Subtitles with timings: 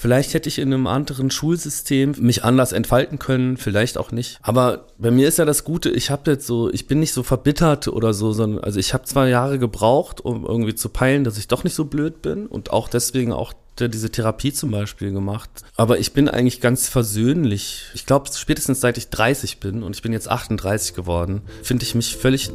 [0.00, 4.38] Vielleicht hätte ich in einem anderen Schulsystem mich anders entfalten können, vielleicht auch nicht.
[4.42, 7.24] Aber bei mir ist ja das Gute, ich habe jetzt so, ich bin nicht so
[7.24, 11.36] verbittert oder so, sondern also ich habe zwei Jahre gebraucht, um irgendwie zu peilen, dass
[11.36, 15.50] ich doch nicht so blöd bin und auch deswegen auch diese Therapie zum Beispiel gemacht.
[15.74, 17.86] Aber ich bin eigentlich ganz versöhnlich.
[17.92, 21.96] Ich glaube, spätestens seit ich 30 bin und ich bin jetzt 38 geworden, finde ich
[21.96, 22.52] mich völlig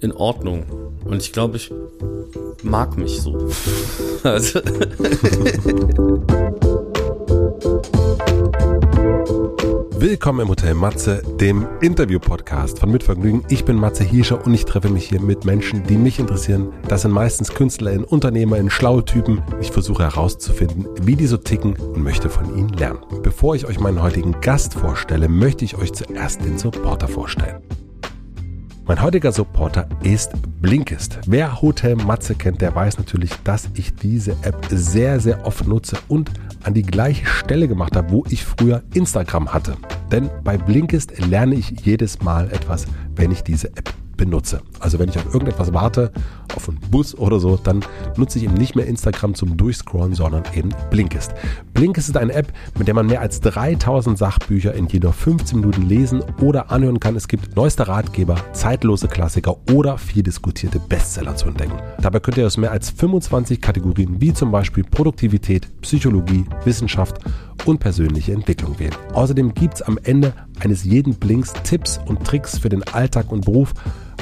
[0.00, 0.66] in Ordnung.
[1.06, 1.72] Und ich glaube, ich
[2.62, 3.48] mag mich so.
[4.24, 4.60] also
[10.02, 13.44] Willkommen im Hotel Matze, dem Interview-Podcast von Mitvergnügen.
[13.48, 16.72] Ich bin Matze Hiescher und ich treffe mich hier mit Menschen, die mich interessieren.
[16.88, 19.44] Das sind meistens KünstlerInnen, UnternehmerInnen, schlaue Typen.
[19.60, 22.98] Ich versuche herauszufinden, wie die so ticken und möchte von ihnen lernen.
[23.22, 27.62] Bevor ich euch meinen heutigen Gast vorstelle, möchte ich euch zuerst den Supporter vorstellen.
[28.84, 31.20] Mein heutiger Supporter ist Blinkist.
[31.28, 35.96] Wer Hotel Matze kennt, der weiß natürlich, dass ich diese App sehr, sehr oft nutze
[36.08, 36.28] und
[36.64, 39.76] an die gleiche Stelle gemacht habe, wo ich früher Instagram hatte.
[40.10, 43.92] Denn bei Blinkist lerne ich jedes Mal etwas, wenn ich diese App
[44.24, 44.60] benutze.
[44.78, 46.12] Also wenn ich auf irgendetwas warte,
[46.54, 47.84] auf einen Bus oder so, dann
[48.16, 51.32] nutze ich eben nicht mehr Instagram zum Durchscrollen, sondern eben Blinkist.
[51.74, 55.88] Blinkist ist eine App, mit der man mehr als 3000 Sachbücher in jeder 15 Minuten
[55.88, 57.16] lesen oder anhören kann.
[57.16, 61.80] Es gibt neueste Ratgeber, zeitlose Klassiker oder viel diskutierte Bestseller zu entdecken.
[62.00, 67.18] Dabei könnt ihr aus mehr als 25 Kategorien wie zum Beispiel Produktivität, Psychologie, Wissenschaft
[67.66, 68.94] und persönliche Entwicklung wählen.
[69.12, 73.44] Außerdem gibt es am Ende eines jeden Blinks Tipps und Tricks für den Alltag und
[73.44, 73.72] Beruf.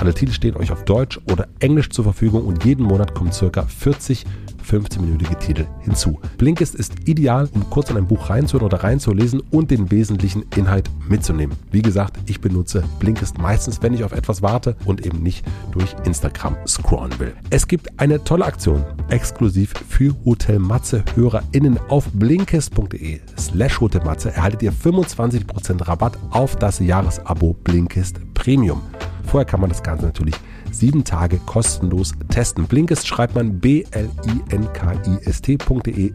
[0.01, 3.63] Alle Titel stehen euch auf Deutsch oder Englisch zur Verfügung und jeden Monat kommen ca.
[3.63, 4.25] 40
[4.61, 6.21] 15-minütige Titel hinzu.
[6.39, 10.91] Blinkist ist ideal, um kurz in ein Buch reinzuhören oder reinzulesen und den wesentlichen Inhalt
[11.09, 11.57] mitzunehmen.
[11.71, 15.95] Wie gesagt, ich benutze Blinkist meistens, wenn ich auf etwas warte und eben nicht durch
[16.05, 17.35] Instagram scrollen will.
[17.51, 24.63] Es gibt eine tolle Aktion, exklusiv für Hotel Matze HörerInnen auf blinkist.de slash hotelmatze erhaltet
[24.63, 28.83] ihr 25% Rabatt auf das Jahresabo Blinkist Premium.
[29.27, 30.35] Vorher kann man das Ganze natürlich
[30.73, 32.67] sieben Tage kostenlos testen.
[32.67, 34.15] Blinkist schreibt man b-l-i-n-k-i-s-t.de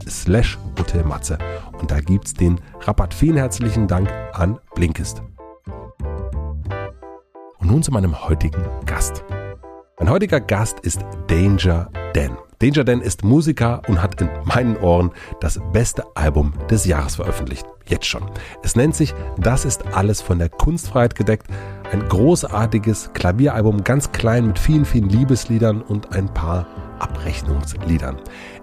[0.07, 1.37] slash Hotelmatze.
[1.79, 3.13] Und da gibt's den Rabatt.
[3.13, 5.21] Vielen herzlichen Dank an Blinkist.
[7.59, 9.23] Und nun zu meinem heutigen Gast.
[9.99, 12.37] Mein heutiger Gast ist Danger Dan.
[12.59, 15.11] Danger Dan ist Musiker und hat in meinen Ohren
[15.41, 17.65] das beste Album des Jahres veröffentlicht.
[17.87, 18.23] Jetzt schon.
[18.63, 21.47] Es nennt sich Das ist alles von der Kunstfreiheit gedeckt.
[21.91, 26.65] Ein großartiges Klavieralbum, ganz klein mit vielen, vielen Liebesliedern und ein paar
[26.99, 28.17] Abrechnungsliedern.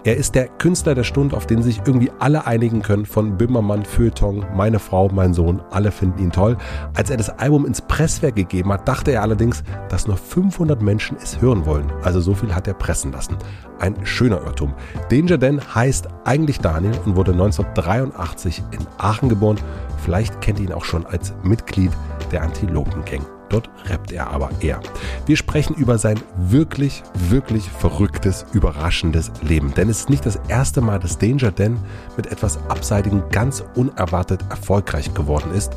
[0.05, 3.85] Er ist der Künstler der Stunde, auf den sich irgendwie alle einigen können, von Böhmermann,
[3.85, 6.57] Feuilleton, meine Frau, mein Sohn, alle finden ihn toll.
[6.95, 11.17] Als er das Album ins Presswerk gegeben hat, dachte er allerdings, dass nur 500 Menschen
[11.23, 11.93] es hören wollen.
[12.03, 13.37] Also so viel hat er pressen lassen.
[13.79, 14.75] Ein schöner Irrtum.
[15.09, 19.59] Danger Dan heißt eigentlich Daniel und wurde 1983 in Aachen geboren.
[20.05, 21.93] Vielleicht kennt ihr ihn auch schon als Mitglied
[22.33, 23.23] der Antilopen-Gang.
[23.53, 24.81] Dort rappt er aber eher.
[25.27, 29.75] Wir sprechen über sein wirklich, wirklich verrücktes, überraschendes Leben.
[29.75, 31.77] Denn es ist nicht das erste Mal, dass Danger Dan
[32.17, 35.73] mit etwas Abseitigen ganz unerwartet erfolgreich geworden ist.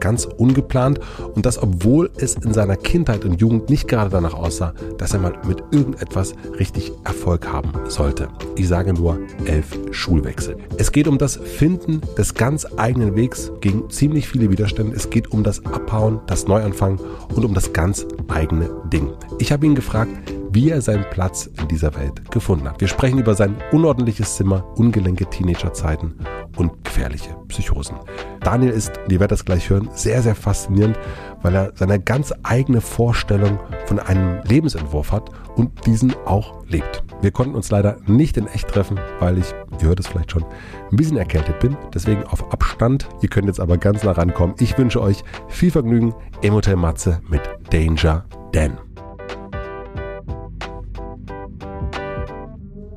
[0.00, 0.98] Ganz ungeplant.
[1.34, 5.20] Und das, obwohl es in seiner Kindheit und Jugend nicht gerade danach aussah, dass er
[5.20, 8.28] mal mit irgendetwas richtig Erfolg haben sollte.
[8.56, 10.56] Ich sage nur elf Schulwechsel.
[10.78, 14.96] Es geht um das Finden des ganz eigenen Wegs gegen ziemlich viele Widerstände.
[14.96, 16.98] Es geht um das Abhauen, das Neuanfangen
[17.34, 19.12] und um das ganz eigene Ding.
[19.38, 20.10] Ich habe ihn gefragt,
[20.52, 22.80] wie er seinen Platz in dieser Welt gefunden hat.
[22.80, 26.14] Wir sprechen über sein unordentliches Zimmer, ungelenke Teenagerzeiten
[26.56, 27.96] und gefährliche Psychosen.
[28.40, 30.98] Daniel ist, ihr werdet das gleich hören, sehr, sehr faszinierend,
[31.42, 37.04] weil er seine ganz eigene Vorstellung von einem Lebensentwurf hat und diesen auch lebt.
[37.20, 40.44] Wir konnten uns leider nicht in echt treffen, weil ich, ihr hört es vielleicht schon,
[40.90, 41.76] ein bisschen erkältet bin.
[41.94, 43.08] Deswegen auf Abstand.
[43.22, 44.56] Ihr könnt jetzt aber ganz nah rankommen.
[44.58, 48.78] Ich wünsche euch viel Vergnügen im Hotel Matze mit Danger Dan.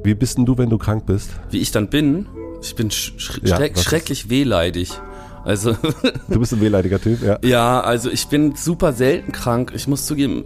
[0.03, 1.31] Wie bist denn du, wenn du krank bist?
[1.49, 2.27] Wie ich dann bin?
[2.61, 4.99] Ich bin sch ja, schreck schrecklich wehleidig.
[5.43, 5.75] Also
[6.29, 7.37] du bist ein wehleidiger Typ, ja.
[7.43, 9.73] Ja, also ich bin super selten krank.
[9.75, 10.45] Ich muss zugeben,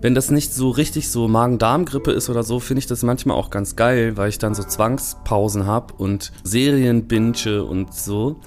[0.00, 3.50] wenn das nicht so richtig so Magen-Darm-Grippe ist oder so, finde ich das manchmal auch
[3.50, 8.40] ganz geil, weil ich dann so Zwangspausen habe und Serien binge und so.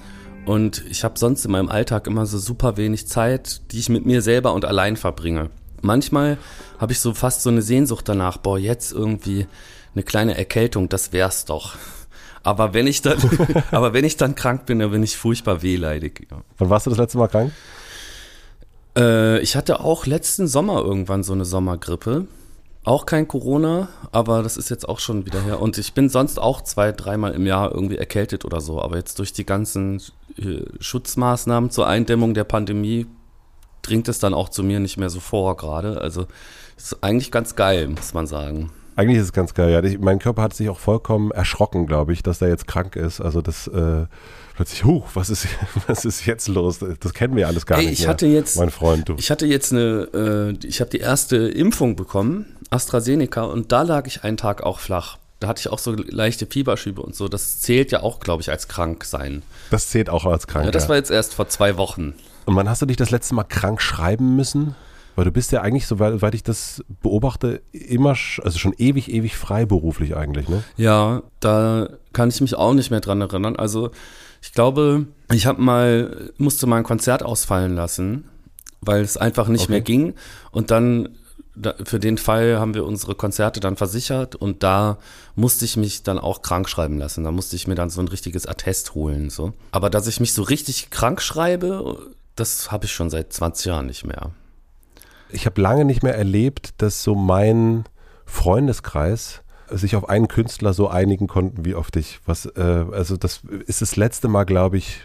[0.44, 4.06] Und ich habe sonst in meinem Alltag immer so super wenig Zeit, die ich mit
[4.06, 5.50] mir selber und allein verbringe.
[5.82, 6.38] Manchmal
[6.78, 9.46] habe ich so fast so eine Sehnsucht danach, boah, jetzt irgendwie
[9.94, 11.76] eine kleine Erkältung, das wär's doch.
[12.42, 13.18] Aber wenn ich dann,
[13.70, 16.26] aber wenn ich dann krank bin, dann bin ich furchtbar wehleidig.
[16.30, 16.42] Ja.
[16.58, 17.52] Wann warst du das letzte Mal krank?
[18.96, 22.26] Äh, ich hatte auch letzten Sommer irgendwann so eine Sommergrippe.
[22.84, 25.62] Auch kein Corona, aber das ist jetzt auch schon wieder her.
[25.62, 28.82] Und ich bin sonst auch zwei, dreimal im Jahr irgendwie erkältet oder so.
[28.82, 30.02] Aber jetzt durch die ganzen
[30.36, 33.06] äh, Schutzmaßnahmen zur Eindämmung der Pandemie
[33.82, 36.00] dringt es dann auch zu mir nicht mehr so vor gerade.
[36.00, 36.26] Also
[36.76, 38.72] ist eigentlich ganz geil, muss man sagen.
[38.94, 39.82] Eigentlich ist es ganz geil, ja.
[39.82, 43.20] Ich, mein Körper hat sich auch vollkommen erschrocken, glaube ich, dass er jetzt krank ist.
[43.20, 44.06] Also das äh,
[44.54, 45.46] plötzlich, huch, was ist,
[45.86, 46.80] was ist jetzt los?
[47.00, 47.94] Das kennen wir alles gar Ey, nicht.
[47.94, 49.14] ich mehr, hatte jetzt, mein Freund, du.
[49.18, 50.08] Ich hatte jetzt eine,
[50.62, 54.78] äh, ich habe die erste Impfung bekommen, AstraZeneca, und da lag ich einen Tag auch
[54.78, 55.18] flach.
[55.40, 57.26] Da hatte ich auch so leichte Fieberschübe und so.
[57.26, 59.42] Das zählt ja auch, glaube ich, als krank sein.
[59.70, 60.66] Das zählt auch als krank.
[60.66, 62.14] Ja, das war jetzt erst vor zwei Wochen.
[62.44, 64.76] Und wann hast du dich das letzte Mal krank schreiben müssen?
[65.14, 68.10] Weil du bist ja eigentlich, soweit ich das beobachte, immer,
[68.42, 70.62] also schon ewig, ewig freiberuflich eigentlich, ne?
[70.76, 73.56] Ja, da kann ich mich auch nicht mehr dran erinnern.
[73.56, 73.90] Also
[74.40, 78.24] ich glaube, ich habe mal, musste mal ein Konzert ausfallen lassen,
[78.80, 79.72] weil es einfach nicht Okay.
[79.72, 80.14] mehr ging.
[80.50, 81.10] Und dann,
[81.54, 84.96] da, für den Fall haben wir unsere Konzerte dann versichert und da
[85.36, 87.22] musste ich mich dann auch krank schreiben lassen.
[87.24, 89.28] Da musste ich mir dann so ein richtiges Attest holen.
[89.28, 89.52] So.
[89.70, 91.98] Aber dass ich mich so richtig krank schreibe,
[92.34, 94.30] das habe ich schon seit 20 Jahren nicht mehr.
[95.32, 97.84] Ich habe lange nicht mehr erlebt, dass so mein
[98.26, 102.20] Freundeskreis sich auf einen Künstler so einigen konnten wie auf dich.
[102.26, 105.00] Was, äh, also das ist das letzte Mal, glaube ich,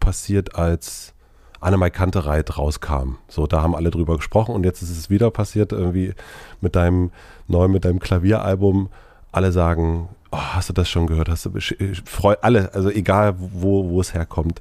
[0.00, 1.14] passiert, als
[1.60, 3.16] Annemai Kantereit rauskam.
[3.28, 6.14] So, da haben alle drüber gesprochen und jetzt ist es wieder passiert, irgendwie
[6.60, 7.10] mit deinem
[7.46, 8.88] neuen, mit deinem Klavieralbum.
[9.30, 11.28] Alle sagen, oh, hast du das schon gehört?
[11.28, 14.60] Hast du besch- freu alle, also egal wo, wo es herkommt.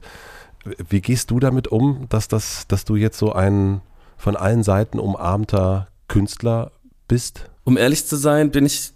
[0.89, 3.81] Wie gehst du damit um, dass das, dass du jetzt so ein
[4.19, 6.71] von allen Seiten umarmter Künstler
[7.07, 7.49] bist?
[7.63, 8.91] Um ehrlich zu sein, bin ich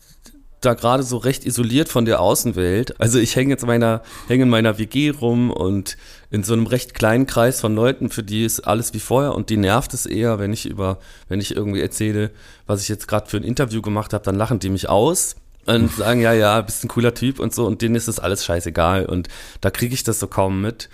[0.62, 3.00] da gerade so recht isoliert von der Außenwelt.
[3.00, 5.98] Also ich hänge jetzt meiner, hänge in meiner WG rum und
[6.30, 9.50] in so einem recht kleinen Kreis von Leuten, für die ist alles wie vorher und
[9.50, 12.32] die nervt es eher, wenn ich über, wenn ich irgendwie erzähle,
[12.66, 15.36] was ich jetzt gerade für ein Interview gemacht habe, dann lachen die mich aus
[15.66, 18.46] und sagen, ja, ja, bist ein cooler Typ und so und denen ist das alles
[18.46, 19.28] scheißegal und
[19.62, 20.90] da kriege ich das so kaum mit.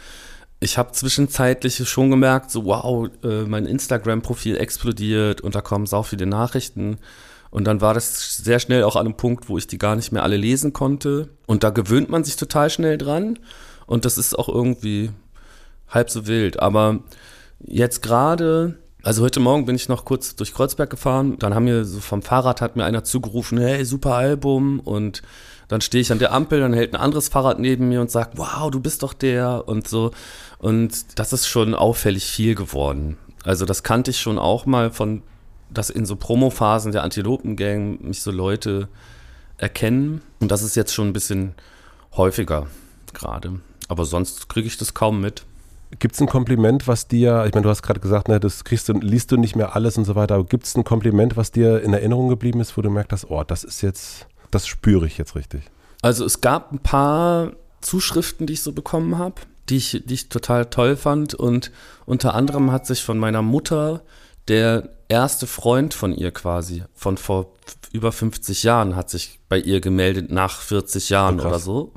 [0.62, 6.04] Ich habe zwischenzeitlich schon gemerkt, so wow, äh, mein Instagram-Profil explodiert und da kommen sau
[6.04, 6.98] viele Nachrichten.
[7.50, 10.12] Und dann war das sehr schnell auch an einem Punkt, wo ich die gar nicht
[10.12, 11.30] mehr alle lesen konnte.
[11.48, 13.40] Und da gewöhnt man sich total schnell dran.
[13.88, 15.12] Und das ist auch irgendwie
[15.88, 16.60] halb so wild.
[16.60, 17.00] Aber
[17.66, 21.40] jetzt gerade, also heute Morgen bin ich noch kurz durch Kreuzberg gefahren.
[21.40, 24.80] Dann haben mir so vom Fahrrad hat mir einer zugerufen, hey, super Album.
[24.80, 25.24] Und
[25.70, 28.38] dann stehe ich an der Ampel, dann hält ein anderes Fahrrad neben mir und sagt,
[28.38, 30.12] wow, du bist doch der und so.
[30.60, 33.18] Und das ist schon auffällig viel geworden.
[33.44, 35.24] Also das kannte ich schon auch mal von,
[35.70, 38.90] dass in so Promophasen der Antilopengang mich so Leute
[39.58, 40.22] erkennen.
[40.40, 41.54] Und das ist jetzt schon ein bisschen
[42.16, 42.68] häufiger
[43.14, 43.60] gerade.
[43.88, 45.46] Aber sonst kriege ich das kaum mit.
[45.98, 48.88] Gibt es ein Kompliment, was dir, ich meine, du hast gerade gesagt, ne, das kriegst
[48.90, 51.52] du, liest du nicht mehr alles und so weiter, aber gibt es ein Kompliment, was
[51.52, 55.18] dir in Erinnerung geblieben ist, wo du merkst, oh, das ist jetzt, das spüre ich
[55.18, 55.64] jetzt richtig.
[56.04, 60.30] Also es gab ein paar Zuschriften, die ich so bekommen habe, die ich, die ich
[60.30, 61.34] total toll fand.
[61.34, 61.72] Und
[62.06, 64.04] unter anderem hat sich von meiner Mutter
[64.48, 67.54] der erste Freund von ihr quasi, von vor
[67.92, 71.94] über 50 Jahren, hat sich bei ihr gemeldet, nach 40 Jahren Oh, oder so.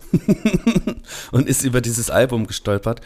[1.32, 3.00] und ist über dieses Album gestolpert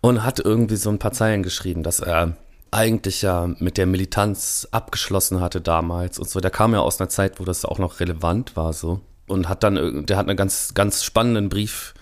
[0.00, 2.36] und hat irgendwie so ein paar Zeilen geschrieben, dass er
[2.70, 6.40] eigentlich ja mit der Militanz abgeschlossen hatte damals und so.
[6.40, 9.62] Der kam ja aus einer Zeit, wo das auch noch relevant war so und hat
[9.62, 11.94] dann der hat einen ganz ganz spannenden Brief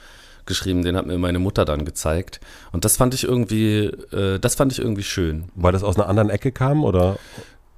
[0.47, 2.41] geschrieben, den hat mir meine Mutter dann gezeigt
[2.73, 5.45] und das fand ich irgendwie äh, das fand ich irgendwie schön.
[5.55, 7.19] Weil das aus einer anderen Ecke kam oder,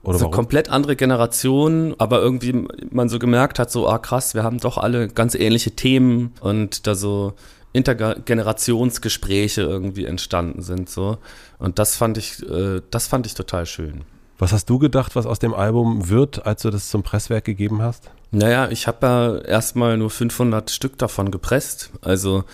[0.02, 0.34] oder so warum?
[0.34, 4.78] komplett andere Generation, aber irgendwie man so gemerkt hat, so, ah krass, wir haben doch
[4.78, 7.34] alle ganz ähnliche Themen und da so
[7.72, 11.18] Intergenerationsgespräche irgendwie entstanden sind, so.
[11.58, 14.02] Und das fand ich, äh, das fand ich total schön.
[14.38, 17.80] Was hast du gedacht, was aus dem Album wird, als du das zum Presswerk gegeben
[17.80, 18.10] hast?
[18.32, 21.90] Naja, ich habe ja erstmal nur 500 Stück davon gepresst.
[22.00, 22.44] Also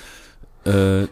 [0.64, 1.04] äh,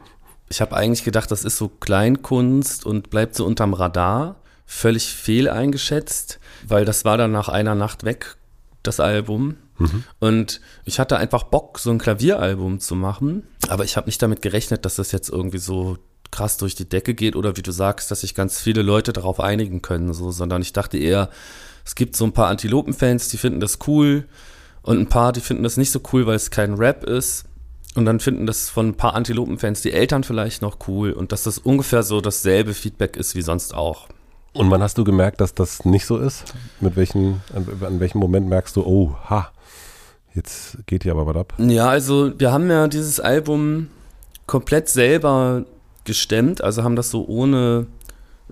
[0.49, 4.37] ich habe eigentlich gedacht, das ist so Kleinkunst und bleibt so unterm Radar.
[4.67, 8.37] Völlig fehl eingeschätzt, weil das war dann nach einer Nacht weg,
[8.83, 9.57] das Album.
[10.19, 13.47] Und ich hatte einfach Bock, so ein Klavieralbum zu machen.
[13.69, 15.99] Aber ich habe nicht damit gerechnet, dass das jetzt irgendwie so
[16.33, 19.39] krass durch die Decke geht oder wie du sagst, dass sich ganz viele Leute darauf
[19.39, 21.31] einigen können, so, sondern ich dachte eher,
[21.85, 24.27] es gibt so ein paar Antilopen-Fans, die finden das cool
[24.87, 27.45] und ein paar, die finden das nicht so cool, weil es kein Rap ist.
[27.97, 31.45] Und dann finden das von ein paar Antilopen-Fans die Eltern vielleicht noch cool und dass
[31.45, 34.07] das ungefähr so dasselbe Feedback ist wie sonst auch.
[34.53, 36.55] Und wann hast du gemerkt, dass das nicht so ist?
[36.81, 39.51] Mit welchen, an, an welchem Moment merkst du, oh, ha,
[40.35, 41.55] jetzt geht hier aber was ab?
[41.59, 43.89] Ja, also wir haben ja dieses Album
[44.47, 45.65] komplett selber
[46.05, 47.87] gestemmt, also haben das so ohne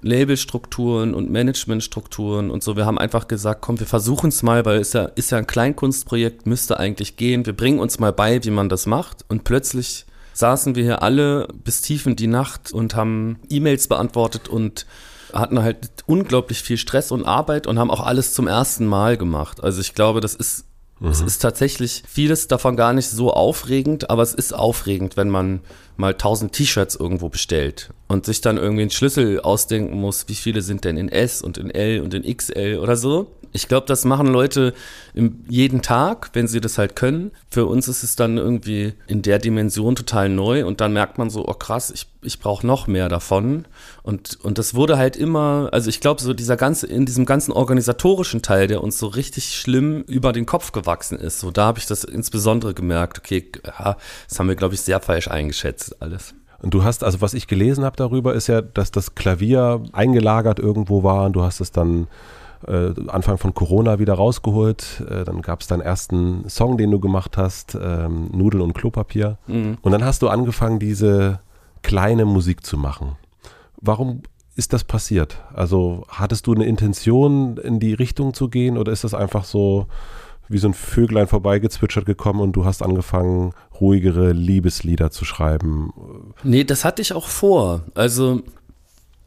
[0.03, 2.77] Labelstrukturen und Managementstrukturen und so.
[2.77, 5.47] Wir haben einfach gesagt, komm, wir versuchen es mal, weil es ja, ist ja ein
[5.47, 7.47] Kleinkunstprojekt, müsste eigentlich gehen.
[7.47, 9.25] Wir bringen uns mal bei, wie man das macht.
[9.29, 14.49] Und plötzlich saßen wir hier alle bis tief in die Nacht und haben E-Mails beantwortet
[14.49, 14.87] und
[15.33, 19.63] hatten halt unglaublich viel Stress und Arbeit und haben auch alles zum ersten Mal gemacht.
[19.63, 20.67] Also ich glaube, das ist
[21.01, 21.11] Mhm.
[21.11, 25.61] Es ist tatsächlich vieles davon gar nicht so aufregend, aber es ist aufregend, wenn man
[25.97, 30.63] mal tausend T-Shirts irgendwo bestellt und sich dann irgendwie einen Schlüssel ausdenken muss, wie viele
[30.63, 33.31] sind denn in S und in L und in XL oder so.
[33.57, 34.75] Ich glaube, das machen Leute
[35.49, 37.31] jeden Tag, wenn sie das halt können.
[37.49, 41.31] Für uns ist es dann irgendwie in der Dimension total neu und dann merkt man
[41.31, 43.67] so, oh krass, ich, ich brauche noch mehr davon.
[44.03, 47.53] Und, und das wurde halt immer, also ich glaube, so dieser ganze, in diesem ganzen
[47.53, 51.79] organisatorischen Teil, der uns so richtig schlimm über den Kopf gewachsen ist, so da habe
[51.79, 56.35] ich das insbesondere gemerkt, okay, das haben wir, glaube ich, sehr falsch eingeschätzt alles.
[56.62, 60.59] Und du hast, also was ich gelesen habe darüber, ist ja, dass das Klavier eingelagert
[60.59, 62.07] irgendwo war und du hast es dann
[62.67, 65.05] äh, Anfang von Corona wieder rausgeholt.
[65.11, 69.37] Äh, dann gab es deinen ersten Song, den du gemacht hast, ähm, Nudeln und Klopapier.
[69.47, 69.79] Mhm.
[69.83, 71.41] Und dann hast du angefangen, diese
[71.83, 73.17] kleine Musik zu machen.
[73.81, 74.23] Warum
[74.57, 75.43] ist das passiert?
[75.53, 79.87] Also hattest du eine Intention, in die Richtung zu gehen oder ist das einfach so
[80.49, 86.35] wie so ein Vöglein vorbeigezwitschert gekommen und du hast angefangen, ruhigere Liebeslieder zu schreiben?
[86.43, 87.83] Nee, das hatte ich auch vor.
[87.95, 88.43] Also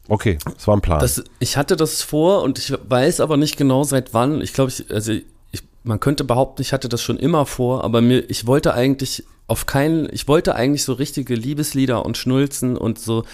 [0.08, 1.00] Okay, das war ein Plan.
[1.00, 4.40] Das, ich hatte das vor und ich weiß aber nicht genau seit wann.
[4.40, 8.00] Ich glaube, ich, also ich, man könnte behaupten, ich hatte das schon immer vor, aber
[8.00, 12.98] mir, ich wollte eigentlich auf keinen, ich wollte eigentlich so richtige Liebeslieder und Schnulzen und
[12.98, 13.24] so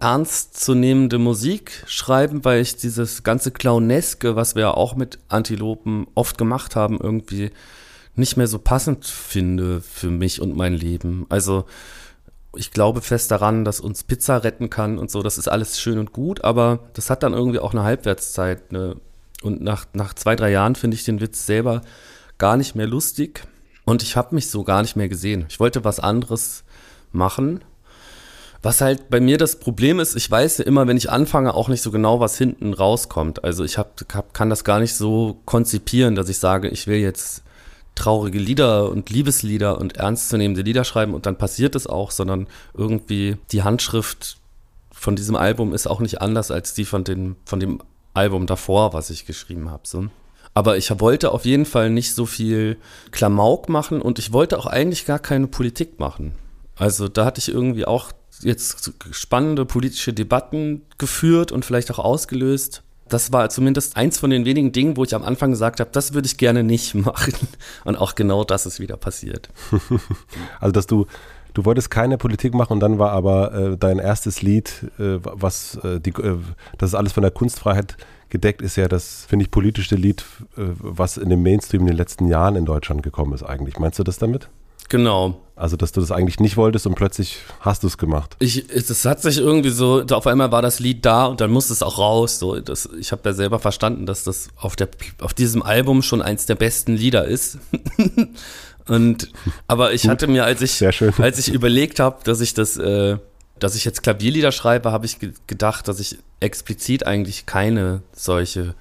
[0.00, 6.76] ernstzunehmende Musik schreiben, weil ich dieses ganze Clowneske, was wir auch mit Antilopen oft gemacht
[6.76, 7.50] haben, irgendwie
[8.14, 11.26] nicht mehr so passend finde für mich und mein Leben.
[11.28, 11.64] Also
[12.56, 15.22] ich glaube fest daran, dass uns Pizza retten kann und so.
[15.22, 18.72] Das ist alles schön und gut, aber das hat dann irgendwie auch eine Halbwertszeit.
[18.72, 18.96] Ne?
[19.42, 21.82] Und nach, nach zwei, drei Jahren finde ich den Witz selber
[22.38, 23.42] gar nicht mehr lustig.
[23.84, 25.46] Und ich habe mich so gar nicht mehr gesehen.
[25.48, 26.64] Ich wollte was anderes
[27.12, 27.62] machen.
[28.68, 31.68] Was halt bei mir das Problem ist, ich weiß ja immer, wenn ich anfange, auch
[31.68, 33.42] nicht so genau, was hinten rauskommt.
[33.42, 36.98] Also ich hab, hab, kann das gar nicht so konzipieren, dass ich sage, ich will
[36.98, 37.44] jetzt
[37.94, 43.38] traurige Lieder und Liebeslieder und ernstzunehmende Lieder schreiben und dann passiert es auch, sondern irgendwie
[43.52, 44.36] die Handschrift
[44.92, 47.80] von diesem Album ist auch nicht anders als die von, den, von dem
[48.12, 49.84] Album davor, was ich geschrieben habe.
[49.86, 50.08] So.
[50.52, 52.76] Aber ich wollte auf jeden Fall nicht so viel
[53.12, 56.34] Klamauk machen und ich wollte auch eigentlich gar keine Politik machen.
[56.76, 62.82] Also da hatte ich irgendwie auch jetzt spannende politische Debatten geführt und vielleicht auch ausgelöst
[63.08, 66.14] das war zumindest eins von den wenigen Dingen, wo ich am Anfang gesagt habe, das
[66.14, 67.34] würde ich gerne nicht machen.
[67.84, 69.48] Und auch genau das ist wieder passiert.
[70.60, 71.06] also, dass du,
[71.54, 75.76] du wolltest keine Politik machen und dann war aber äh, dein erstes Lied, äh, was
[75.82, 76.36] äh, die, äh,
[76.76, 77.96] das ist alles von der Kunstfreiheit
[78.30, 80.22] gedeckt ist ja das, finde ich, politischste Lied,
[80.56, 83.78] äh, was in dem Mainstream in den letzten Jahren in Deutschland gekommen ist eigentlich.
[83.78, 84.50] Meinst du das damit?
[84.88, 85.40] Genau.
[85.58, 88.36] Also, dass du das eigentlich nicht wolltest und plötzlich hast du es gemacht.
[88.38, 91.72] Ich, es hat sich irgendwie so, auf einmal war das Lied da und dann musste
[91.72, 92.38] es auch raus.
[92.38, 94.88] So, das, ich habe da selber verstanden, dass das auf, der,
[95.20, 97.58] auf diesem Album schon eins der besten Lieder ist.
[98.86, 99.32] und,
[99.66, 100.80] aber ich hatte mir, als ich,
[101.18, 103.18] als ich überlegt habe, dass ich das, äh,
[103.58, 108.76] dass ich jetzt Klavierlieder schreibe, habe ich ge gedacht, dass ich explizit eigentlich keine solche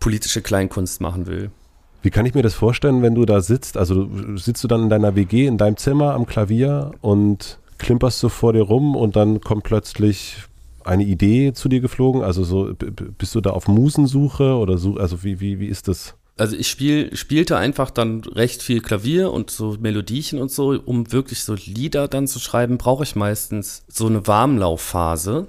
[0.00, 1.52] politische Kleinkunst machen will.
[2.02, 3.76] Wie kann ich mir das vorstellen, wenn du da sitzt?
[3.76, 8.28] Also sitzt du dann in deiner WG, in deinem Zimmer am Klavier und klimperst so
[8.28, 10.36] vor dir rum und dann kommt plötzlich
[10.84, 12.22] eine Idee zu dir geflogen?
[12.22, 12.72] Also so
[13.18, 14.96] bist du da auf Musensuche oder so?
[14.96, 16.14] Also wie, wie, wie ist das?
[16.36, 21.12] Also ich spiel, spielte einfach dann recht viel Klavier und so Melodiechen und so, um
[21.12, 25.46] wirklich so Lieder dann zu schreiben, brauche ich meistens so eine Warmlaufphase.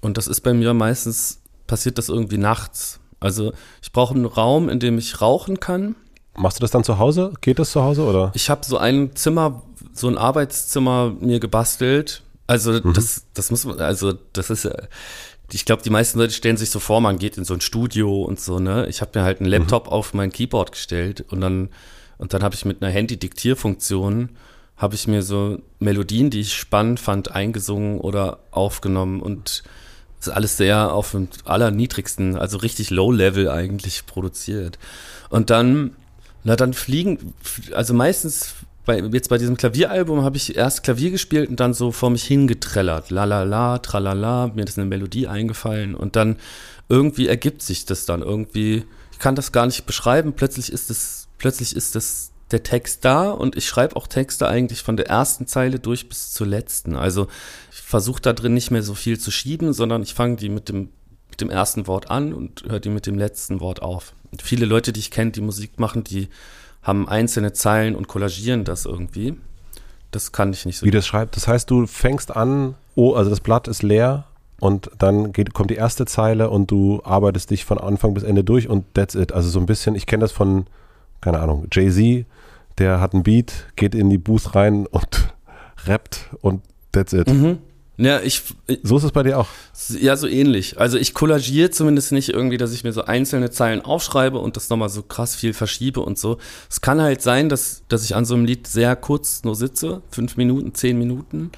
[0.00, 2.99] Und das ist bei mir meistens, passiert das irgendwie nachts.
[3.20, 5.94] Also ich brauche einen Raum, in dem ich rauchen kann.
[6.36, 7.32] Machst du das dann zu Hause?
[7.40, 8.32] Geht das zu Hause oder?
[8.34, 9.62] Ich habe so ein Zimmer,
[9.92, 12.22] so ein Arbeitszimmer mir gebastelt.
[12.46, 12.94] Also mhm.
[12.94, 14.72] das, das muss man, also das ist ja,
[15.52, 18.22] ich glaube, die meisten Leute stellen sich so vor, man geht in so ein Studio
[18.22, 18.86] und so, ne?
[18.88, 19.92] Ich habe mir halt einen Laptop mhm.
[19.92, 21.68] auf mein Keyboard gestellt und dann,
[22.18, 24.30] und dann habe ich mit einer Handy-Diktierfunktion
[24.80, 29.62] habe ich mir so Melodien, die ich spannend fand, eingesungen oder aufgenommen und
[30.20, 34.78] das ist alles sehr auf dem allerniedrigsten, also richtig Low-Level eigentlich produziert.
[35.30, 35.96] Und dann,
[36.44, 37.32] na dann fliegen,
[37.74, 41.90] also meistens bei, jetzt bei diesem Klavieralbum habe ich erst Klavier gespielt und dann so
[41.90, 43.10] vor mich hingetrellert.
[43.10, 46.36] La la la, tralala, mir ist eine Melodie eingefallen und dann
[46.90, 48.84] irgendwie ergibt sich das dann irgendwie.
[49.12, 50.34] Ich kann das gar nicht beschreiben.
[50.34, 54.82] Plötzlich ist es, plötzlich ist das der Text da und ich schreibe auch Texte eigentlich
[54.82, 56.96] von der ersten Zeile durch bis zur letzten.
[56.96, 57.28] Also
[57.90, 60.90] versuche da drin nicht mehr so viel zu schieben, sondern ich fange die mit dem,
[61.28, 64.14] mit dem ersten Wort an und höre die mit dem letzten Wort auf.
[64.30, 66.28] Und viele Leute, die ich kenne, die Musik machen, die
[66.82, 69.34] haben einzelne Zeilen und kollagieren das irgendwie.
[70.12, 70.86] Das kann ich nicht so.
[70.86, 74.24] Wie das schreibt, das heißt, du fängst an, oh, also das Blatt ist leer
[74.60, 78.44] und dann geht, kommt die erste Zeile und du arbeitest dich von Anfang bis Ende
[78.44, 79.32] durch und that's it.
[79.32, 80.66] Also so ein bisschen, ich kenne das von,
[81.20, 82.24] keine Ahnung, Jay-Z,
[82.78, 85.34] der hat ein Beat, geht in die Booth rein und
[85.86, 87.28] rappt und that's it.
[87.28, 87.58] Mhm.
[88.00, 88.42] Ja, ich,
[88.82, 89.48] so ist es bei dir auch.
[89.90, 90.80] Ja, so ähnlich.
[90.80, 94.70] Also ich kollagiere zumindest nicht irgendwie, dass ich mir so einzelne Zeilen aufschreibe und das
[94.70, 96.38] nochmal so krass viel verschiebe und so.
[96.70, 100.00] Es kann halt sein, dass, dass ich an so einem Lied sehr kurz nur sitze,
[100.10, 101.52] fünf Minuten, zehn Minuten.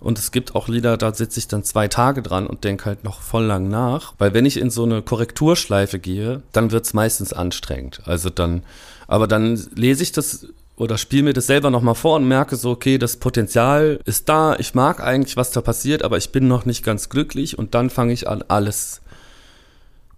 [0.00, 3.04] Und es gibt auch Lieder, da sitze ich dann zwei Tage dran und denke halt
[3.04, 4.14] noch voll lang nach.
[4.18, 8.02] Weil wenn ich in so eine Korrekturschleife gehe, dann wird es meistens anstrengend.
[8.04, 8.64] Also dann,
[9.06, 12.70] aber dann lese ich das oder spiele mir das selber nochmal vor und merke so,
[12.70, 16.64] okay, das Potenzial ist da, ich mag eigentlich, was da passiert, aber ich bin noch
[16.64, 19.00] nicht ganz glücklich und dann fange ich an, alles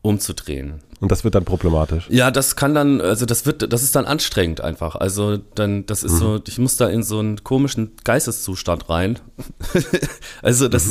[0.03, 0.81] umzudrehen.
[1.01, 2.07] Und das wird dann problematisch.
[2.09, 4.97] Ja, das kann dann, also das wird, das ist dann anstrengend einfach.
[4.97, 6.19] Also dann, das ist mhm.
[6.19, 9.19] so, ich muss da in so einen komischen Geisteszustand rein.
[10.43, 10.91] also das mhm.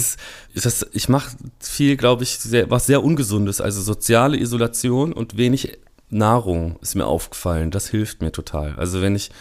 [0.54, 3.62] ist, das, ich mache viel, glaube ich, sehr, was sehr Ungesundes.
[3.62, 7.72] Also soziale Isolation und wenig Nahrung ist mir aufgefallen.
[7.72, 8.76] Das hilft mir total.
[8.78, 9.32] Also wenn ich,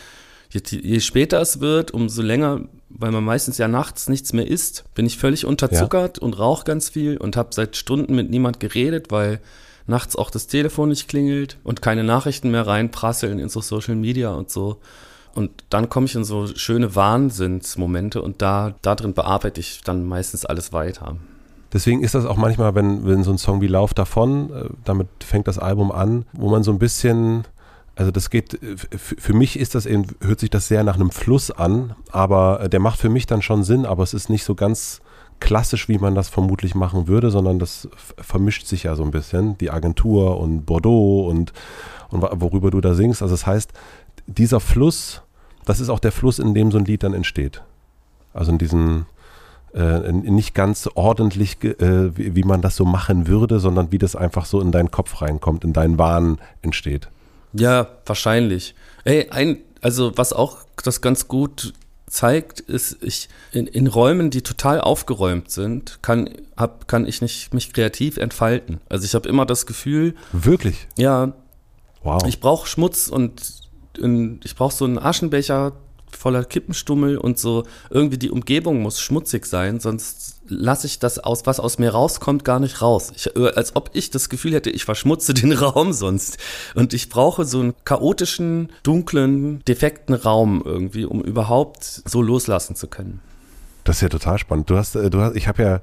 [0.50, 4.84] je, je später es wird, umso länger, weil man meistens ja nachts nichts mehr isst,
[4.94, 6.22] bin ich völlig unterzuckert ja.
[6.22, 9.40] und rauche ganz viel und habe seit Stunden mit niemand geredet, weil
[9.86, 14.32] nachts auch das Telefon nicht klingelt und keine Nachrichten mehr reinprasseln in so Social Media
[14.32, 14.80] und so.
[15.34, 20.06] Und dann komme ich in so schöne Wahnsinnsmomente und da, da drin bearbeite ich dann
[20.06, 21.16] meistens alles weiter.
[21.74, 25.08] Deswegen ist das auch manchmal, wenn, wenn so ein Song wie Lauf davon, äh, damit
[25.24, 27.44] fängt das Album an, wo man so ein bisschen,
[27.96, 31.10] also das geht, äh, für mich ist das eben, hört sich das sehr nach einem
[31.10, 34.44] Fluss an, aber äh, der macht für mich dann schon Sinn, aber es ist nicht
[34.44, 35.00] so ganz
[35.40, 37.88] klassisch, wie man das vermutlich machen würde, sondern das
[38.18, 41.52] vermischt sich ja so ein bisschen, die Agentur und Bordeaux und,
[42.10, 43.20] und worüber du da singst.
[43.20, 43.72] Also das heißt,
[44.28, 45.22] dieser Fluss,
[45.64, 47.62] das ist auch der Fluss, in dem so ein Lied dann entsteht.
[48.32, 49.06] Also in diesen,
[49.74, 54.14] äh, nicht ganz ordentlich, äh, wie, wie, man das so machen würde, sondern wie das
[54.14, 57.08] einfach so in deinen Kopf reinkommt, in deinen Wahn entsteht.
[57.52, 58.74] Ja, wahrscheinlich.
[59.04, 61.72] Ey, ein, also was auch das ganz gut
[62.06, 67.52] zeigt, ist, ich in, in Räumen, die total aufgeräumt sind, kann, hab, kann ich nicht
[67.52, 68.80] mich kreativ entfalten.
[68.88, 70.14] Also ich habe immer das Gefühl.
[70.32, 70.86] Wirklich?
[70.96, 71.32] Ja.
[72.02, 72.22] Wow.
[72.26, 73.42] Ich brauche Schmutz und
[73.98, 75.72] in, ich brauche so einen Aschenbecher
[76.16, 81.46] voller Kippenstummel und so irgendwie die Umgebung muss schmutzig sein, sonst lasse ich das aus,
[81.46, 83.12] was aus mir rauskommt, gar nicht raus.
[83.14, 86.38] Ich, äh, als ob ich das Gefühl hätte, ich verschmutze den Raum sonst.
[86.74, 92.88] Und ich brauche so einen chaotischen, dunklen, defekten Raum irgendwie, um überhaupt so loslassen zu
[92.88, 93.20] können.
[93.84, 94.70] Das ist ja total spannend.
[94.70, 95.80] Du hast, äh, du hast, ich habe ja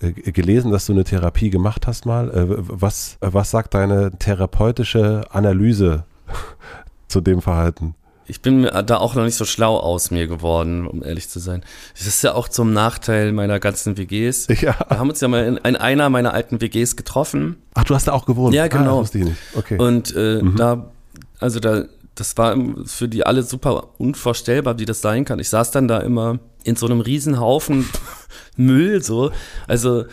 [0.00, 2.30] äh, gelesen, dass du eine Therapie gemacht hast mal.
[2.48, 6.04] Was, was sagt deine therapeutische Analyse
[7.08, 7.94] zu dem Verhalten?
[8.26, 11.38] Ich bin mir da auch noch nicht so schlau aus mir geworden, um ehrlich zu
[11.38, 11.62] sein.
[11.96, 14.48] Das ist ja auch zum Nachteil meiner ganzen WGs.
[14.64, 14.76] Ja.
[14.88, 17.56] Wir haben uns ja mal in, in einer meiner alten WGs getroffen.
[17.74, 18.54] Ach, du hast da auch gewohnt?
[18.54, 18.98] Ja, genau.
[18.98, 19.36] Ah, wusste ich nicht.
[19.54, 19.76] Okay.
[19.76, 20.56] Und äh, mhm.
[20.56, 20.90] da,
[21.38, 21.84] also da,
[22.14, 22.56] das war
[22.86, 25.38] für die alle super unvorstellbar, wie das sein kann.
[25.38, 27.86] Ich saß dann da immer in so einem Riesenhaufen
[28.56, 29.32] Müll, so.
[29.66, 30.04] Also,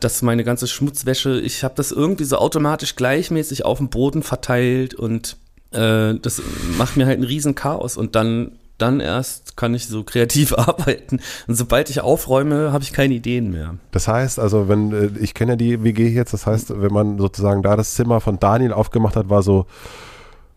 [0.00, 4.94] dass meine ganze Schmutzwäsche, ich habe das irgendwie so automatisch gleichmäßig auf dem Boden verteilt
[4.94, 5.36] und
[5.72, 6.42] äh, das
[6.76, 11.20] macht mir halt ein riesen Chaos und dann dann erst kann ich so kreativ arbeiten.
[11.46, 13.74] Und sobald ich aufräume, habe ich keine Ideen mehr.
[13.90, 17.18] Das heißt, also wenn, äh, ich kenne ja die WG jetzt, das heißt, wenn man
[17.18, 19.66] sozusagen da das Zimmer von Daniel aufgemacht hat, war so,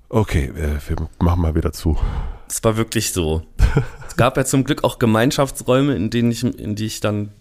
[0.10, 1.98] okay, äh, wir machen mal wieder zu.
[2.48, 3.42] Es war wirklich so.
[4.08, 7.32] es gab ja zum Glück auch Gemeinschaftsräume, in denen ich, in die ich dann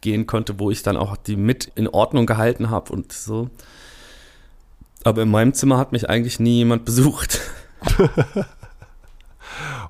[0.00, 3.50] gehen konnte, wo ich dann auch die mit in Ordnung gehalten habe und so.
[5.04, 7.40] Aber in meinem Zimmer hat mich eigentlich nie jemand besucht.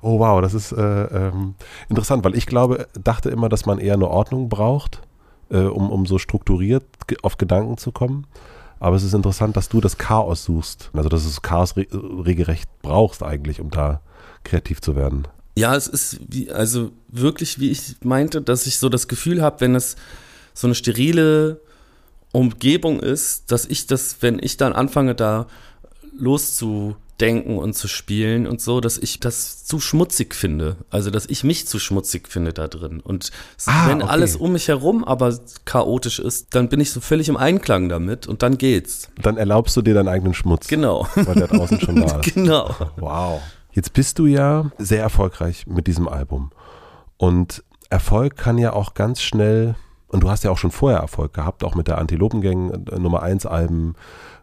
[0.01, 1.55] oh wow, das ist äh, ähm,
[1.89, 5.01] interessant, weil ich glaube, dachte immer, dass man eher eine Ordnung braucht,
[5.49, 6.85] äh, um, um so strukturiert
[7.23, 8.25] auf Gedanken zu kommen.
[8.79, 10.89] Aber es ist interessant, dass du das Chaos suchst.
[10.93, 14.01] Also, dass du das Chaos re regelrecht brauchst eigentlich, um da
[14.43, 15.27] kreativ zu werden.
[15.55, 19.61] Ja, es ist wie, also wirklich, wie ich meinte, dass ich so das Gefühl habe,
[19.61, 19.97] wenn es
[20.53, 21.61] so eine sterile
[22.31, 25.47] Umgebung ist, dass ich das, wenn ich dann anfange, da
[26.17, 30.77] loszudenken und zu spielen und so, dass ich das zu schmutzig finde.
[30.89, 32.99] Also, dass ich mich zu schmutzig finde da drin.
[32.99, 33.31] Und
[33.65, 34.11] ah, wenn okay.
[34.11, 38.27] alles um mich herum aber chaotisch ist, dann bin ich so völlig im Einklang damit
[38.27, 39.09] und dann geht's.
[39.21, 40.67] Dann erlaubst du dir deinen eigenen Schmutz.
[40.67, 41.07] Genau.
[41.15, 42.33] Weil der draußen schon da ist.
[42.33, 42.75] Genau.
[42.97, 43.41] Wow.
[43.73, 46.51] Jetzt bist du ja sehr erfolgreich mit diesem Album.
[47.17, 49.75] Und Erfolg kann ja auch ganz schnell,
[50.11, 53.23] und du hast ja auch schon vorher Erfolg gehabt, auch mit der Antilopengang äh, Nummer
[53.23, 53.95] 1 Alben,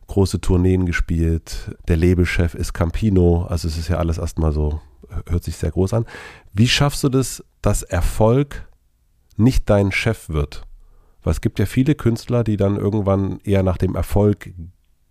[0.07, 1.76] große Tourneen gespielt.
[1.88, 4.81] Der Labelchef ist Campino, also es ist ja alles erstmal so,
[5.28, 6.07] hört sich sehr groß an.
[6.54, 8.66] Wie schaffst du das, dass Erfolg
[9.37, 10.62] nicht dein Chef wird?
[11.22, 14.50] Weil es gibt ja viele Künstler, die dann irgendwann eher nach dem Erfolg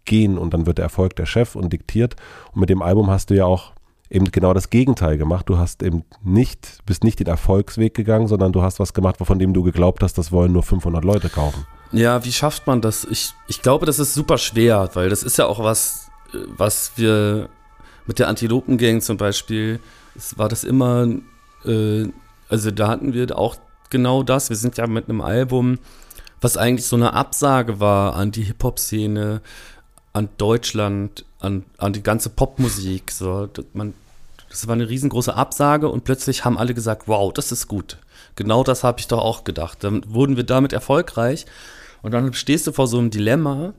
[0.06, 2.16] gehen und dann wird der Erfolg der Chef und diktiert.
[2.54, 3.74] Und mit dem Album hast du ja auch
[4.10, 5.50] eben genau das Gegenteil gemacht.
[5.50, 9.40] Du hast eben nicht, bist nicht den Erfolgsweg gegangen, sondern du hast was gemacht, von
[9.40, 11.66] dem du geglaubt hast, das wollen nur 500 Leute kaufen.
[11.92, 13.06] Ja, wie schafft man das?
[13.10, 17.50] Ich, ich glaube, das ist super schwer, weil das ist ja auch was, was wir
[18.06, 19.80] mit der Antilopengang zum Beispiel,
[20.16, 21.08] es war das immer,
[21.66, 22.08] äh,
[22.50, 23.58] also da hatten wir auch
[23.90, 24.50] genau das.
[24.50, 25.80] Wir sind ja mit einem Album,
[26.42, 29.42] was eigentlich so eine Absage war an die Hip-Hop-Szene,
[30.18, 33.12] an Deutschland, an, an die ganze Popmusik.
[33.12, 33.94] So, das, man,
[34.50, 37.98] das war eine riesengroße Absage und plötzlich haben alle gesagt, wow, das ist gut.
[38.36, 39.84] Genau das habe ich doch auch gedacht.
[39.84, 41.46] Dann wurden wir damit erfolgreich
[42.02, 43.74] und dann stehst du vor so einem Dilemma,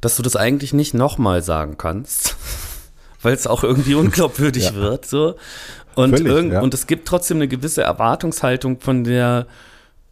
[0.00, 2.36] dass du das eigentlich nicht nochmal sagen kannst,
[3.22, 4.74] weil es auch irgendwie unglaubwürdig ja.
[4.74, 5.06] wird.
[5.06, 5.36] So.
[5.94, 6.60] Und, Völlig, ja.
[6.60, 9.46] und es gibt trotzdem eine gewisse Erwartungshaltung, von der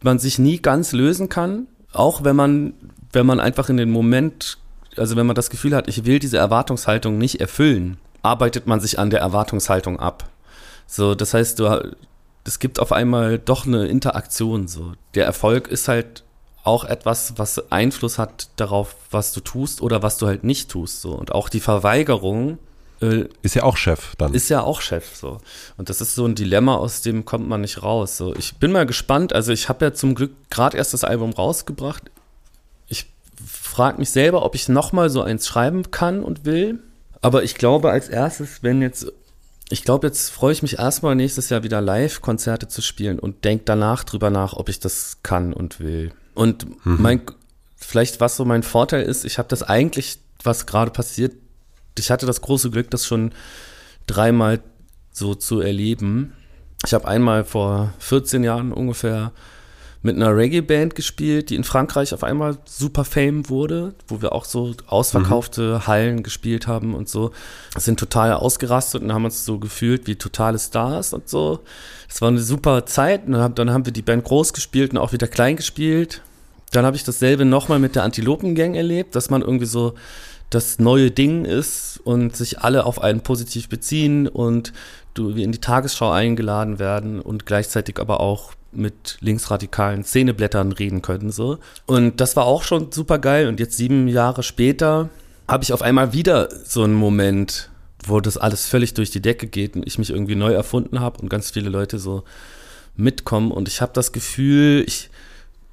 [0.01, 2.73] man sich nie ganz lösen kann, auch wenn man,
[3.13, 4.57] wenn man einfach in den Moment,
[4.97, 8.99] also wenn man das Gefühl hat, ich will diese Erwartungshaltung nicht erfüllen, arbeitet man sich
[8.99, 10.29] an der Erwartungshaltung ab.
[10.87, 11.93] So, das heißt, du,
[12.43, 14.67] es gibt auf einmal doch eine Interaktion.
[14.67, 16.23] So, der Erfolg ist halt
[16.63, 21.01] auch etwas, was Einfluss hat darauf, was du tust oder was du halt nicht tust.
[21.01, 22.57] So und auch die Verweigerung
[23.01, 24.33] äh, ist ja auch Chef dann.
[24.33, 25.39] Ist ja auch Chef so.
[25.77, 28.17] Und das ist so ein Dilemma, aus dem kommt man nicht raus.
[28.17, 29.33] So, ich bin mal gespannt.
[29.33, 32.09] Also ich habe ja zum Glück gerade erst das Album rausgebracht.
[33.73, 36.77] Frage mich selber, ob ich nochmal so eins schreiben kann und will.
[37.21, 39.11] Aber ich glaube als erstes, wenn jetzt,
[39.69, 43.63] ich glaube jetzt freue ich mich erstmal nächstes Jahr wieder Live-Konzerte zu spielen und denke
[43.65, 46.11] danach drüber nach, ob ich das kann und will.
[46.35, 47.01] Und mhm.
[47.01, 47.21] mein,
[47.75, 51.33] vielleicht was so mein Vorteil ist, ich habe das eigentlich, was gerade passiert,
[51.97, 53.31] ich hatte das große Glück, das schon
[54.05, 54.59] dreimal
[55.11, 56.33] so zu erleben.
[56.85, 59.31] Ich habe einmal vor 14 Jahren ungefähr
[60.03, 64.43] mit einer Reggae-Band gespielt, die in Frankreich auf einmal super fame wurde, wo wir auch
[64.43, 65.87] so ausverkaufte mhm.
[65.87, 67.31] Hallen gespielt haben und so.
[67.77, 71.61] Sind total ausgerastet und haben uns so gefühlt wie totale Stars und so.
[72.09, 73.27] Es war eine super Zeit.
[73.27, 76.21] Und dann haben wir die Band groß gespielt und auch wieder klein gespielt.
[76.71, 79.93] Dann habe ich dasselbe nochmal mit der Antilopen-Gang erlebt, dass man irgendwie so
[80.49, 84.73] das neue Ding ist und sich alle auf einen positiv beziehen und
[85.13, 91.01] du wie in die Tagesschau eingeladen werden und gleichzeitig aber auch mit linksradikalen Szeneblättern reden
[91.01, 91.59] können so.
[91.85, 95.09] Und das war auch schon super geil und jetzt sieben Jahre später
[95.47, 97.69] habe ich auf einmal wieder so einen Moment
[98.07, 101.21] wo das alles völlig durch die Decke geht und ich mich irgendwie neu erfunden habe
[101.21, 102.23] und ganz viele Leute so
[102.95, 103.51] mitkommen.
[103.51, 105.09] Und ich habe das Gefühl ich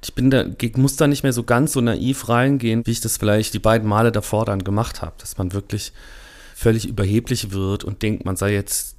[0.03, 0.45] ich bin da,
[0.77, 3.87] muss da nicht mehr so ganz so naiv reingehen, wie ich das vielleicht die beiden
[3.87, 5.93] Male davor dann gemacht habe, dass man wirklich
[6.55, 8.95] völlig überheblich wird und denkt, man sei jetzt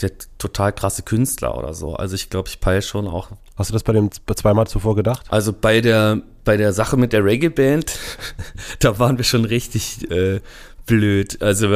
[0.00, 1.94] der total krasse Künstler oder so.
[1.94, 3.30] Also ich glaube, ich peile schon auch.
[3.56, 5.26] Hast du das bei dem zweimal zuvor gedacht?
[5.30, 7.98] Also bei der bei der Sache mit der Reggae-Band,
[8.80, 10.40] da waren wir schon richtig äh,
[10.86, 11.40] blöd.
[11.40, 11.68] Also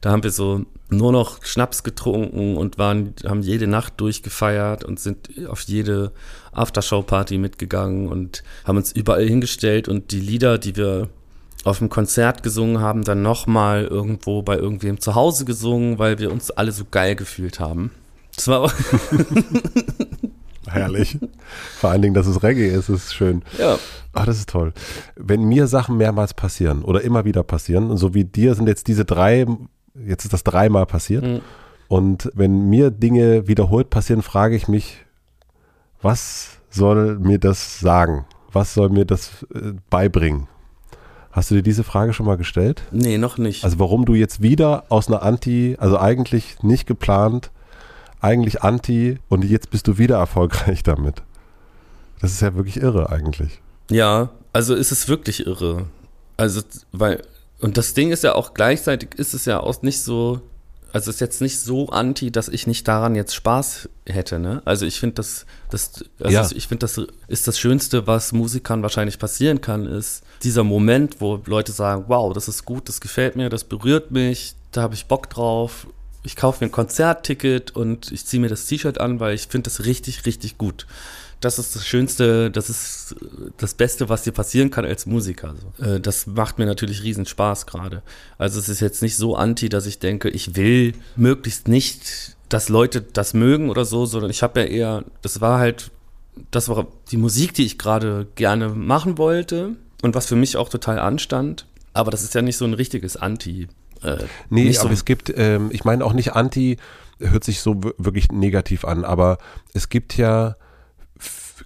[0.00, 5.00] da haben wir so nur noch Schnaps getrunken und waren, haben jede Nacht durchgefeiert und
[5.00, 6.12] sind auf jede
[6.52, 11.08] Aftershow-Party mitgegangen und haben uns überall hingestellt und die Lieder, die wir
[11.64, 16.32] auf dem Konzert gesungen haben, dann nochmal irgendwo bei irgendwem zu Hause gesungen, weil wir
[16.32, 17.92] uns alle so geil gefühlt haben.
[18.34, 18.72] Das war
[20.66, 21.18] Herrlich.
[21.78, 23.42] Vor allen Dingen, dass es Reggae ist, ist schön.
[23.58, 23.78] Ja.
[24.12, 24.72] Ach, das ist toll.
[25.16, 29.04] Wenn mir Sachen mehrmals passieren oder immer wieder passieren, so wie dir sind jetzt diese
[29.04, 29.46] drei,
[29.94, 31.24] jetzt ist das dreimal passiert.
[31.24, 31.40] Mhm.
[31.88, 35.04] Und wenn mir Dinge wiederholt passieren, frage ich mich,
[36.00, 38.24] was soll mir das sagen?
[38.50, 40.48] Was soll mir das äh, beibringen?
[41.32, 42.82] Hast du dir diese Frage schon mal gestellt?
[42.90, 43.64] Nee, noch nicht.
[43.64, 47.50] Also warum du jetzt wieder aus einer Anti, also eigentlich nicht geplant,
[48.20, 51.22] eigentlich anti und jetzt bist du wieder erfolgreich damit.
[52.20, 53.60] Das ist ja wirklich irre eigentlich.
[53.90, 55.86] Ja, also ist es wirklich irre.
[56.36, 56.60] Also,
[56.92, 57.22] weil,
[57.60, 60.40] und das Ding ist ja auch gleichzeitig, ist es ja auch nicht so,
[60.92, 64.62] also ist jetzt nicht so anti, dass ich nicht daran jetzt Spaß hätte, ne?
[64.64, 66.48] Also ich finde das, das, also ja.
[66.54, 71.40] ich finde das ist das Schönste, was Musikern wahrscheinlich passieren kann, ist dieser Moment, wo
[71.46, 75.06] Leute sagen, wow, das ist gut, das gefällt mir, das berührt mich, da habe ich
[75.06, 75.86] Bock drauf
[76.24, 79.70] ich kaufe mir ein Konzertticket und ich ziehe mir das T-Shirt an, weil ich finde
[79.70, 80.86] das richtig, richtig gut.
[81.42, 83.16] Das ist das Schönste, das ist
[83.58, 85.54] das Beste, was dir passieren kann als Musiker.
[85.80, 88.02] Äh, das macht mir natürlich riesen Spaß gerade.
[88.38, 92.68] Also es ist jetzt nicht so anti, dass ich denke, ich will möglichst nicht, dass
[92.68, 95.90] Leute das mögen oder so, sondern ich habe ja eher, das war halt,
[96.50, 100.68] das war die Musik, die ich gerade gerne machen wollte und was für mich auch
[100.68, 101.66] total anstand.
[101.92, 103.68] Aber das ist ja nicht so ein richtiges Anti.
[104.02, 106.78] Äh, nee, aber so es gibt, ähm, ich meine auch nicht Anti,
[107.18, 109.38] hört sich so wirklich negativ an, aber
[109.74, 110.56] es gibt ja,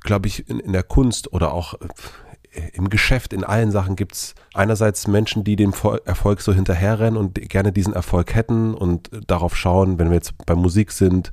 [0.07, 4.15] glaube ich, in, in, der Kunst oder auch äh, im Geschäft, in allen Sachen gibt
[4.15, 5.75] es einerseits Menschen, die dem
[6.07, 10.55] Erfolg so hinterherrennen und gerne diesen Erfolg hätten und darauf schauen, wenn wir jetzt bei
[10.55, 11.33] Musik sind,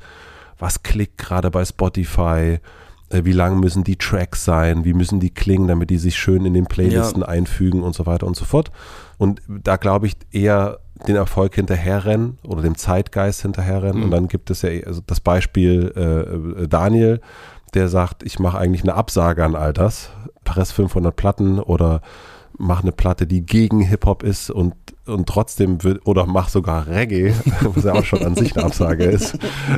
[0.60, 2.60] was klickt gerade bei Spotify,
[3.10, 6.46] äh, wie lang müssen die Tracks sein, wie müssen die klingen, damit die sich schön
[6.46, 7.28] in den Playlisten ja.
[7.28, 8.72] einfügen und so weiter und so fort.
[9.18, 13.98] Und da glaube ich eher den Erfolg hinterherrennen oder dem Zeitgeist hinterherrennen.
[13.98, 14.04] Mhm.
[14.04, 17.22] Und dann gibt es ja also das Beispiel äh, Daniel,
[17.74, 20.10] der sagt, ich mache eigentlich eine Absage an all das,
[20.44, 22.02] press 500 Platten oder
[22.58, 27.34] mach eine Platte, die gegen Hip-Hop ist und, und trotzdem wird, oder mach sogar Reggae,
[27.62, 29.38] was ja auch schon an sich eine Absage ist.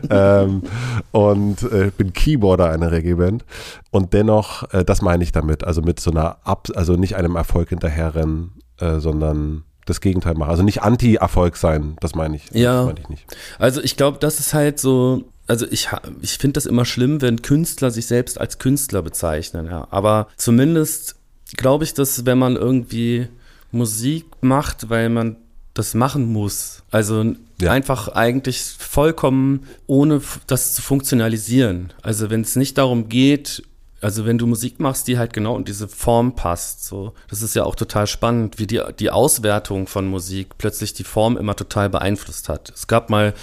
[0.10, 0.64] Ähm,
[1.12, 3.46] und äh, bin Keyboarder einer Reggae-Band.
[3.92, 7.36] Und dennoch, äh, das meine ich damit, also mit so einer Ab, also nicht einem
[7.36, 10.50] Erfolg hinterherrennen, äh, sondern das Gegenteil machen.
[10.50, 12.50] Also nicht Anti-Erfolg sein, das meine ich.
[12.52, 12.78] Ja.
[12.78, 13.38] Das meine ich nicht.
[13.60, 15.90] Also ich glaube, das ist halt so, also ich,
[16.22, 19.88] ich finde das immer schlimm, wenn Künstler sich selbst als Künstler bezeichnen, ja.
[19.92, 21.16] Aber zumindest
[21.56, 23.28] glaube ich, dass wenn man irgendwie
[23.72, 25.38] Musik macht, weil man
[25.74, 27.72] das machen muss, also ja.
[27.72, 31.94] einfach eigentlich vollkommen ohne das zu funktionalisieren.
[32.02, 33.62] Also wenn es nicht darum geht,
[34.02, 37.56] also wenn du Musik machst, die halt genau in diese Form passt, so, das ist
[37.56, 41.90] ja auch total spannend, wie die, die Auswertung von Musik plötzlich die Form immer total
[41.90, 42.72] beeinflusst hat.
[42.74, 43.34] Es gab mal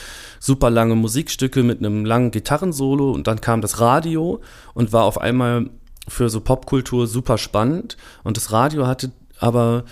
[0.43, 4.41] super lange Musikstücke mit einem langen Gitarrensolo und dann kam das Radio
[4.75, 5.71] und war auf einmal
[6.09, 9.85] für so Popkultur super spannend und das Radio hatte aber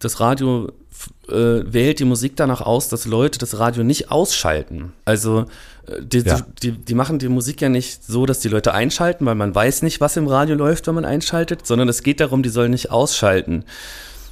[0.00, 0.72] das Radio
[1.28, 4.92] äh, wählt die Musik danach aus, dass Leute das Radio nicht ausschalten.
[5.04, 5.46] Also
[5.86, 6.40] äh, die, ja.
[6.62, 9.82] die, die, machen die Musik ja nicht so, dass die Leute einschalten, weil man weiß
[9.82, 12.90] nicht, was im Radio läuft, wenn man einschaltet, sondern es geht darum, die sollen nicht
[12.90, 13.64] ausschalten.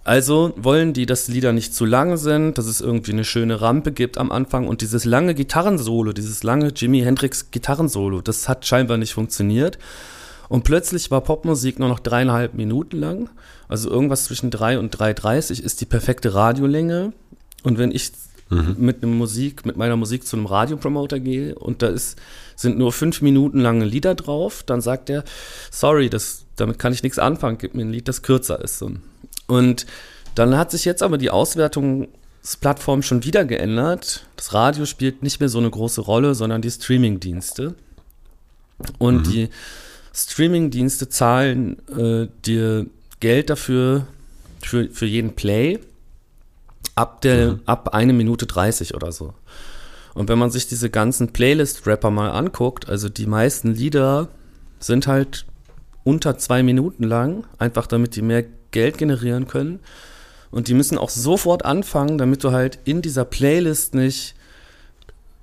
[0.05, 3.91] Also wollen die, dass Lieder nicht zu lang sind, dass es irgendwie eine schöne Rampe
[3.91, 8.99] gibt am Anfang und dieses lange Gitarrensolo, dieses lange Jimi Hendrix Gitarrensolo, das hat scheinbar
[8.99, 9.79] nicht funktioniert.
[10.51, 13.31] Und plötzlich war Popmusik nur noch dreieinhalb Minuten lang.
[13.67, 17.15] Also irgendwas zwischen drei und 3,30 ist die perfekte Radiolänge.
[17.63, 18.13] Und wenn ich
[18.51, 18.77] mhm.
[18.79, 22.19] mit einem Musik, mit meiner Musik zu einem Radiopromoter gehe und da ist,
[22.57, 25.25] sind nur fünf Minuten lange Lieder drauf, dann sagt er,
[25.71, 28.83] sorry, das, damit kann ich nichts anfangen, gib mir ein Lied, das kürzer ist.
[28.83, 29.01] Und
[30.35, 34.27] dann hat sich jetzt aber die Auswertungsplattform schon wieder geändert.
[34.37, 37.75] Das Radio spielt nicht mehr so eine große Rolle, sondern die Streamingdienste.
[38.99, 39.31] Und mhm.
[39.31, 39.49] die
[40.13, 42.87] Streamingdienste zahlen äh, dir
[43.21, 44.07] Geld dafür,
[44.63, 45.79] für, für jeden Play,
[46.95, 47.61] ab, der, mhm.
[47.67, 49.35] ab eine Minute 30 oder so.
[50.15, 54.29] Und wenn man sich diese ganzen Playlist-Rapper mal anguckt, also die meisten Lieder
[54.79, 55.45] sind halt
[56.05, 59.81] unter zwei Minuten lang, einfach damit die mehr Geld generieren können.
[60.51, 64.35] Und die müssen auch sofort anfangen, damit du halt in dieser Playlist nicht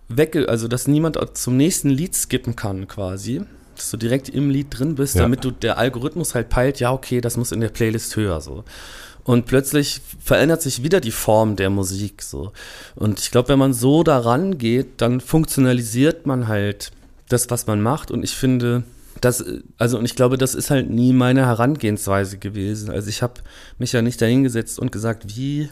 [0.08, 3.42] weg, also dass niemand zum nächsten Lied skippen kann quasi
[3.82, 5.22] dass du direkt im Lied drin bist, ja.
[5.22, 8.64] damit du der Algorithmus halt peilt, ja, okay, das muss in der Playlist höher so.
[9.24, 12.52] Und plötzlich verändert sich wieder die Form der Musik so.
[12.96, 16.92] Und ich glaube, wenn man so daran geht, dann funktionalisiert man halt
[17.30, 18.12] das, was man macht.
[18.12, 18.84] Und ich finde,
[19.22, 19.46] das,
[19.78, 22.90] also, und ich glaube, das ist halt nie meine Herangehensweise gewesen.
[22.90, 23.36] Also ich habe
[23.78, 25.70] mich ja nicht dahingesetzt und gesagt, wie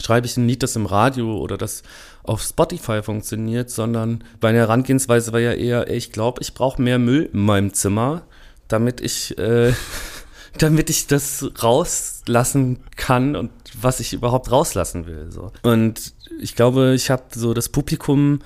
[0.00, 1.82] schreibe ich ein Lied, das im Radio oder das
[2.22, 7.30] auf Spotify funktioniert, sondern meine Herangehensweise war ja eher, ich glaube, ich brauche mehr Müll
[7.32, 8.22] in meinem Zimmer,
[8.68, 9.72] damit ich, äh,
[10.58, 15.30] damit ich das rauslassen kann und was ich überhaupt rauslassen will.
[15.30, 15.52] So.
[15.62, 18.40] Und ich glaube, ich habe so das Publikum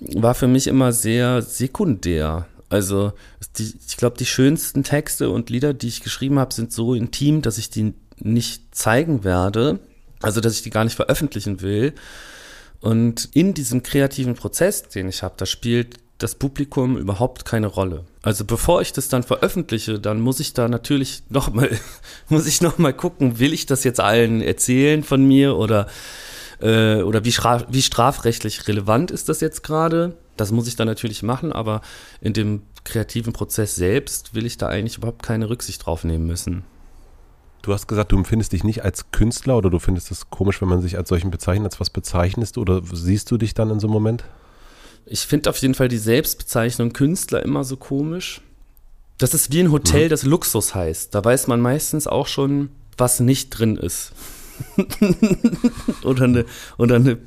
[0.00, 2.46] war für mich immer sehr sekundär.
[2.68, 3.12] Also
[3.58, 7.42] die, ich glaube, die schönsten Texte und Lieder, die ich geschrieben habe, sind so intim,
[7.42, 9.78] dass ich die nicht zeigen werde.
[10.22, 11.94] Also, dass ich die gar nicht veröffentlichen will.
[12.80, 18.04] Und in diesem kreativen Prozess, den ich habe, da spielt das Publikum überhaupt keine Rolle.
[18.22, 21.70] Also bevor ich das dann veröffentliche, dann muss ich da natürlich noch mal
[22.28, 25.88] muss ich noch mal gucken, will ich das jetzt allen erzählen von mir oder
[26.60, 27.34] äh, oder wie,
[27.68, 30.16] wie strafrechtlich relevant ist das jetzt gerade?
[30.36, 31.80] Das muss ich dann natürlich machen, aber
[32.20, 36.64] in dem kreativen Prozess selbst will ich da eigentlich überhaupt keine Rücksicht drauf nehmen müssen.
[37.62, 40.68] Du hast gesagt, du empfindest dich nicht als Künstler oder du findest es komisch, wenn
[40.68, 43.88] man sich als solchen bezeichnet, als was bezeichnest oder siehst du dich dann in so
[43.88, 44.24] einem Moment?
[45.04, 48.40] Ich finde auf jeden Fall die Selbstbezeichnung Künstler immer so komisch.
[49.18, 50.10] Das ist wie ein Hotel, mhm.
[50.10, 51.14] das Luxus heißt.
[51.14, 54.12] Da weiß man meistens auch schon, was nicht drin ist.
[56.02, 56.44] oder eine,
[56.78, 57.18] oder eine,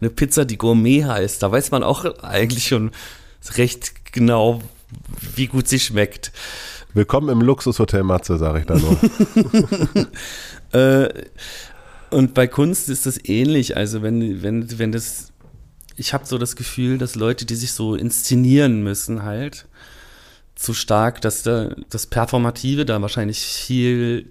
[0.00, 1.42] eine Pizza, die Gourmet heißt.
[1.42, 2.90] Da weiß man auch eigentlich schon
[3.56, 4.60] recht genau,
[5.34, 6.32] wie gut sie schmeckt.
[6.94, 8.96] Willkommen im Luxushotel Matze, sage ich da nur.
[10.72, 11.24] äh,
[12.10, 13.76] und bei Kunst ist das ähnlich.
[13.76, 15.32] Also wenn, wenn, wenn das,
[15.96, 19.66] ich habe so das Gefühl, dass Leute, die sich so inszenieren müssen, halt
[20.54, 24.30] zu stark, dass da das Performative da wahrscheinlich viel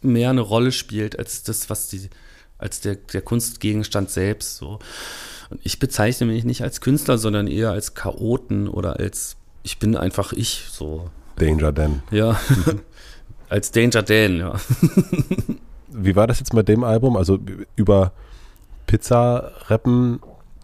[0.00, 2.08] mehr eine Rolle spielt als das, was die,
[2.58, 4.78] als der, der Kunstgegenstand selbst so.
[5.50, 9.96] Und ich bezeichne mich nicht als Künstler, sondern eher als Chaoten oder als, ich bin
[9.96, 11.10] einfach ich, so.
[11.36, 12.02] Danger Dan.
[12.10, 12.38] Ja,
[13.48, 14.54] als Danger Dan, ja.
[15.88, 17.16] Wie war das jetzt mit dem Album?
[17.16, 17.38] Also
[17.76, 18.12] über
[18.86, 20.20] Pizza rappen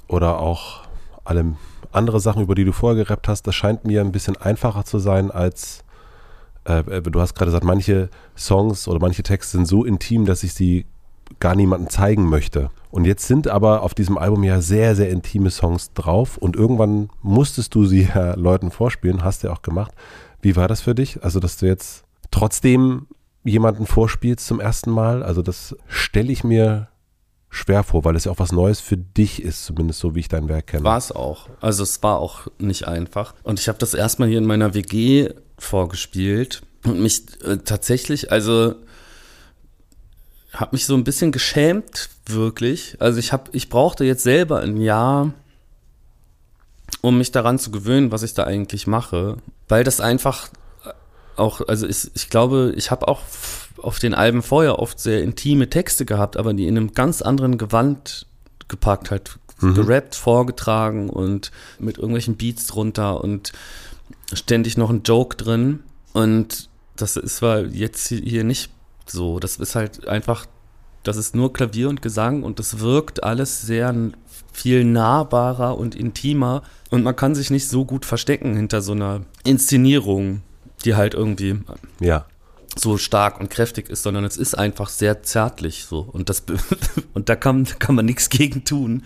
[0.06, 0.84] oder auch
[1.24, 1.56] alle
[1.92, 4.98] andere Sachen, über die du vorher gerappt hast, das scheint mir ein bisschen einfacher zu
[4.98, 5.83] sein als
[6.64, 10.42] äh, äh, du hast gerade gesagt, manche Songs oder manche Texte sind so intim, dass
[10.42, 10.86] ich sie
[11.40, 12.70] gar niemandem zeigen möchte.
[12.90, 17.10] Und jetzt sind aber auf diesem Album ja sehr, sehr intime Songs drauf und irgendwann
[17.22, 19.92] musstest du sie ja Leuten vorspielen, hast du ja auch gemacht.
[20.40, 21.22] Wie war das für dich?
[21.24, 23.06] Also, dass du jetzt trotzdem
[23.44, 25.22] jemanden vorspielst zum ersten Mal?
[25.22, 26.88] Also, das stelle ich mir
[27.54, 30.28] schwer vor, weil es ja auch was Neues für dich ist, zumindest so wie ich
[30.28, 30.84] dein Werk kenne.
[30.84, 31.48] War es auch.
[31.60, 33.34] Also es war auch nicht einfach.
[33.44, 38.74] Und ich habe das erstmal hier in meiner WG vorgespielt und mich äh, tatsächlich, also
[40.52, 42.96] habe mich so ein bisschen geschämt, wirklich.
[43.00, 45.32] Also ich habe, ich brauchte jetzt selber ein Jahr,
[47.00, 49.36] um mich daran zu gewöhnen, was ich da eigentlich mache,
[49.68, 50.48] weil das einfach
[51.36, 53.22] auch, also ich, ich glaube, ich habe auch
[53.78, 57.58] auf den Alben vorher oft sehr intime Texte gehabt, aber die in einem ganz anderen
[57.58, 58.26] Gewand
[58.68, 59.74] gepackt halt, mhm.
[59.74, 63.52] gerappt, vorgetragen und mit irgendwelchen Beats drunter und
[64.32, 65.80] ständig noch ein Joke drin.
[66.12, 68.70] Und das ist war jetzt hier nicht
[69.06, 69.40] so.
[69.40, 70.46] Das ist halt einfach,
[71.02, 73.94] das ist nur Klavier und Gesang und das wirkt alles sehr
[74.52, 76.62] viel nahbarer und intimer.
[76.90, 80.42] Und man kann sich nicht so gut verstecken hinter so einer Inszenierung,
[80.84, 81.60] die halt irgendwie
[82.00, 82.26] ja.
[82.76, 86.00] so stark und kräftig ist, sondern es ist einfach sehr zärtlich so.
[86.00, 86.44] Und das
[87.14, 89.02] und da kann, kann man nichts gegen tun.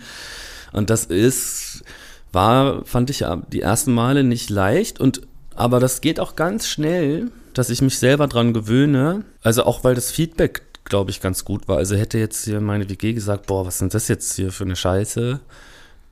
[0.71, 1.83] Und das ist
[2.31, 5.21] war, fand ich die ersten Male nicht leicht und
[5.55, 9.25] aber das geht auch ganz schnell, dass ich mich selber dran gewöhne.
[9.43, 11.77] Also auch weil das Feedback, glaube ich, ganz gut war.
[11.77, 14.77] Also hätte jetzt hier meine WG gesagt, boah, was ist das jetzt hier für eine
[14.77, 15.41] Scheiße,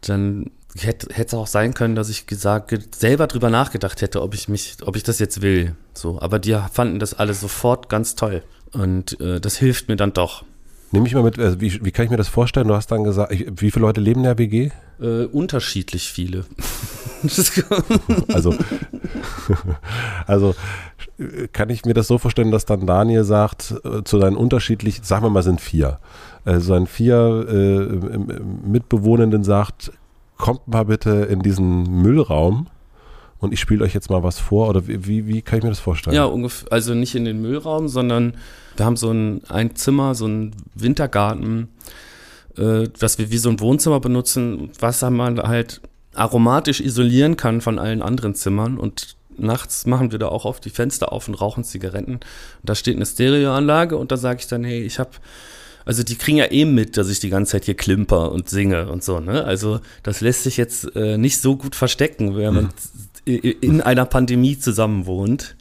[0.01, 4.49] dann hätte es auch sein können, dass ich gesagt, selber drüber nachgedacht hätte, ob ich
[4.49, 5.75] mich, ob ich das jetzt will.
[5.93, 8.43] So, aber die fanden das alle sofort ganz toll.
[8.73, 10.43] Und äh, das hilft mir dann doch.
[10.91, 12.67] Nehme ich mal mit, also wie, wie kann ich mir das vorstellen?
[12.67, 14.71] Du hast dann gesagt, wie viele Leute leben in der WG?
[14.99, 16.45] Äh, unterschiedlich viele.
[18.33, 18.53] also,
[20.27, 20.55] also
[21.51, 25.25] kann ich mir das so vorstellen, dass dann Daniel sagt, äh, zu seinen unterschiedlichen, sagen
[25.25, 25.99] wir mal, sind vier,
[26.45, 29.91] äh, seinen vier äh, Mitbewohnenden sagt,
[30.38, 32.67] kommt mal bitte in diesen Müllraum
[33.39, 35.79] und ich spiele euch jetzt mal was vor oder wie, wie kann ich mir das
[35.79, 36.15] vorstellen?
[36.15, 38.33] Ja, ungefähr, also nicht in den Müllraum, sondern
[38.75, 41.69] wir haben so ein, ein Zimmer, so ein Wintergarten,
[42.58, 45.82] äh, was wir wie so ein Wohnzimmer benutzen, was man halt
[46.13, 50.72] aromatisch isolieren kann von allen anderen Zimmern und nachts machen wir da auch oft die
[50.72, 52.15] Fenster auf und rauchen Zigaretten.
[52.15, 52.26] Und
[52.63, 55.12] da steht eine Stereoanlage und da sage ich dann, hey, ich habe
[55.86, 58.89] also die kriegen ja eh mit, dass ich die ganze Zeit hier klimper und singe
[58.89, 59.46] und so, ne?
[59.46, 62.70] Also das lässt sich jetzt äh, nicht so gut verstecken, wenn man
[63.24, 65.56] in einer Pandemie zusammen wohnt.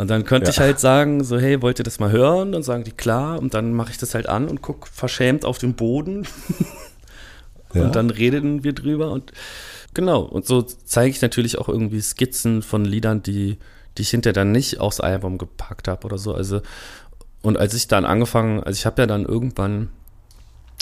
[0.00, 0.50] Und dann könnte ja.
[0.52, 2.54] ich halt sagen, so, hey, wollt ihr das mal hören?
[2.54, 3.38] Und sagen die, klar.
[3.38, 6.26] Und dann mache ich das halt an und gucke verschämt auf den Boden.
[7.74, 7.84] ja.
[7.84, 9.10] Und dann reden wir drüber.
[9.10, 9.32] Und
[9.92, 13.58] genau, und so zeige ich natürlich auch irgendwie Skizzen von Liedern, die,
[13.98, 16.32] die ich hinterher dann nicht aufs Album gepackt habe oder so.
[16.32, 16.62] Also,
[17.42, 19.90] und als ich dann angefangen, also ich habe ja dann irgendwann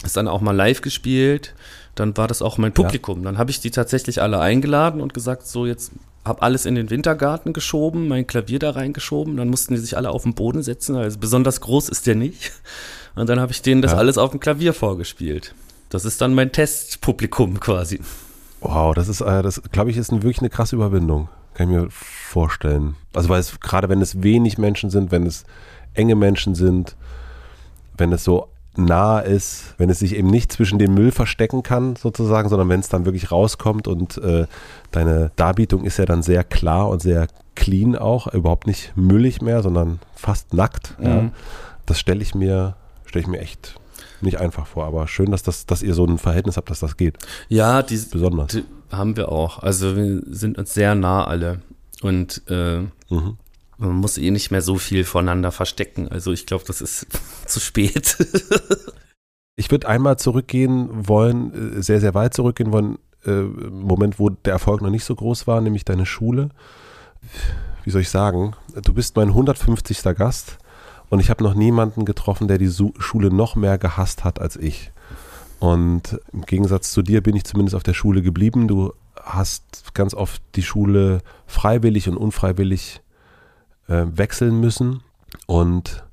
[0.05, 1.55] ist dann auch mal live gespielt,
[1.97, 3.19] dann war das auch mein Publikum.
[3.19, 3.25] Ja.
[3.25, 5.91] Dann habe ich die tatsächlich alle eingeladen und gesagt, so jetzt
[6.25, 10.11] habe alles in den Wintergarten geschoben, mein Klavier da reingeschoben, dann mussten die sich alle
[10.11, 12.53] auf den Boden setzen, also besonders groß ist der nicht.
[13.15, 13.99] Und dann habe ich denen das ja.
[13.99, 15.55] alles auf dem Klavier vorgespielt.
[15.89, 18.01] Das ist dann mein Testpublikum quasi.
[18.61, 21.29] Wow, das ist, äh, das glaube ich, ist wirklich eine krasse Überwindung.
[21.55, 22.95] Kann ich mir vorstellen.
[23.15, 25.45] Also weil es, gerade wenn es wenig Menschen sind, wenn es
[25.95, 26.95] enge Menschen sind,
[27.97, 31.97] wenn es so nah ist, wenn es sich eben nicht zwischen dem Müll verstecken kann,
[31.97, 34.47] sozusagen, sondern wenn es dann wirklich rauskommt und äh,
[34.91, 39.63] deine Darbietung ist ja dann sehr klar und sehr clean auch, überhaupt nicht müllig mehr,
[39.63, 40.97] sondern fast nackt.
[40.99, 41.07] Mhm.
[41.07, 41.31] Ja.
[41.87, 43.75] das stelle ich mir, stelle ich mir echt
[44.21, 44.87] nicht einfach vor.
[44.87, 47.19] Aber schön, dass, das, dass ihr so ein Verhältnis habt, dass das geht.
[47.49, 48.53] Ja, die, besonders.
[48.53, 49.63] Die haben wir auch.
[49.63, 51.61] Also wir sind uns sehr nah alle.
[52.03, 53.37] Und äh, mhm.
[53.79, 56.09] Man muss eh nicht mehr so viel voneinander verstecken.
[56.09, 57.07] Also ich glaube, das ist
[57.47, 58.19] zu spät.
[59.57, 64.53] ich würde einmal zurückgehen wollen, äh, sehr, sehr weit zurückgehen wollen, äh, Moment, wo der
[64.53, 66.51] Erfolg noch nicht so groß war, nämlich deine Schule.
[67.85, 68.55] Wie soll ich sagen?
[68.83, 70.03] Du bist mein 150.
[70.17, 70.59] Gast
[71.09, 74.93] und ich habe noch niemanden getroffen, der die Schule noch mehr gehasst hat als ich.
[75.61, 78.69] Und im Gegensatz zu dir bin ich zumindest auf der Schule geblieben.
[78.69, 83.01] Du hast ganz oft die Schule freiwillig und unfreiwillig
[83.89, 85.03] äh, wechseln müssen.
[85.47, 86.05] Und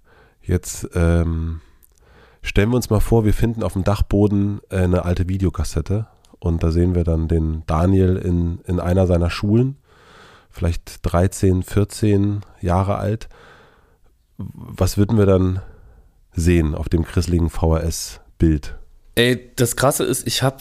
[0.42, 1.62] jetzt ähm,
[2.42, 6.08] stellen wir uns mal vor, wir finden auf dem Dachboden äh, eine alte Videokassette.
[6.40, 9.78] Und da sehen wir dann den Daniel in, in einer seiner Schulen,
[10.52, 13.30] vielleicht 13, 14 Jahre alt
[14.38, 15.62] was würden wir dann
[16.34, 18.76] sehen auf dem christlichen VHS-Bild?
[19.16, 20.58] Ey, das Krasse ist, ich habe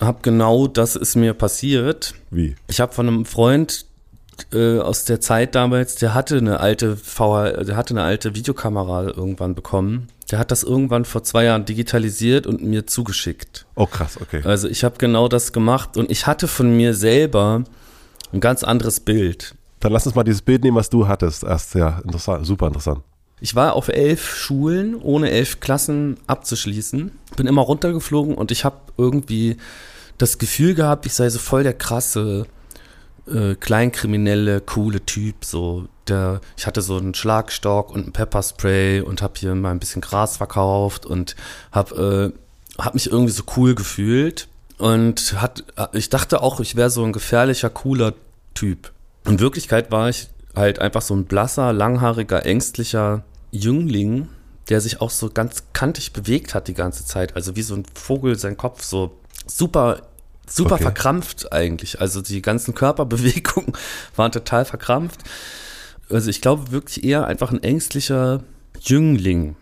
[0.00, 2.14] hab genau das ist mir passiert.
[2.30, 2.56] Wie?
[2.68, 3.86] Ich habe von einem Freund
[4.52, 9.04] äh, aus der Zeit damals, der hatte eine alte VH, der hatte eine alte Videokamera
[9.04, 10.08] irgendwann bekommen.
[10.30, 13.66] Der hat das irgendwann vor zwei Jahren digitalisiert und mir zugeschickt.
[13.74, 14.42] Oh krass, okay.
[14.44, 17.64] Also ich habe genau das gemacht und ich hatte von mir selber
[18.32, 19.54] ein ganz anderes Bild.
[19.80, 21.44] Dann lass uns mal dieses Bild nehmen, was du hattest.
[21.44, 23.02] Erst ja, interessant, super interessant.
[23.40, 27.12] Ich war auf elf Schulen, ohne elf Klassen abzuschließen.
[27.36, 29.56] Bin immer runtergeflogen und ich habe irgendwie
[30.18, 32.46] das Gefühl gehabt, ich sei so voll der krasse,
[33.28, 35.44] äh, kleinkriminelle, coole Typ.
[35.44, 39.78] So, der, ich hatte so einen Schlagstock und ein Pepperspray und habe hier mal ein
[39.78, 41.36] bisschen Gras verkauft und
[41.72, 44.48] habe äh, hab mich irgendwie so cool gefühlt.
[44.78, 48.14] Und hat, ich dachte auch, ich wäre so ein gefährlicher, cooler
[48.54, 48.92] Typ.
[49.26, 54.28] In Wirklichkeit war ich halt einfach so ein blasser, langhaariger, ängstlicher Jüngling,
[54.68, 57.34] der sich auch so ganz kantig bewegt hat die ganze Zeit.
[57.34, 60.02] Also wie so ein Vogel, sein Kopf so super,
[60.48, 60.84] super okay.
[60.84, 62.00] verkrampft eigentlich.
[62.00, 63.72] Also die ganzen Körperbewegungen
[64.16, 65.20] waren total verkrampft.
[66.10, 68.42] Also ich glaube wirklich eher einfach ein ängstlicher
[68.80, 69.56] Jüngling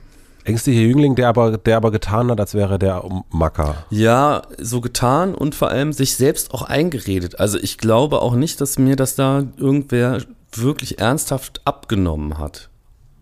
[0.46, 3.84] ängstlicher Jüngling, der aber, der aber getan hat, als wäre der Macker.
[3.90, 7.40] Ja, so getan und vor allem sich selbst auch eingeredet.
[7.40, 10.22] Also ich glaube auch nicht, dass mir das da irgendwer
[10.52, 12.70] wirklich ernsthaft abgenommen hat.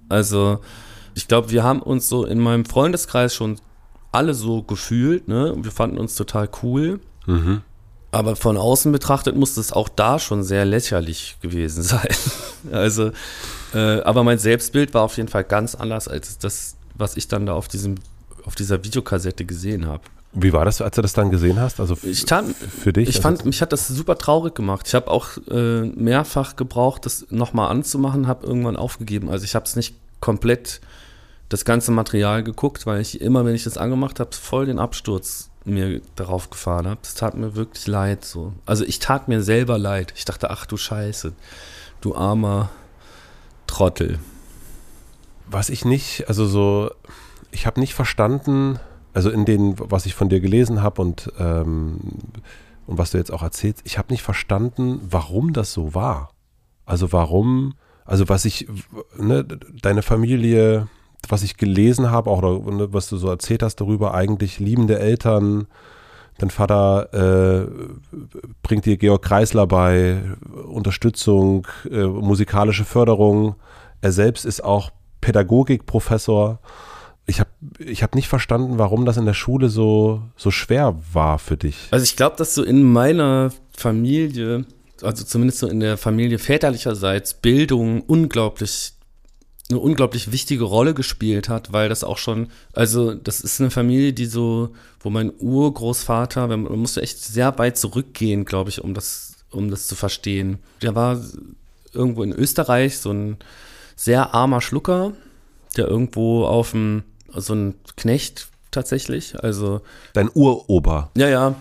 [0.09, 0.61] Also
[1.15, 3.57] ich glaube, wir haben uns so in meinem Freundeskreis schon
[4.13, 5.55] alle so gefühlt, ne?
[5.57, 7.01] Wir fanden uns total cool.
[7.27, 7.63] Mhm.
[8.11, 12.15] Aber von außen betrachtet muss es auch da schon sehr lächerlich gewesen sein.
[12.71, 13.11] also,
[13.75, 17.47] äh, aber mein Selbstbild war auf jeden Fall ganz anders als das, was ich dann
[17.47, 17.97] da auf diesem
[18.45, 20.03] auf dieser Videokassette gesehen habe.
[20.33, 21.79] Wie war das, als du das dann gesehen hast?
[21.79, 23.09] Also ich tat, für dich?
[23.09, 24.87] Ich also fand, mich hat das super traurig gemacht.
[24.89, 29.31] Ich habe auch äh, mehrfach gebraucht, das nochmal anzumachen, habe irgendwann aufgegeben.
[29.31, 30.81] Also ich habe es nicht komplett
[31.49, 35.51] das ganze Material geguckt, weil ich immer, wenn ich das angemacht habe, voll den Absturz
[35.65, 37.01] mir darauf gefahren habe.
[37.03, 38.25] Es tat mir wirklich leid.
[38.25, 38.53] So.
[38.67, 40.13] Also ich tat mir selber leid.
[40.17, 41.33] Ich dachte, ach du Scheiße,
[42.01, 42.71] du armer
[43.67, 44.19] Trottel
[45.47, 46.91] was ich nicht, also so,
[47.51, 48.79] ich habe nicht verstanden,
[49.13, 51.99] also in den, was ich von dir gelesen habe und, ähm,
[52.87, 56.31] und was du jetzt auch erzählst, ich habe nicht verstanden, warum das so war.
[56.85, 58.69] Also warum, also was ich,
[59.17, 59.45] ne,
[59.81, 60.89] deine Familie,
[61.31, 65.67] was ich gelesen habe, auch ne, was du so erzählt hast darüber, eigentlich liebende Eltern,
[66.39, 68.17] dein Vater äh,
[68.63, 70.21] bringt dir Georg Kreisler bei,
[70.67, 73.57] Unterstützung, äh, musikalische Förderung.
[74.01, 76.59] Er selbst ist auch Pädagogikprofessor.
[77.27, 81.39] Ich habe ich hab nicht verstanden, warum das in der Schule so, so schwer war
[81.39, 81.89] für dich.
[81.91, 84.67] Also ich glaube, dass so in meiner Familie,
[85.01, 88.93] also zumindest so in der Familie väterlicherseits, Bildung unglaublich
[89.71, 94.13] eine unglaublich wichtige Rolle gespielt hat, weil das auch schon, also das ist eine Familie,
[94.13, 99.37] die so, wo mein Urgroßvater, man musste echt sehr weit zurückgehen, glaube ich, um das,
[99.51, 100.59] um das zu verstehen.
[100.83, 101.19] Der war
[101.93, 103.39] irgendwo in Österreich, so ein
[103.97, 105.13] sehr armer Schlucker,
[105.77, 107.05] der irgendwo auf dem,
[107.35, 109.81] so ein Knecht tatsächlich, also.
[110.13, 111.11] Dein Urober.
[111.17, 111.55] Ja, ja.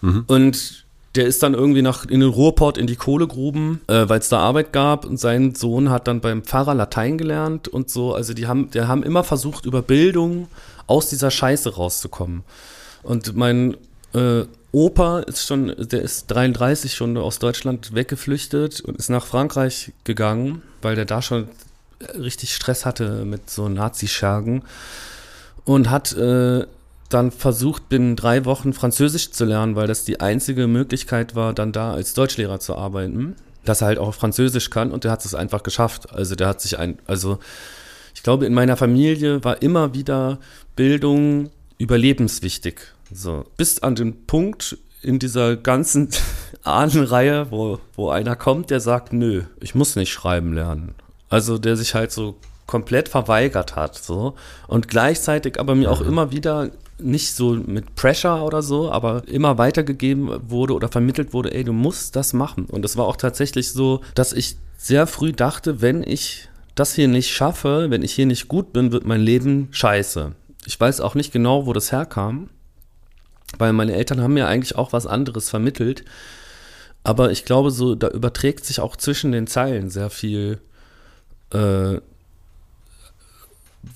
[0.00, 0.24] Mhm.
[0.26, 0.83] Und
[1.14, 4.40] der ist dann irgendwie nach in den Ruhrport in die Kohlegruben, äh, weil es da
[4.40, 8.14] Arbeit gab und sein Sohn hat dann beim Pfarrer Latein gelernt und so.
[8.14, 10.48] Also die haben, die haben immer versucht, über Bildung
[10.86, 12.42] aus dieser Scheiße rauszukommen.
[13.02, 13.76] Und mein
[14.14, 19.92] äh, Opa ist schon, der ist 33 schon aus Deutschland weggeflüchtet und ist nach Frankreich
[20.02, 21.48] gegangen, weil der da schon
[22.18, 24.62] richtig Stress hatte mit so Nazi-Schergen
[25.64, 26.66] und hat äh,
[27.08, 31.72] dann versucht, binnen drei Wochen Französisch zu lernen, weil das die einzige Möglichkeit war, dann
[31.72, 35.34] da als Deutschlehrer zu arbeiten, dass er halt auch Französisch kann und der hat es
[35.34, 36.12] einfach geschafft.
[36.12, 37.38] Also der hat sich ein, also
[38.14, 40.38] ich glaube, in meiner Familie war immer wieder
[40.76, 42.80] Bildung überlebenswichtig.
[43.12, 46.08] So, bis an den Punkt in dieser ganzen
[46.62, 50.94] Ahnenreihe, wo, wo einer kommt, der sagt, nö, ich muss nicht schreiben lernen.
[51.28, 52.36] Also der sich halt so
[52.66, 54.34] komplett verweigert hat, so.
[54.66, 59.58] Und gleichzeitig aber mir auch immer wieder nicht so mit Pressure oder so, aber immer
[59.58, 62.66] weitergegeben wurde oder vermittelt wurde, ey, du musst das machen.
[62.66, 67.08] Und es war auch tatsächlich so, dass ich sehr früh dachte, wenn ich das hier
[67.08, 70.32] nicht schaffe, wenn ich hier nicht gut bin, wird mein Leben scheiße.
[70.66, 72.48] Ich weiß auch nicht genau, wo das herkam,
[73.58, 76.04] weil meine Eltern haben mir eigentlich auch was anderes vermittelt.
[77.02, 80.58] Aber ich glaube, so, da überträgt sich auch zwischen den Zeilen sehr viel
[81.52, 81.98] äh,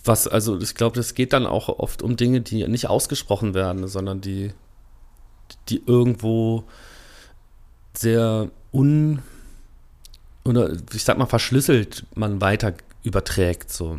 [0.05, 3.89] was, also ich glaube, es geht dann auch oft um Dinge, die nicht ausgesprochen werden,
[3.89, 4.53] sondern die,
[5.69, 6.65] die irgendwo
[7.95, 9.23] sehr un
[10.45, 13.99] oder ich sag mal verschlüsselt man weiter überträgt so.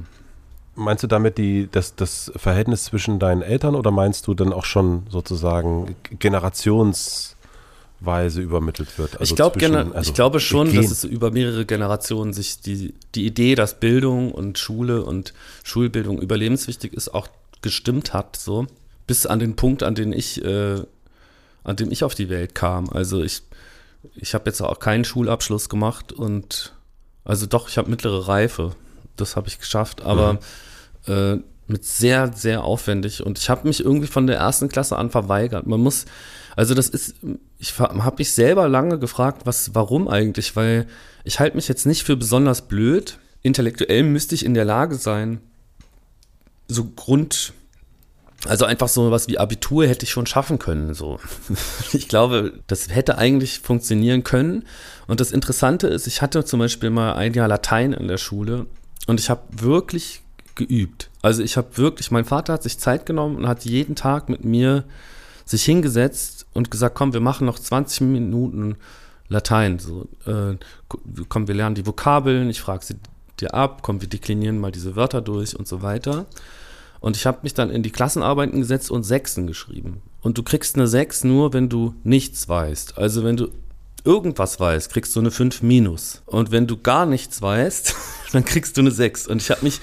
[0.75, 4.65] Meinst du damit die, das, das Verhältnis zwischen deinen Eltern oder meinst du dann auch
[4.65, 7.35] schon sozusagen Generations
[8.01, 9.19] Weise übermittelt wird.
[9.19, 12.93] Also ich, glaub, zwischen, also ich glaube schon, dass es über mehrere Generationen sich die,
[13.15, 15.33] die Idee, dass Bildung und Schule und
[15.63, 17.27] Schulbildung überlebenswichtig ist, auch
[17.61, 18.67] gestimmt hat, so
[19.05, 20.81] bis an den Punkt, an den ich, äh,
[21.63, 22.89] an dem ich auf die Welt kam.
[22.89, 23.41] Also ich,
[24.15, 26.73] ich habe jetzt auch keinen Schulabschluss gemacht und
[27.25, 28.75] also doch, ich habe mittlere Reife,
[29.17, 30.39] das habe ich geschafft, aber
[31.07, 31.13] mhm.
[31.13, 31.37] äh,
[31.67, 35.67] mit sehr, sehr aufwendig und ich habe mich irgendwie von der ersten Klasse an verweigert.
[35.67, 36.05] Man muss,
[36.55, 37.15] also das ist,
[37.57, 40.87] ich habe mich selber lange gefragt, was, warum eigentlich, weil
[41.23, 43.19] ich halte mich jetzt nicht für besonders blöd.
[43.41, 45.39] Intellektuell müsste ich in der Lage sein,
[46.67, 47.53] so Grund,
[48.47, 51.19] also einfach so was wie Abitur hätte ich schon schaffen können, so.
[51.93, 54.65] Ich glaube, das hätte eigentlich funktionieren können.
[55.07, 58.65] Und das Interessante ist, ich hatte zum Beispiel mal ein Jahr Latein in der Schule
[59.07, 60.21] und ich habe wirklich
[60.55, 61.09] geübt.
[61.21, 64.45] Also ich habe wirklich, mein Vater hat sich Zeit genommen und hat jeden Tag mit
[64.45, 64.83] mir
[65.45, 68.75] sich hingesetzt und gesagt, komm, wir machen noch 20 Minuten
[69.27, 69.79] Latein.
[69.79, 70.57] So, äh,
[71.29, 72.95] komm, wir lernen die Vokabeln, ich frage sie
[73.39, 76.25] dir ab, komm, wir deklinieren mal diese Wörter durch und so weiter.
[76.99, 80.01] Und ich habe mich dann in die Klassenarbeiten gesetzt und Sechsen geschrieben.
[80.21, 82.97] Und du kriegst eine Sechs nur, wenn du nichts weißt.
[82.97, 83.49] Also wenn du
[84.03, 86.21] irgendwas weißt, kriegst du eine 5 minus.
[86.25, 87.95] Und wenn du gar nichts weißt,
[88.33, 89.27] dann kriegst du eine 6.
[89.27, 89.79] Und ich habe mich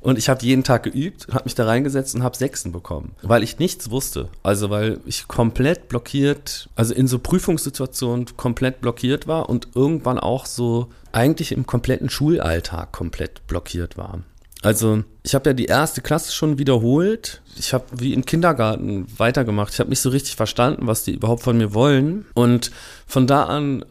[0.00, 3.42] und ich habe jeden Tag geübt, habe mich da reingesetzt und habe Sechsten bekommen, weil
[3.42, 4.28] ich nichts wusste.
[4.42, 10.46] Also weil ich komplett blockiert, also in so Prüfungssituationen komplett blockiert war und irgendwann auch
[10.46, 14.20] so eigentlich im kompletten Schulalltag komplett blockiert war.
[14.62, 17.40] Also ich habe ja die erste Klasse schon wiederholt.
[17.58, 19.72] Ich habe wie im Kindergarten weitergemacht.
[19.72, 22.26] Ich habe nicht so richtig verstanden, was die überhaupt von mir wollen.
[22.34, 22.70] Und
[23.06, 23.84] von da an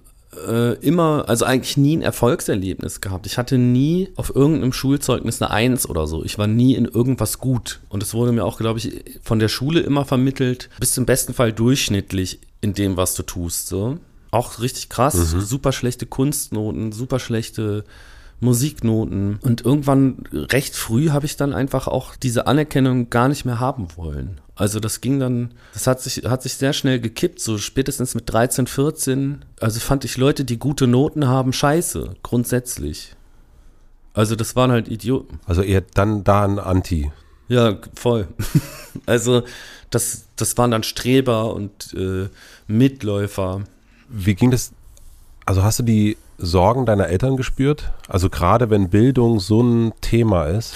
[0.47, 3.25] äh, immer, also eigentlich nie ein Erfolgserlebnis gehabt.
[3.25, 6.23] Ich hatte nie auf irgendeinem Schulzeugnis eine Eins oder so.
[6.23, 7.79] Ich war nie in irgendwas gut.
[7.89, 11.33] Und es wurde mir auch, glaube ich, von der Schule immer vermittelt, bist im besten
[11.33, 13.67] Fall durchschnittlich in dem, was du tust.
[13.67, 13.97] So.
[14.31, 15.41] Auch richtig krass, mhm.
[15.41, 17.83] super schlechte Kunstnoten, super schlechte
[18.39, 19.39] Musiknoten.
[19.41, 23.87] Und irgendwann recht früh habe ich dann einfach auch diese Anerkennung gar nicht mehr haben
[23.95, 24.39] wollen.
[24.59, 28.29] Also das ging dann, das hat sich, hat sich sehr schnell gekippt, so spätestens mit
[28.29, 29.45] 13, 14.
[29.61, 33.15] Also fand ich Leute, die gute Noten haben, scheiße, grundsätzlich.
[34.13, 35.39] Also das waren halt Idioten.
[35.45, 37.09] Also eher dann da ein Anti.
[37.47, 38.27] Ja, voll.
[39.05, 39.43] also
[39.91, 42.27] das, das waren dann Streber und äh,
[42.67, 43.61] Mitläufer.
[44.09, 44.73] Wie ging das?
[45.45, 47.93] Also hast du die Sorgen deiner Eltern gespürt?
[48.09, 50.73] Also gerade wenn Bildung so ein Thema ist?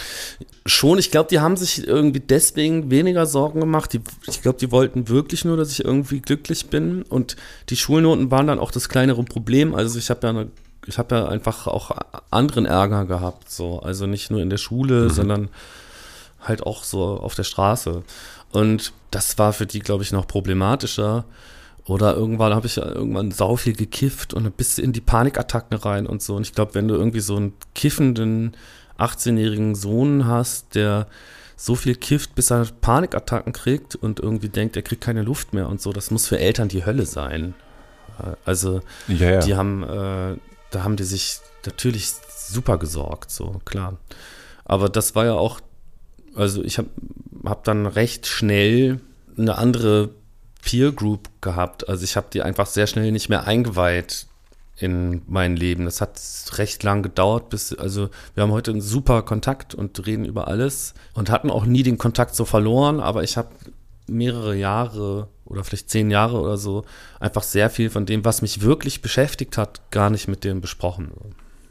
[0.66, 3.92] Schon, ich glaube, die haben sich irgendwie deswegen weniger Sorgen gemacht.
[3.92, 7.04] Die, ich glaube, die wollten wirklich nur, dass ich irgendwie glücklich bin.
[7.04, 7.36] Und
[7.70, 9.76] die Schulnoten waren dann auch das kleinere Problem.
[9.76, 10.48] Also ich habe ja eine,
[10.86, 11.92] ich habe ja einfach auch
[12.32, 13.52] anderen Ärger gehabt.
[13.52, 15.10] So, also nicht nur in der Schule, mhm.
[15.10, 15.50] sondern
[16.40, 18.04] halt auch so auf der Straße.
[18.52, 21.26] Und das war für die, glaube ich, noch problematischer.
[21.86, 26.08] Oder irgendwann habe ich ja irgendwann sau viel gekifft und bist in die Panikattacken rein
[26.08, 26.36] und so.
[26.36, 28.56] Und ich glaube, wenn du irgendwie so einen kiffenden
[29.04, 31.08] 18-jährigen Sohn hast, der
[31.56, 35.70] so viel kifft, bis er Panikattacken kriegt und irgendwie denkt, er kriegt keine Luft mehr
[35.70, 37.54] und so, das muss für Eltern die Hölle sein.
[38.46, 39.40] Also, ja, ja.
[39.40, 40.38] die haben, äh,
[40.72, 43.98] da haben die sich natürlich super gesorgt, so, klar.
[44.66, 45.60] Aber das war ja auch,
[46.36, 46.90] also ich habe
[47.46, 49.00] hab dann recht schnell
[49.38, 50.10] eine andere
[50.62, 51.90] Peer Group gehabt.
[51.90, 54.28] Also ich habe die einfach sehr schnell nicht mehr eingeweiht
[54.78, 55.86] in mein Leben.
[55.86, 56.20] Das hat
[56.58, 60.94] recht lang gedauert, bis, also wir haben heute einen super Kontakt und reden über alles
[61.14, 63.50] und hatten auch nie den Kontakt so verloren, aber ich habe
[64.08, 66.84] mehrere Jahre oder vielleicht zehn Jahre oder so
[67.20, 71.12] einfach sehr viel von dem, was mich wirklich beschäftigt hat, gar nicht mit dem besprochen.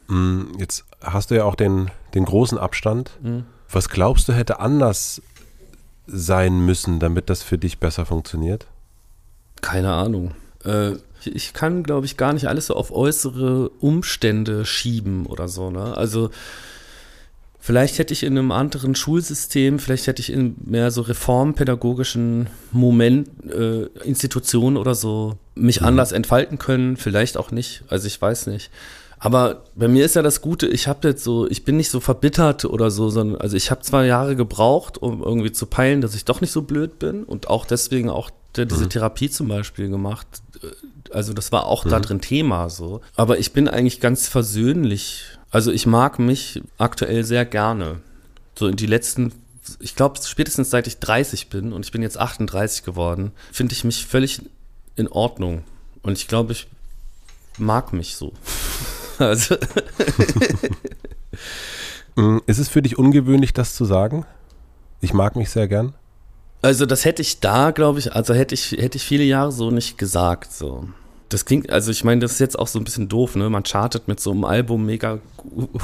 [0.09, 3.11] Mm, jetzt hast du ja auch den, den großen Abstand.
[3.22, 3.44] Mhm.
[3.70, 5.22] Was glaubst du, hätte anders
[6.07, 8.66] sein müssen, damit das für dich besser funktioniert?
[9.61, 10.32] Keine Ahnung.
[10.64, 10.92] Äh,
[11.26, 15.70] ich kann, glaube ich, gar nicht alles so auf äußere Umstände schieben oder so.
[15.70, 15.96] Ne?
[15.96, 16.30] Also
[17.60, 23.28] vielleicht hätte ich in einem anderen Schulsystem, vielleicht hätte ich in mehr so reformpädagogischen Moment,
[23.50, 25.86] äh, Institutionen oder so mich Mhm.
[25.88, 26.96] anders entfalten können.
[26.96, 27.84] Vielleicht auch nicht.
[27.88, 28.70] Also ich weiß nicht.
[29.18, 32.00] Aber bei mir ist ja das Gute, ich habe jetzt so, ich bin nicht so
[32.00, 36.16] verbittert oder so, sondern also ich habe zwei Jahre gebraucht, um irgendwie zu peilen, dass
[36.16, 40.26] ich doch nicht so blöd bin und auch deswegen auch diese Therapie zum Beispiel gemacht.
[41.14, 43.00] Also das war auch da drin Thema so.
[43.16, 45.24] Aber ich bin eigentlich ganz versöhnlich.
[45.50, 48.00] Also ich mag mich aktuell sehr gerne.
[48.58, 49.32] So in die letzten,
[49.80, 53.84] ich glaube spätestens seit ich 30 bin und ich bin jetzt 38 geworden, finde ich
[53.84, 54.42] mich völlig
[54.96, 55.62] in Ordnung.
[56.02, 56.66] Und ich glaube, ich
[57.58, 58.32] mag mich so.
[59.18, 59.56] Also,
[62.16, 64.26] Mm, Ist es für dich ungewöhnlich, das zu sagen?
[65.00, 65.94] Ich mag mich sehr gern.
[66.60, 69.70] also das hätte ich da, glaube ich, also hätte ich, hätte ich viele Jahre so
[69.70, 70.52] nicht gesagt.
[70.52, 70.88] So.
[71.32, 73.48] Das klingt, also ich meine, das ist jetzt auch so ein bisschen doof, ne?
[73.48, 75.18] Man chartet mit so einem Album mega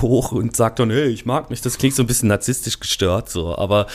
[0.00, 1.62] hoch und sagt dann, hey, ich mag mich.
[1.62, 3.56] Das klingt so ein bisschen narzisstisch gestört, so.
[3.56, 3.86] Aber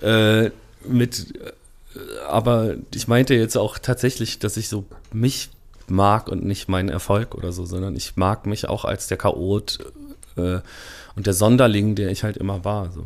[0.00, 0.50] äh,
[0.88, 1.98] mit, äh,
[2.28, 5.50] aber ich meinte jetzt auch tatsächlich, dass ich so mich
[5.86, 9.80] mag und nicht meinen Erfolg oder so, sondern ich mag mich auch als der Chaot
[10.36, 10.60] äh,
[11.14, 12.90] und der Sonderling, der ich halt immer war.
[12.90, 13.04] So.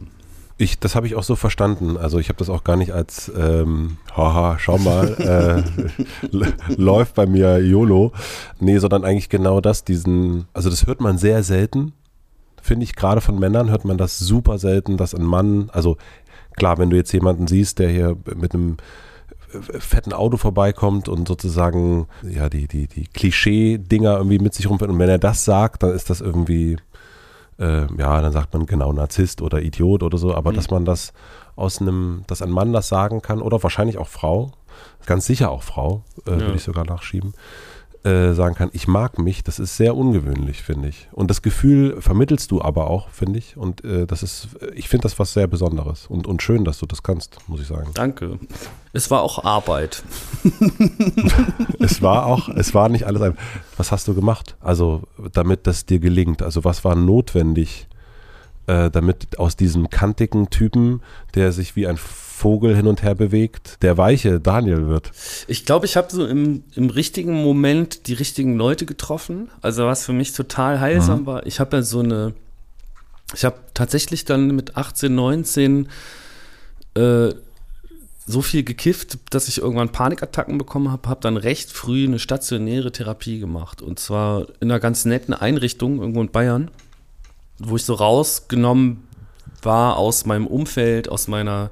[0.59, 1.96] Ich, das habe ich auch so verstanden.
[1.96, 5.64] Also ich habe das auch gar nicht als, ähm, haha, schau mal,
[6.28, 6.42] äh,
[6.76, 8.12] läuft bei mir YOLO.
[8.59, 11.92] Nee, sondern eigentlich genau das, diesen, also das hört man sehr selten,
[12.62, 15.98] finde ich, gerade von Männern hört man das super selten, dass ein Mann, also
[16.57, 18.78] klar, wenn du jetzt jemanden siehst, der hier mit einem
[19.78, 24.98] fetten Auto vorbeikommt und sozusagen ja die, die, die Klischee-Dinger irgendwie mit sich rumfährt und
[24.98, 26.76] wenn er das sagt, dann ist das irgendwie
[27.59, 31.12] äh, ja, dann sagt man genau Narzisst oder Idiot oder so, aber dass man das
[31.57, 34.52] aus einem, dass ein Mann das sagen kann oder wahrscheinlich auch Frau,
[35.07, 36.36] ganz sicher auch Frau, äh, Ja.
[36.40, 37.32] würde ich sogar nachschieben,
[38.07, 41.09] äh, sagen kann, ich mag mich, das ist sehr ungewöhnlich, finde ich.
[41.11, 43.57] Und das Gefühl vermittelst du aber auch, finde ich.
[43.57, 46.86] Und äh, das ist, ich finde das was sehr Besonderes und, und schön, dass du
[46.86, 47.90] das kannst, muss ich sagen.
[47.94, 48.38] Danke.
[48.92, 50.04] Es war auch Arbeit.
[51.80, 53.36] es war auch, es war nicht alles ein.
[53.76, 54.54] Was hast du gemacht?
[54.61, 55.02] Also,
[55.32, 56.42] damit das dir gelingt.
[56.42, 57.88] Also, was war notwendig,
[58.68, 61.02] äh, damit aus diesem kantigen Typen,
[61.34, 61.96] der sich wie ein
[62.37, 65.11] Vogel hin und her bewegt, der weiche Daniel wird?
[65.49, 69.49] Ich glaube, ich habe so im, im richtigen Moment die richtigen Leute getroffen.
[69.62, 71.47] Also was für mich total heilsam war.
[71.47, 72.34] Ich habe ja so eine,
[73.34, 75.89] ich habe tatsächlich dann mit 18, 19
[76.95, 77.30] äh,
[78.26, 82.93] so viel gekifft, dass ich irgendwann Panikattacken bekommen habe, habe dann recht früh eine stationäre
[82.93, 83.80] Therapie gemacht.
[83.80, 86.70] Und zwar in einer ganz netten Einrichtung irgendwo in Bayern,
[87.59, 89.05] wo ich so rausgenommen
[89.62, 91.70] war aus meinem Umfeld, aus meiner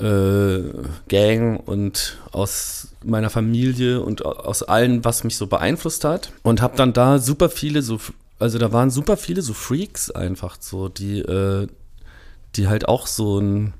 [0.00, 0.60] äh,
[1.08, 6.32] Gang und aus meiner Familie und aus allem, was mich so beeinflusst hat.
[6.42, 7.98] Und habe dann da super viele so,
[8.38, 11.66] also da waren super viele so Freaks einfach so, die, äh,
[12.56, 13.74] die halt auch so einen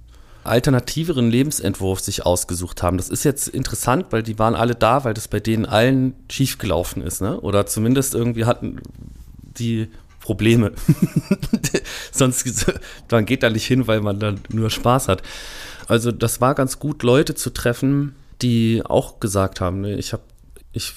[0.45, 2.97] alternativeren Lebensentwurf sich ausgesucht haben.
[2.97, 7.03] Das ist jetzt interessant, weil die waren alle da, weil das bei denen allen schiefgelaufen
[7.03, 7.41] ist, ne?
[7.41, 8.81] Oder zumindest irgendwie hatten
[9.59, 9.89] die
[10.29, 10.73] Probleme.
[12.13, 12.71] Sonst,
[13.11, 15.23] man geht da nicht hin, weil man dann nur Spaß hat.
[15.87, 20.25] Also das war ganz gut, Leute zu treffen, die auch gesagt haben, ne, ich habe,
[20.75, 20.93] ich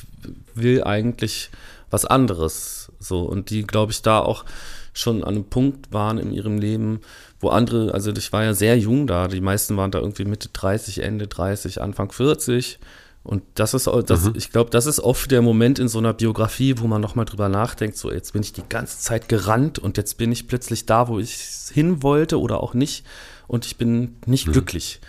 [0.54, 1.50] will eigentlich
[1.90, 2.92] was anderes.
[3.00, 4.44] So und die, glaube ich, da auch
[4.92, 7.00] schon an einem Punkt waren in ihrem Leben,
[7.40, 10.50] wo andere, also ich war ja sehr jung da, die meisten waren da irgendwie Mitte
[10.52, 12.80] 30, Ende 30, Anfang 40.
[13.24, 14.34] Und das ist, das, Mhm.
[14.36, 17.50] ich glaube, das ist oft der Moment in so einer Biografie, wo man nochmal drüber
[17.50, 21.08] nachdenkt, so jetzt bin ich die ganze Zeit gerannt und jetzt bin ich plötzlich da,
[21.08, 21.36] wo ich
[21.72, 23.06] hin wollte oder auch nicht
[23.48, 24.54] und ich bin nicht Mhm.
[24.54, 25.02] glücklich.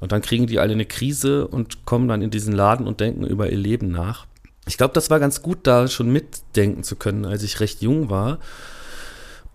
[0.00, 3.26] Und dann kriegen die alle eine Krise und kommen dann in diesen Laden und denken
[3.26, 4.26] über ihr Leben nach.
[4.66, 8.08] Ich glaube, das war ganz gut, da schon mitdenken zu können, als ich recht jung
[8.08, 8.38] war.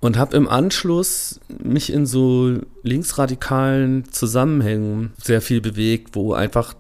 [0.01, 6.73] Und habe im Anschluss mich in so linksradikalen Zusammenhängen sehr viel bewegt, wo einfach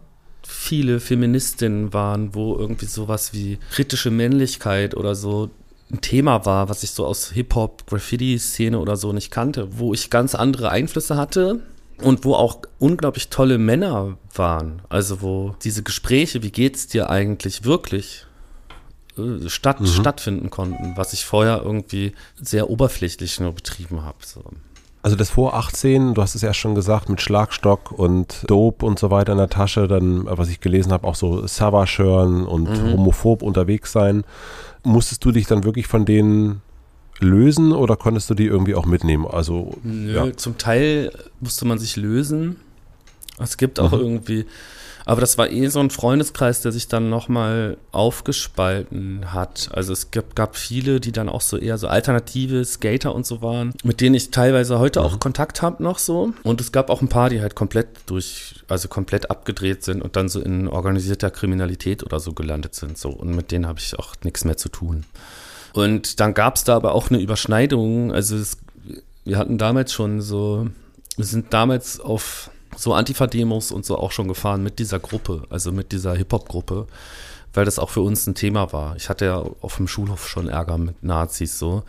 [0.53, 5.49] viele Feministinnen waren, wo irgendwie sowas wie kritische Männlichkeit oder so
[5.91, 10.09] ein Thema war, was ich so aus Hip-Hop, Graffiti-Szene oder so nicht kannte, wo ich
[10.09, 11.61] ganz andere Einflüsse hatte
[12.01, 14.81] und wo auch unglaublich tolle Männer waren.
[14.89, 18.25] Also wo diese Gespräche, wie geht's dir eigentlich wirklich,
[19.17, 24.17] äh, statt, stattfinden konnten, was ich vorher irgendwie sehr oberflächlich nur betrieben habe.
[24.23, 24.43] So.
[25.03, 28.97] Also das vor 18, du hast es ja schon gesagt, mit Schlagstock und Dope und
[28.97, 32.69] so weiter in der Tasche, dann, was ich gelesen habe, auch so Savage hören und
[32.69, 34.23] homophob unterwegs sein.
[34.83, 36.61] Musstest du dich dann wirklich von denen
[37.19, 39.27] lösen oder konntest du die irgendwie auch mitnehmen?
[39.27, 40.37] Also, Nö, ja.
[40.37, 42.55] zum Teil musste man sich lösen.
[43.39, 43.99] Es gibt auch Mhm.
[43.99, 44.45] irgendwie,
[45.05, 49.69] aber das war eh so ein Freundeskreis, der sich dann nochmal aufgespalten hat.
[49.73, 53.41] Also es gab, gab viele, die dann auch so eher so alternative Skater und so
[53.41, 56.33] waren, mit denen ich teilweise heute auch Kontakt habe noch so.
[56.43, 60.15] Und es gab auch ein paar, die halt komplett durch, also komplett abgedreht sind und
[60.15, 62.97] dann so in organisierter Kriminalität oder so gelandet sind.
[62.97, 63.09] So.
[63.09, 65.05] Und mit denen habe ich auch nichts mehr zu tun.
[65.73, 68.13] Und dann gab es da aber auch eine Überschneidung.
[68.13, 68.57] Also es,
[69.25, 70.67] wir hatten damals schon so,
[71.17, 75.71] wir sind damals auf so Antifa-Demos und so auch schon gefahren mit dieser Gruppe, also
[75.71, 76.87] mit dieser Hip-Hop-Gruppe,
[77.53, 78.95] weil das auch für uns ein Thema war.
[78.95, 81.83] Ich hatte ja auf dem Schulhof schon Ärger mit Nazis so.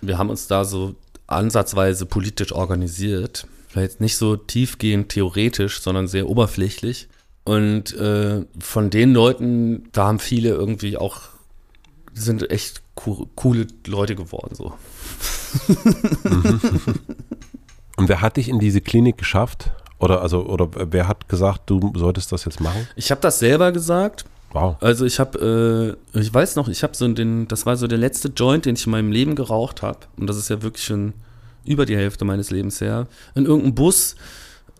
[0.00, 0.94] Wir haben uns da so
[1.26, 3.46] ansatzweise politisch organisiert.
[3.68, 7.08] Vielleicht nicht so tiefgehend theoretisch, sondern sehr oberflächlich.
[7.44, 11.20] Und äh, von den Leuten, da haben viele irgendwie auch,
[12.12, 14.74] sind echt co coole Leute geworden so.
[17.96, 19.72] Und wer hat dich in diese Klinik geschafft?
[19.98, 22.86] Oder also oder wer hat gesagt, du solltest das jetzt machen?
[22.96, 24.24] Ich habe das selber gesagt.
[24.52, 24.76] Wow.
[24.80, 27.98] Also ich habe, äh, ich weiß noch, ich habe so den, das war so der
[27.98, 29.98] letzte Joint, den ich in meinem Leben geraucht habe.
[30.16, 31.12] Und das ist ja wirklich schon
[31.64, 33.06] über die Hälfte meines Lebens her.
[33.34, 34.16] In irgendeinem Bus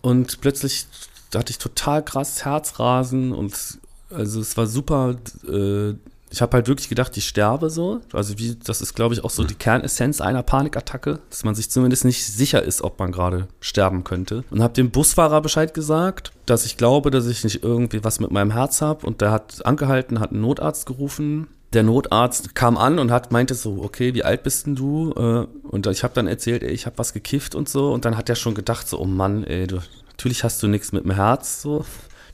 [0.00, 0.86] und plötzlich
[1.30, 3.78] da hatte ich total krass Herzrasen und
[4.10, 5.16] also es war super.
[5.46, 5.94] Äh,
[6.30, 8.00] ich habe halt wirklich gedacht, ich sterbe so.
[8.12, 11.70] Also wie, das ist, glaube ich, auch so die Kernessenz einer Panikattacke, dass man sich
[11.70, 14.44] zumindest nicht sicher ist, ob man gerade sterben könnte.
[14.50, 18.30] Und habe dem Busfahrer Bescheid gesagt, dass ich glaube, dass ich nicht irgendwie was mit
[18.30, 19.06] meinem Herz habe.
[19.06, 21.48] Und der hat angehalten, hat einen Notarzt gerufen.
[21.72, 25.12] Der Notarzt kam an und hat meinte so, okay, wie alt bist denn du?
[25.12, 27.92] Äh, Und ich habe dann erzählt, ey, ich habe was gekifft und so.
[27.92, 30.92] Und dann hat er schon gedacht so, oh Mann, ey, du, natürlich hast du nichts
[30.92, 31.84] mit dem Herz so.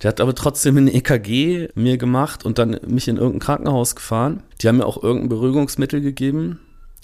[0.03, 4.42] Der hat aber trotzdem ein EKG mir gemacht und dann mich in irgendein Krankenhaus gefahren.
[4.61, 6.59] Die haben mir auch irgendein Beruhigungsmittel gegeben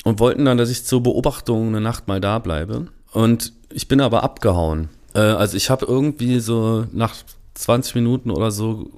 [0.04, 2.86] und wollten dann, dass ich zur Beobachtung eine Nacht mal da bleibe.
[3.12, 4.88] Und ich bin aber abgehauen.
[5.14, 7.14] Äh, also ich habe irgendwie so nach
[7.54, 8.90] 20 Minuten oder so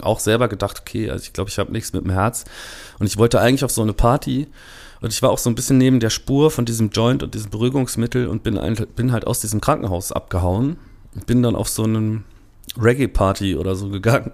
[0.00, 2.44] auch selber gedacht, okay, also ich glaube, ich habe nichts mit dem Herz.
[2.98, 4.48] Und ich wollte eigentlich auf so eine Party.
[5.00, 7.50] Und ich war auch so ein bisschen neben der Spur von diesem Joint und diesem
[7.50, 10.76] Beruhigungsmittel und bin, ein, bin halt aus diesem Krankenhaus abgehauen.
[11.26, 12.24] Bin dann auf so einen
[12.80, 14.32] Reggae-Party oder so gegangen.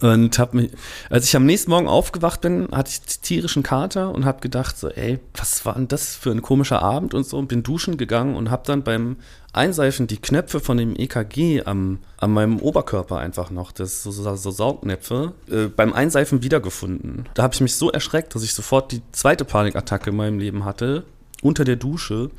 [0.00, 0.70] Und habe mich,
[1.10, 4.88] als ich am nächsten Morgen aufgewacht bin, hatte ich tierischen Kater und habe gedacht so,
[4.88, 7.38] ey, was war denn das für ein komischer Abend und so.
[7.38, 9.16] Und bin duschen gegangen und habe dann beim
[9.52, 14.34] Einseifen die Knöpfe von dem EKG am, an meinem Oberkörper einfach noch, das so, so,
[14.34, 17.28] so Saugnäpfe, äh, beim Einseifen wiedergefunden.
[17.34, 20.64] Da habe ich mich so erschreckt, dass ich sofort die zweite Panikattacke in meinem Leben
[20.64, 21.04] hatte,
[21.40, 22.30] unter der Dusche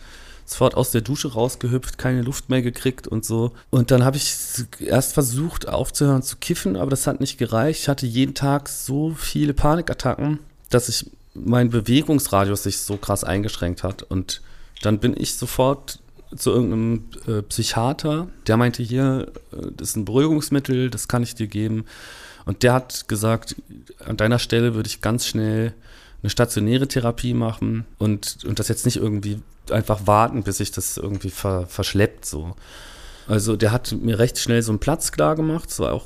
[0.45, 3.51] sofort aus der Dusche rausgehüpft, keine Luft mehr gekriegt und so.
[3.71, 4.35] Und dann habe ich
[4.79, 7.81] erst versucht aufzuhören zu kiffen, aber das hat nicht gereicht.
[7.81, 10.39] Ich hatte jeden Tag so viele Panikattacken,
[10.69, 14.03] dass ich mein Bewegungsradius sich so krass eingeschränkt hat.
[14.03, 14.41] Und
[14.81, 15.99] dann bin ich sofort
[16.35, 21.35] zu irgendeinem äh, Psychiater, der meinte hier, äh, das ist ein Beruhigungsmittel, das kann ich
[21.35, 21.85] dir geben.
[22.45, 23.55] Und der hat gesagt,
[24.05, 25.73] an deiner Stelle würde ich ganz schnell
[26.21, 29.39] eine stationäre Therapie machen und, und das jetzt nicht irgendwie
[29.71, 32.55] einfach warten, bis sich das irgendwie ver, verschleppt so.
[33.27, 36.05] Also der hat mir recht schnell so einen Platz klar gemacht, es war auch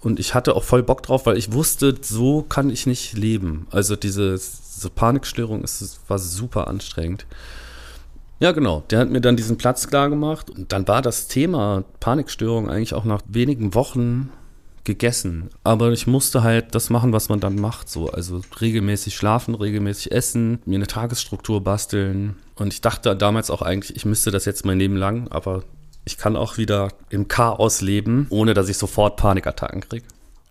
[0.00, 3.66] und ich hatte auch voll Bock drauf, weil ich wusste, so kann ich nicht leben.
[3.70, 7.26] Also diese, diese Panikstörung ist, war super anstrengend.
[8.40, 8.84] Ja, genau.
[8.90, 12.94] Der hat mir dann diesen Platz klar gemacht und dann war das Thema Panikstörung eigentlich
[12.94, 14.30] auch nach wenigen Wochen
[14.88, 15.50] gegessen.
[15.62, 17.88] Aber ich musste halt das machen, was man dann macht.
[17.88, 22.36] So, also regelmäßig schlafen, regelmäßig essen, mir eine Tagesstruktur basteln.
[22.56, 25.62] Und ich dachte damals auch eigentlich, ich müsste das jetzt mein Leben lang, aber
[26.04, 30.06] ich kann auch wieder im Chaos leben, ohne dass ich sofort Panikattacken kriege.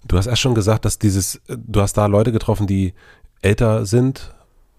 [0.07, 2.93] Du hast erst schon gesagt, dass dieses, du hast da Leute getroffen, die
[3.41, 4.35] älter sind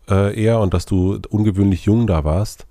[0.08, 2.67] äh, eher und dass du ungewöhnlich jung da warst.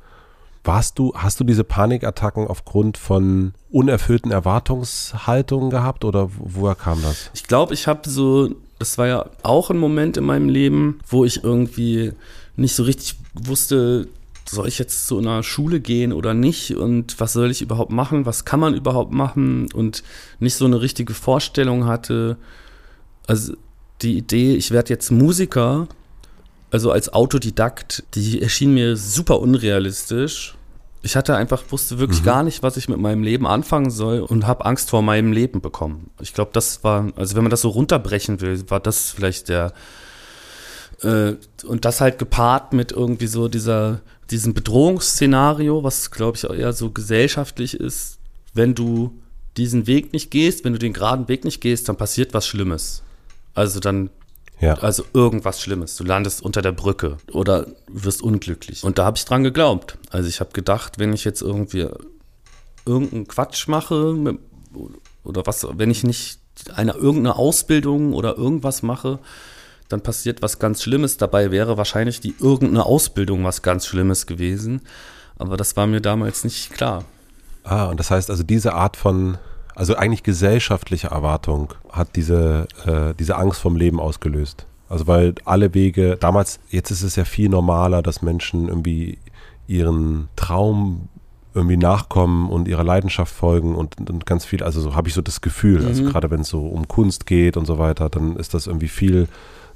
[0.68, 7.32] Warst du, hast du diese Panikattacken aufgrund von unerfüllten Erwartungshaltungen gehabt oder woher kam das?
[7.34, 11.24] Ich glaube, ich habe so, das war ja auch ein Moment in meinem Leben, wo
[11.24, 12.12] ich irgendwie
[12.58, 14.10] nicht so richtig wusste,
[14.46, 18.26] soll ich jetzt zu einer Schule gehen oder nicht und was soll ich überhaupt machen,
[18.26, 20.04] was kann man überhaupt machen und
[20.40, 22.36] nicht so eine richtige Vorstellung hatte.
[23.26, 23.54] Also
[24.02, 25.88] die Idee, ich werde jetzt Musiker,
[26.72, 30.57] also als Autodidakt, die erschien mir super unrealistisch.
[31.04, 32.26] Ich hatte einfach, wusste wirklich mhm.
[32.26, 35.62] gar nicht, was ich mit meinem Leben anfangen soll und habe Angst vor meinem Leben
[35.62, 36.10] bekommen.
[36.22, 39.74] Ich glaube, das war, also wenn man das so runterbrechen will, war das vielleicht der,
[41.02, 41.34] äh,
[41.66, 46.90] und das halt gepaart mit irgendwie so dieser, diesem Bedrohungsszenario, was glaube ich eher so
[46.90, 48.18] gesellschaftlich ist,
[48.54, 49.14] wenn du
[49.56, 53.02] diesen Weg nicht gehst, wenn du den geraden Weg nicht gehst, dann passiert was Schlimmes.
[53.54, 54.10] Also dann
[54.60, 54.74] Ja.
[54.76, 55.96] Also irgendwas Schlimmes.
[55.98, 58.84] Du landest unter der Brücke oder wirst unglücklich.
[58.84, 59.98] Und da habe ich dran geglaubt.
[60.10, 61.88] Also ich habe gedacht, wenn ich jetzt irgendwie
[62.86, 64.16] irgendeinen Quatsch mache
[65.24, 66.40] oder was, wenn ich nicht
[66.74, 69.20] eine irgendeine Ausbildung oder irgendwas mache,
[69.90, 71.18] dann passiert was ganz Schlimmes.
[71.18, 74.82] Dabei wäre wahrscheinlich die irgendeine Ausbildung was ganz Schlimmes gewesen.
[75.38, 77.06] Aber das war mir damals nicht klar.
[77.64, 79.38] Ah, und das heißt also diese Art von
[79.78, 84.66] also eigentlich gesellschaftliche Erwartung hat diese, äh, diese Angst vom Leben ausgelöst.
[84.90, 89.20] Also weil alle Wege, damals, jetzt ist es ja viel normaler, dass Menschen irgendwie
[89.68, 91.10] ihren Traum
[91.54, 95.22] irgendwie nachkommen und ihrer Leidenschaft folgen und, und ganz viel, also so habe ich so
[95.22, 95.90] das Gefühl, also mhm.
[95.90, 98.88] also gerade wenn es so um Kunst geht und so weiter, dann ist das irgendwie
[98.88, 99.28] viel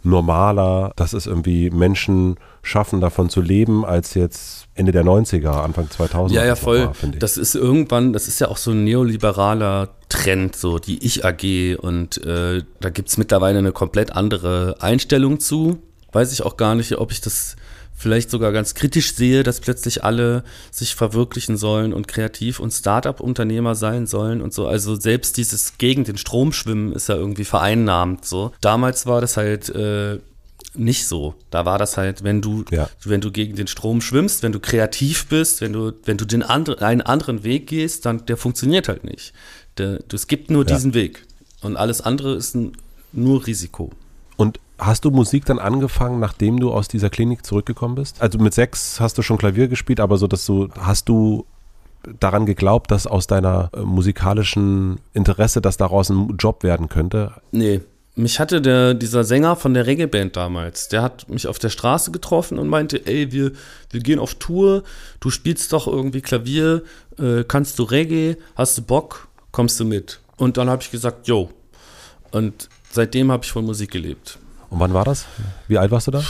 [0.04, 5.90] normaler, dass es irgendwie Menschen schaffen, davon zu leben, als jetzt Ende der 90er, Anfang
[5.90, 6.36] 2000.
[6.36, 6.86] Ja, ja, voll.
[6.86, 11.78] War, das ist irgendwann, das ist ja auch so ein neoliberaler Trend, so die Ich-AG
[11.80, 15.80] und äh, da gibt es mittlerweile eine komplett andere Einstellung zu.
[16.12, 17.56] Weiß ich auch gar nicht, ob ich das
[18.02, 23.76] vielleicht sogar ganz kritisch sehe, dass plötzlich alle sich verwirklichen sollen und kreativ und Start-up-Unternehmer
[23.76, 24.68] sein sollen und so.
[24.68, 28.54] Also selbst dieses gegen den Strom schwimmen ist ja irgendwie vereinnahmt so.
[28.60, 30.18] Damals war das halt äh,
[30.74, 31.36] nicht so.
[31.52, 32.90] Da war das halt, wenn du, ja.
[33.04, 36.42] wenn du gegen den Strom schwimmst, wenn du kreativ bist, wenn du, wenn du den
[36.42, 39.34] andre, einen anderen Weg gehst, dann der funktioniert halt nicht.
[39.78, 40.76] Der, es gibt nur ja.
[40.76, 41.26] diesen Weg.
[41.62, 42.72] Und alles andere ist ein,
[43.12, 43.92] nur Risiko.
[44.38, 48.22] Und hast du Musik dann angefangen, nachdem du aus dieser Klinik zurückgekommen bist?
[48.22, 51.46] Also mit sechs hast du schon Klavier gespielt, aber so, dass du, hast du
[52.20, 57.32] daran geglaubt, dass aus deiner äh, musikalischen Interesse, dass daraus ein Job werden könnte?
[57.52, 57.82] Nee.
[58.14, 62.12] Mich hatte der, dieser Sänger von der Reggae-Band damals, der hat mich auf der Straße
[62.12, 63.54] getroffen und meinte, ey, wir,
[63.90, 64.84] wir gehen auf Tour,
[65.22, 66.84] du spielst doch irgendwie Klavier,
[67.18, 70.20] äh, kannst du Reggae, hast du Bock, kommst du mit?
[70.36, 71.52] Und dann habe ich gesagt, yo.
[72.32, 74.40] Und seitdem habe ich von Musik gelebt.
[74.72, 75.26] Und wann war das?
[75.68, 76.24] Wie alt warst du da?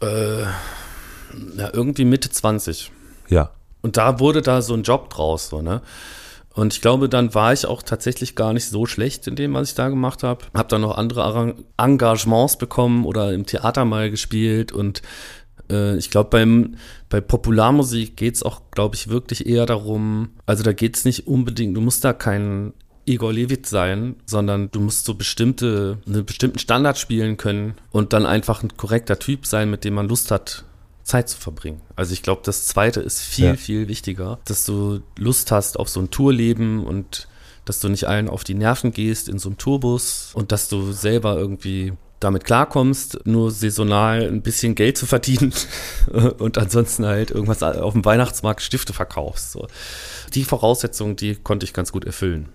[0.00, 0.42] Äh,
[1.56, 2.90] ja, irgendwie Mitte 20.
[3.28, 3.50] Ja.
[3.82, 5.82] Und da wurde da so ein Job draus, so, ne?
[6.54, 9.70] Und ich glaube, dann war ich auch tatsächlich gar nicht so schlecht in dem, was
[9.70, 10.44] ich da gemacht habe.
[10.54, 14.72] Hab dann noch andere Engagements bekommen oder im Theater mal gespielt.
[14.72, 15.02] Und
[15.70, 16.76] äh, ich glaube, beim
[17.08, 21.80] bei Popularmusik geht's auch, glaube ich, wirklich eher darum, also da geht's nicht unbedingt, du
[21.80, 22.72] musst da keinen
[23.04, 28.26] Igor Levit sein, sondern du musst so bestimmte, einen bestimmten Standard spielen können und dann
[28.26, 30.64] einfach ein korrekter Typ sein, mit dem man Lust hat,
[31.02, 31.80] Zeit zu verbringen.
[31.96, 33.54] Also ich glaube, das zweite ist viel, ja.
[33.54, 37.28] viel wichtiger, dass du Lust hast auf so ein Tourleben und
[37.64, 40.92] dass du nicht allen auf die Nerven gehst in so einem Tourbus und dass du
[40.92, 45.52] selber irgendwie damit klarkommst, nur saisonal ein bisschen Geld zu verdienen
[46.38, 49.52] und ansonsten halt irgendwas auf dem Weihnachtsmarkt Stifte verkaufst.
[49.52, 49.66] So.
[50.34, 52.48] Die Voraussetzungen, die konnte ich ganz gut erfüllen.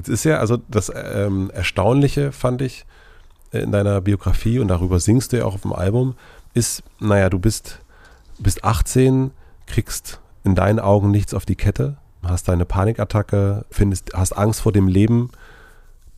[0.00, 2.86] Jetzt ist ja, also das ähm, Erstaunliche fand ich
[3.52, 6.14] äh, in deiner Biografie und darüber singst du ja auch auf dem Album,
[6.54, 7.80] ist, naja, du bist,
[8.38, 9.30] bist 18,
[9.66, 14.72] kriegst in deinen Augen nichts auf die Kette, hast deine Panikattacke, findest, hast Angst vor
[14.72, 15.32] dem Leben,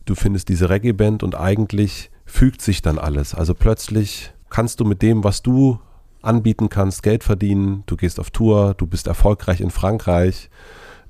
[0.05, 3.35] du findest diese Reggae-Band und eigentlich fügt sich dann alles.
[3.35, 5.77] Also plötzlich kannst du mit dem, was du
[6.21, 10.49] anbieten kannst, Geld verdienen, du gehst auf Tour, du bist erfolgreich in Frankreich,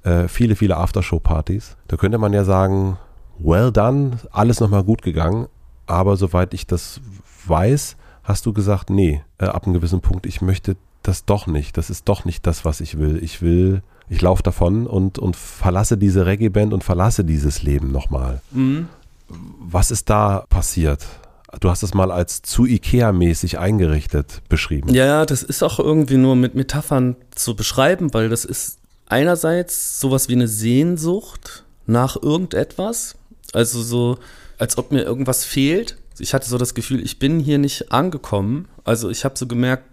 [0.04, 1.78] äh, viele, viele Aftershow-Partys.
[1.88, 2.98] Da könnte man ja sagen,
[3.40, 5.48] well done, alles nochmal gut gegangen.
[5.86, 7.02] Aber soweit ich das
[7.46, 11.78] weiß, hast du gesagt, nee, äh, ab einem gewissen Punkt, ich möchte das doch nicht.
[11.78, 13.22] Das ist doch nicht das, was ich will.
[13.22, 18.42] Ich will, ich laufe davon und, und verlasse diese Reggae-Band und verlasse dieses Leben nochmal.
[18.52, 18.88] Mhm.
[19.60, 21.06] Was ist da passiert?
[21.60, 24.90] Du hast es mal als zu Ikea-mäßig eingerichtet beschrieben.
[24.94, 28.80] Ja, das ist auch irgendwie nur mit Metaphern zu beschreiben, weil das ist
[29.14, 33.16] einerseits sowas wie eine Sehnsucht nach irgendetwas,
[33.54, 34.18] also so,
[34.58, 35.98] als ob mir irgendwas fehlt.
[36.18, 38.68] Ich hatte so das Gefühl, ich bin hier nicht angekommen.
[38.84, 39.86] Also ich habe so gemerkt,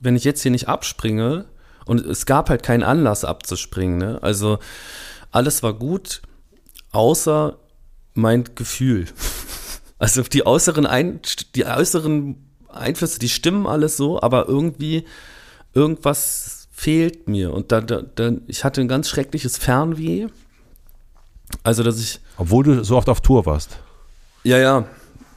[0.00, 1.44] wenn ich jetzt hier nicht abspringe,
[1.84, 4.18] und es gab halt keinen Anlass abzuspringen, ne?
[4.20, 4.58] Also
[5.30, 6.20] alles war gut,
[6.92, 7.58] außer
[8.14, 9.06] mein Gefühl.
[9.98, 11.20] Also die äußeren, Ein
[11.54, 12.36] die äußeren
[12.68, 15.06] Einflüsse, die stimmen alles so, aber irgendwie
[15.72, 16.45] irgendwas
[16.76, 17.54] fehlt mir.
[17.54, 20.26] Und da, da, da, ich hatte ein ganz schreckliches Fernweh.
[21.62, 22.20] Also, dass ich.
[22.36, 23.78] Obwohl du so oft auf Tour warst.
[24.44, 24.84] Ja, ja.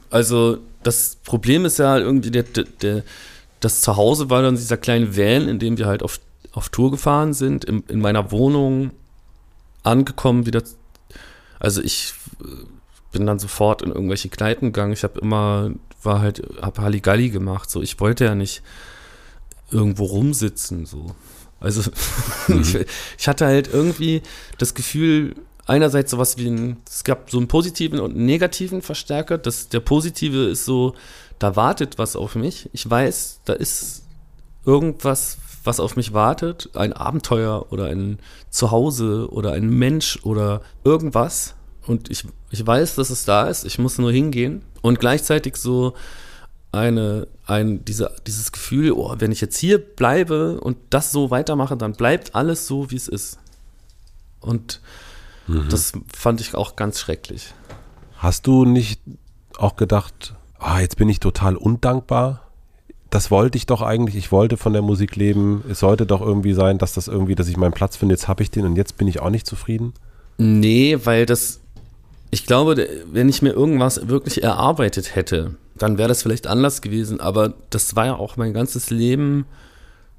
[0.09, 3.03] Also, das Problem ist ja halt irgendwie, der, der,
[3.61, 6.19] das Zuhause war dann dieser kleine Van, in dem wir halt auf,
[6.51, 8.91] auf Tour gefahren sind, in, in meiner Wohnung
[9.83, 10.61] angekommen, wieder.
[11.57, 12.65] Also, ich äh,
[13.13, 14.91] bin dann sofort in irgendwelche Kneipen gegangen.
[14.91, 15.71] Ich habe immer,
[16.03, 17.69] war halt, habe Halligalli gemacht.
[17.69, 18.61] So, ich wollte ja nicht
[19.71, 21.15] irgendwo rumsitzen, so.
[21.59, 21.89] Also
[22.47, 22.61] mhm.
[22.61, 22.77] ich,
[23.17, 24.21] ich, hatte halt irgendwie
[24.57, 25.35] das Gefühl,
[25.65, 29.37] einerseits sowas wie ein, es gab so einen positiven und einen negativen Verstärker.
[29.37, 30.95] Das, der positive ist so,
[31.37, 32.69] da wartet was auf mich.
[32.73, 34.03] Ich weiß, da ist
[34.65, 36.69] irgendwas, was auf mich wartet.
[36.75, 41.55] Ein Abenteuer oder ein Zuhause oder ein Mensch oder irgendwas.
[41.85, 43.65] Und ich, ich weiß, dass es da ist.
[43.65, 44.63] Ich muss nur hingehen.
[44.81, 45.93] Und gleichzeitig so
[46.71, 51.75] eine, ein, diese, dieses Gefühl, oh, wenn ich jetzt hier bleibe und das so weitermache,
[51.75, 53.39] dann bleibt alles so, wie es ist.
[54.39, 54.81] Und
[55.47, 55.67] mhm.
[55.69, 57.53] das fand ich auch ganz schrecklich.
[58.17, 59.01] Hast du nicht
[59.57, 62.45] auch gedacht, ah, jetzt bin ich total undankbar?
[63.09, 65.63] Das wollte ich doch eigentlich, ich wollte von der Musik leben.
[65.69, 68.43] Es sollte doch irgendwie sein, dass das irgendwie, dass ich meinen Platz finde, jetzt habe
[68.43, 69.93] ich den und jetzt bin ich auch nicht zufrieden?
[70.37, 71.59] Nee, weil das,
[72.31, 77.19] ich glaube, wenn ich mir irgendwas wirklich erarbeitet hätte, dann wäre das vielleicht anders gewesen,
[77.19, 79.45] aber das war ja auch mein ganzes Leben,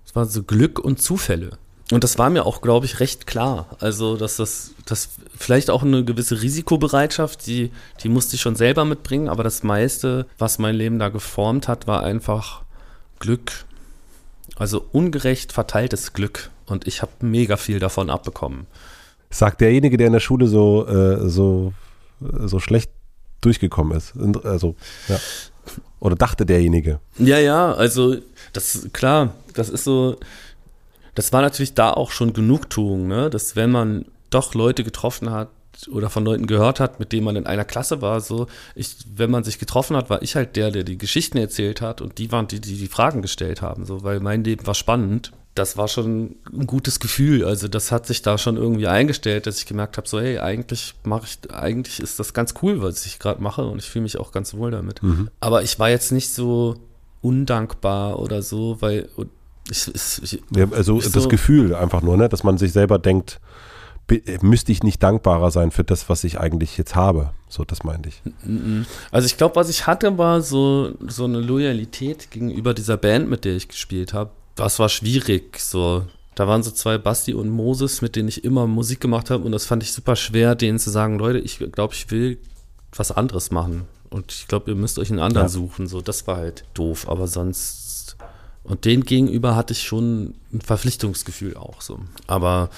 [0.05, 1.51] es war so Glück und Zufälle.
[1.93, 3.77] Und das war mir auch, glaube ich, recht klar.
[3.81, 8.85] Also, dass das, das vielleicht auch eine gewisse Risikobereitschaft, die, die musste ich schon selber
[8.85, 12.63] mitbringen, aber das meiste, was mein Leben da geformt hat, war einfach
[13.19, 13.65] Glück.
[14.57, 16.51] Also ungerecht verteiltes Glück.
[16.67, 18.67] Und ich habe mega viel davon abbekommen.
[19.31, 21.73] Sagt derjenige, der in der Schule so, äh, so,
[22.21, 22.91] so schlecht
[23.41, 24.15] durchgekommen ist.
[24.45, 24.77] Also,
[25.09, 25.19] ja.
[26.01, 27.01] Oder dachte derjenige.
[27.19, 28.17] Ja, ja, also
[28.53, 30.17] das klar, das ist so,
[31.15, 33.29] das war natürlich da auch schon Genugtuung, ne?
[33.31, 35.51] Dass wenn man doch Leute getroffen hat
[35.91, 39.31] oder von Leuten gehört hat, mit denen man in einer Klasse war, so, ich, wenn
[39.31, 42.33] man sich getroffen hat, war ich halt der, der die Geschichten erzählt hat und die
[42.33, 45.33] waren die, die die Fragen gestellt haben, so, weil mein Leben war spannend.
[45.55, 47.45] Das war schon ein gutes Gefühl.
[47.45, 50.95] Also das hat sich da schon irgendwie eingestellt, dass ich gemerkt habe, so hey, eigentlich
[51.05, 54.19] mache ich, eigentlich ist das ganz cool, was ich gerade mache und ich fühle mich
[54.19, 55.03] auch ganz wohl damit.
[55.03, 55.29] Mhm.
[55.41, 56.77] Aber ich war jetzt nicht so
[57.21, 59.09] undankbar oder so, weil
[59.69, 63.41] ich, ich, ja, also das so, Gefühl einfach nur, ne, dass man sich selber denkt,
[64.41, 67.31] müsste ich nicht dankbarer sein für das, was ich eigentlich jetzt habe.
[67.49, 68.23] So, das meinte ich.
[69.13, 73.45] Also ich glaube, was ich hatte, war so, so eine Loyalität gegenüber dieser Band, mit
[73.45, 74.31] der ich gespielt habe.
[74.61, 75.59] Das war schwierig.
[75.59, 76.05] So,
[76.35, 79.53] da waren so zwei Basti und Moses, mit denen ich immer Musik gemacht habe und
[79.53, 82.39] das fand ich super schwer, denen zu sagen, Leute, ich glaube, ich will
[82.95, 83.87] was anderes machen.
[84.11, 85.49] Und ich glaube, ihr müsst euch einen anderen ja.
[85.49, 85.87] suchen.
[85.87, 87.09] So, das war halt doof.
[87.09, 88.17] Aber sonst
[88.63, 92.01] und den gegenüber hatte ich schon ein Verpflichtungsgefühl auch so.
[92.27, 92.71] Aber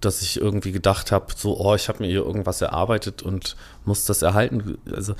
[0.00, 4.04] dass ich irgendwie gedacht habe, so, oh, ich habe mir hier irgendwas erarbeitet und muss
[4.06, 4.78] das erhalten.
[4.92, 5.14] Also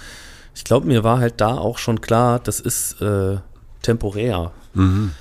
[0.54, 3.38] ich glaube, mir war halt da auch schon klar, das ist äh,
[3.82, 4.52] temporär.
[4.74, 5.12] Mhm.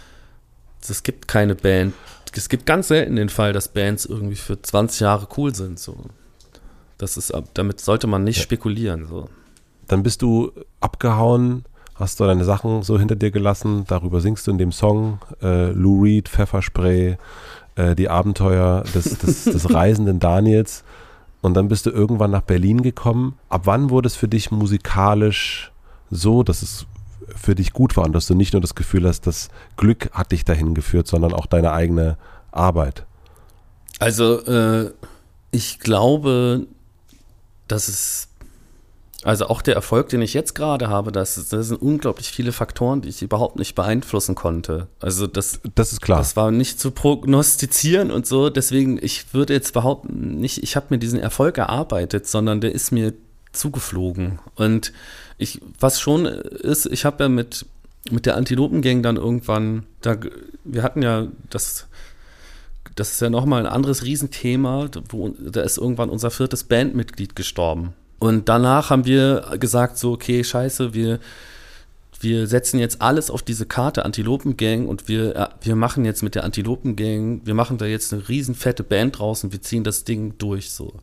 [0.89, 1.93] Es gibt keine Band.
[2.33, 5.79] Es gibt ganz selten den Fall, dass Bands irgendwie für 20 Jahre cool sind.
[5.79, 5.97] So.
[6.97, 8.43] Das ist, damit sollte man nicht ja.
[8.43, 9.07] spekulieren.
[9.07, 9.29] So.
[9.87, 11.65] Dann bist du abgehauen
[11.99, 13.85] hast du deine Sachen so hinter dir gelassen.
[13.87, 17.17] Darüber singst du in dem Song äh, Lou Reed, Pfefferspray,
[17.75, 20.83] äh, die Abenteuer des, des, des reisenden Daniels.
[21.41, 23.37] Und dann bist du irgendwann nach Berlin gekommen.
[23.49, 25.71] Ab wann wurde es für dich musikalisch
[26.09, 26.85] so, dass es
[27.37, 30.31] für dich gut war und dass du nicht nur das Gefühl hast, das Glück hat
[30.31, 32.17] dich dahin geführt, sondern auch deine eigene
[32.51, 33.05] Arbeit?
[33.99, 34.91] Also, äh,
[35.51, 36.67] ich glaube,
[37.67, 38.29] dass es
[39.23, 43.01] also auch der Erfolg, den ich jetzt gerade habe, das, das sind unglaublich viele Faktoren,
[43.01, 44.87] die ich überhaupt nicht beeinflussen konnte.
[45.01, 46.19] Also das, das ist klar.
[46.19, 48.49] Das war nicht zu prognostizieren und so.
[48.49, 52.91] Deswegen, ich würde jetzt behaupten, nicht, ich habe mir diesen Erfolg erarbeitet, sondern der ist
[52.91, 53.13] mir
[53.53, 54.39] zugeflogen.
[54.55, 54.93] Und
[55.37, 57.65] ich, was schon ist, ich habe ja mit,
[58.09, 60.17] mit der Antilopengang dann irgendwann, da,
[60.63, 61.87] wir hatten ja das,
[62.95, 67.93] das ist ja nochmal ein anderes Riesenthema, wo, da ist irgendwann unser viertes Bandmitglied gestorben.
[68.19, 71.19] Und danach haben wir gesagt, so, okay, scheiße, wir,
[72.19, 76.33] wir setzen jetzt alles auf diese Karte Antilopengang und wir, äh, wir machen jetzt mit
[76.33, 80.33] der Antilopengang, wir machen da jetzt eine riesen fette Band draußen, wir ziehen das Ding
[80.39, 80.93] durch so.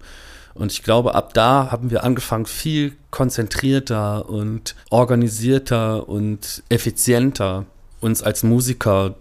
[0.54, 7.66] Und ich glaube, ab da haben wir angefangen, viel konzentrierter und organisierter und effizienter
[8.00, 9.16] uns als Musiker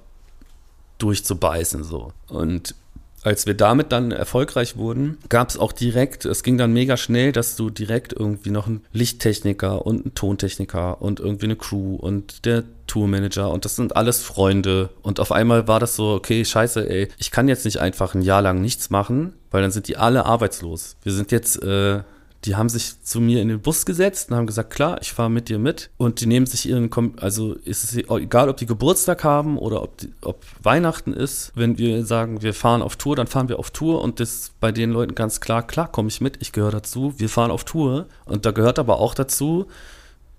[0.99, 2.11] durchzubeißen so.
[2.27, 2.75] Und
[3.23, 7.31] als wir damit dann erfolgreich wurden, gab es auch direkt, es ging dann mega schnell,
[7.31, 12.45] dass du direkt irgendwie noch einen Lichttechniker und einen Tontechniker und irgendwie eine Crew und
[12.45, 14.89] der Tourmanager und das sind alles Freunde.
[15.01, 18.21] Und auf einmal war das so, okay, scheiße, ey, ich kann jetzt nicht einfach ein
[18.21, 20.97] Jahr lang nichts machen, weil dann sind die alle arbeitslos.
[21.03, 22.01] Wir sind jetzt äh,
[22.45, 25.29] die haben sich zu mir in den Bus gesetzt und haben gesagt, klar, ich fahre
[25.29, 25.89] mit dir mit.
[25.97, 29.97] Und die nehmen sich ihren, also ist es egal, ob die Geburtstag haben oder ob,
[29.97, 31.53] die, ob Weihnachten ist.
[31.55, 34.71] Wenn wir sagen, wir fahren auf Tour, dann fahren wir auf Tour und das bei
[34.71, 38.07] den Leuten ganz klar, klar komme ich mit, ich gehöre dazu, wir fahren auf Tour.
[38.25, 39.67] Und da gehört aber auch dazu,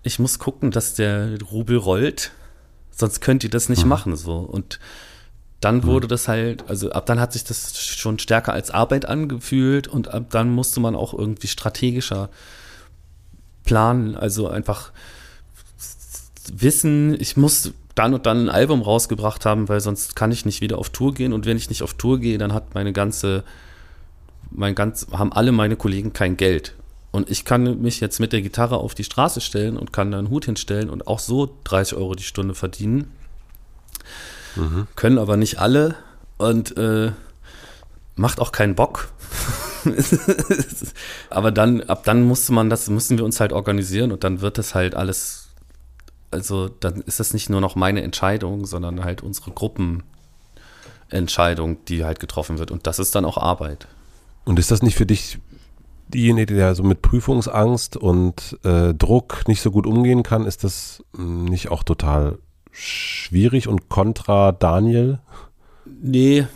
[0.02, 2.32] ich muss gucken, dass der Rubel rollt,
[2.90, 3.88] sonst könnt ihr das nicht mhm.
[3.88, 4.36] machen so.
[4.36, 4.78] Und
[5.60, 5.84] dann mhm.
[5.84, 10.08] wurde das halt, also ab dann hat sich das schon stärker als Arbeit angefühlt und
[10.08, 12.28] ab dann musste man auch irgendwie strategischer
[13.64, 14.92] planen, also einfach
[16.52, 20.60] wissen, ich muss dann und dann ein Album rausgebracht haben, weil sonst kann ich nicht
[20.60, 23.44] wieder auf Tour gehen und wenn ich nicht auf Tour gehe, dann hat meine ganze,
[24.50, 26.74] mein ganz, haben alle meine Kollegen kein Geld.
[27.12, 30.18] Und ich kann mich jetzt mit der Gitarre auf die Straße stellen und kann da
[30.18, 33.12] einen Hut hinstellen und auch so 30 Euro die Stunde verdienen.
[34.56, 34.86] Mhm.
[34.96, 35.94] Können aber nicht alle
[36.38, 37.12] und äh,
[38.16, 39.10] macht auch keinen Bock.
[41.30, 44.56] aber dann, ab dann musste man das, mussten wir uns halt organisieren und dann wird
[44.58, 45.48] das halt alles,
[46.30, 52.20] also dann ist das nicht nur noch meine Entscheidung, sondern halt unsere Gruppenentscheidung, die halt
[52.20, 53.86] getroffen wird und das ist dann auch Arbeit.
[54.44, 55.38] Und ist das nicht für dich
[56.08, 61.02] diejenige, der so mit Prüfungsangst und äh, Druck nicht so gut umgehen kann, ist das
[61.16, 62.38] nicht auch total
[62.74, 65.20] schwierig und kontra Daniel?
[65.86, 66.46] Nee,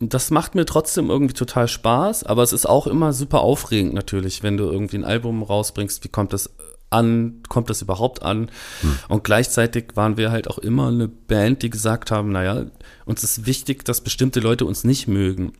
[0.00, 4.42] das macht mir trotzdem irgendwie total Spaß, aber es ist auch immer super aufregend natürlich,
[4.42, 6.50] wenn du irgendwie ein Album rausbringst, wie kommt das
[6.90, 8.50] an, kommt das überhaupt an?
[8.80, 8.98] Hm.
[9.08, 12.66] Und gleichzeitig waren wir halt auch immer eine Band, die gesagt haben, naja,
[13.04, 15.52] uns ist wichtig, dass bestimmte Leute uns nicht mögen.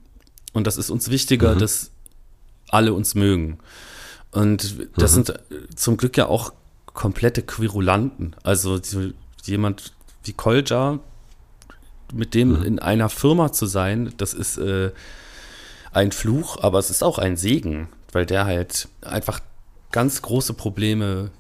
[0.53, 1.59] Und das ist uns wichtiger, mhm.
[1.59, 1.91] dass
[2.71, 3.59] alle uns mögen.
[4.31, 5.25] Und das mhm.
[5.25, 5.41] sind
[5.77, 6.53] zum Glück ja auch
[6.87, 8.35] komplette Querulanten.
[8.43, 9.15] Also die,
[9.49, 9.93] jemand
[10.25, 11.01] wie Kolja,
[12.13, 12.63] mit dem mhm.
[12.63, 14.91] in einer Firma zu sein, das ist äh,
[15.93, 19.41] ein Fluch, aber es ist auch ein Segen, weil der halt einfach
[19.93, 21.31] ganz große Probleme,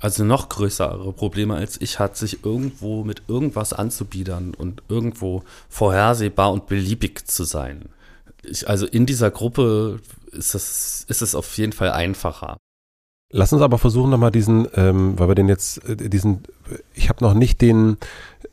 [0.00, 6.52] also noch größere Probleme als ich hat, sich irgendwo mit irgendwas anzubiedern und irgendwo vorhersehbar
[6.52, 7.88] und beliebig zu sein.
[8.42, 10.00] Ich, also in dieser Gruppe
[10.32, 12.58] ist es, ist es auf jeden Fall einfacher.
[13.36, 16.44] Lass uns aber versuchen nochmal diesen, ähm, weil wir den jetzt, äh, diesen,
[16.94, 17.96] ich habe noch nicht den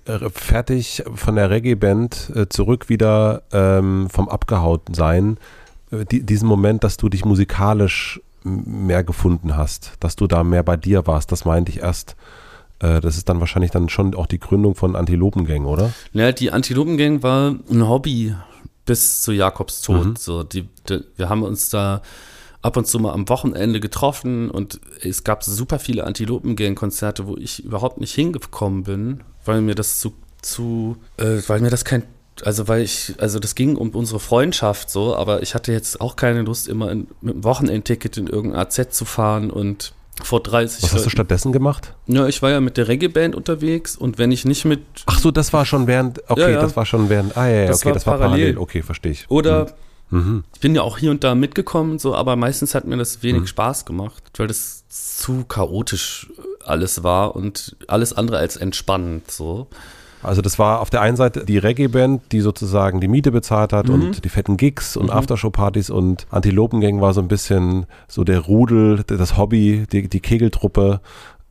[0.05, 5.37] äh, fertig von der Reggae-Band äh, zurück wieder ähm, vom abgehauten sein,
[5.91, 10.63] äh, die, diesen Moment, dass du dich musikalisch mehr gefunden hast, dass du da mehr
[10.63, 12.15] bei dir warst, das meinte ich erst.
[12.79, 15.93] Äh, das ist dann wahrscheinlich dann schon auch die Gründung von Antilopengang, oder?
[16.13, 18.35] Ja, die Antilopengang war ein Hobby
[18.87, 20.05] bis zu Jakobs Tod.
[20.07, 20.15] Mhm.
[20.15, 22.01] So, die, die, wir haben uns da
[22.61, 27.63] ab und zu mal am Wochenende getroffen und es gab super viele Antilopengang-Konzerte, wo ich
[27.63, 32.03] überhaupt nicht hingekommen bin, weil mir das zu, zu äh, weil mir das kein
[32.45, 36.15] also weil ich, also das ging um unsere Freundschaft so, aber ich hatte jetzt auch
[36.15, 39.93] keine Lust, immer in, mit einem Wochenendticket in irgendein AZ zu fahren und
[40.23, 41.93] vor 30 Was hast du stattdessen gemacht?
[42.07, 44.81] Ja, ich war ja mit der Reggae-Band unterwegs und wenn ich nicht mit.
[45.05, 46.29] Ach so, das war schon während.
[46.29, 46.61] Okay, ja, ja.
[46.61, 47.35] das war schon während.
[47.37, 48.53] Ah, ja, ja, okay, war das war parallel.
[48.53, 48.57] parallel.
[48.57, 49.25] Okay, verstehe ich.
[49.29, 49.73] Oder hm.
[50.11, 50.43] Mhm.
[50.53, 53.41] Ich bin ja auch hier und da mitgekommen, so, aber meistens hat mir das wenig
[53.41, 53.47] mhm.
[53.47, 56.29] Spaß gemacht, weil das zu chaotisch
[56.63, 59.67] alles war und alles andere als entspannend, so.
[60.23, 63.87] Also das war auf der einen Seite die Reggae-Band, die sozusagen die Miete bezahlt hat
[63.87, 63.93] mhm.
[63.93, 65.11] und die fetten Gigs und mhm.
[65.11, 71.01] Aftershow-Partys und Antilopengang war so ein bisschen so der Rudel, das Hobby, die, die Kegeltruppe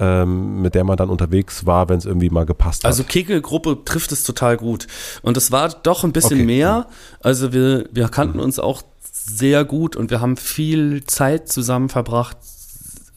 [0.01, 2.89] ähm, mit der man dann unterwegs war, wenn es irgendwie mal gepasst hat.
[2.89, 4.87] Also Kegelgruppe trifft es total gut.
[5.21, 6.47] Und es war doch ein bisschen okay.
[6.47, 6.87] mehr.
[7.21, 8.45] Also wir, wir kannten mhm.
[8.45, 8.83] uns auch
[9.13, 12.39] sehr gut und wir haben viel Zeit zusammen verbracht,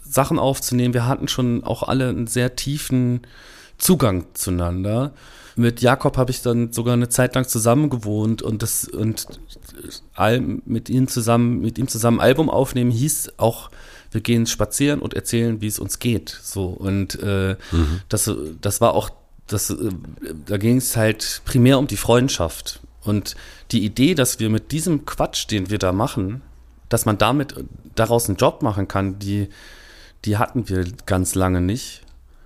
[0.04, 0.94] Sachen aufzunehmen.
[0.94, 3.22] Wir hatten schon auch alle einen sehr tiefen
[3.78, 5.14] Zugang zueinander.
[5.56, 9.28] Mit Jakob habe ich dann sogar eine Zeit lang zusammen gewohnt und das und
[10.66, 13.70] mit ihm zusammen mit ihm zusammen Album aufnehmen hieß auch
[14.14, 16.40] wir gehen spazieren und erzählen, wie es uns geht.
[16.42, 18.02] So und äh, mhm.
[18.10, 18.30] das,
[18.62, 19.10] das war auch,
[19.48, 19.90] das, äh,
[20.46, 23.36] da ging es halt primär um die Freundschaft und
[23.72, 26.42] die Idee, dass wir mit diesem Quatsch, den wir da machen,
[26.90, 27.56] dass man damit
[27.96, 29.50] daraus einen Job machen kann, die,
[30.26, 32.02] die hatten wir ganz lange nicht.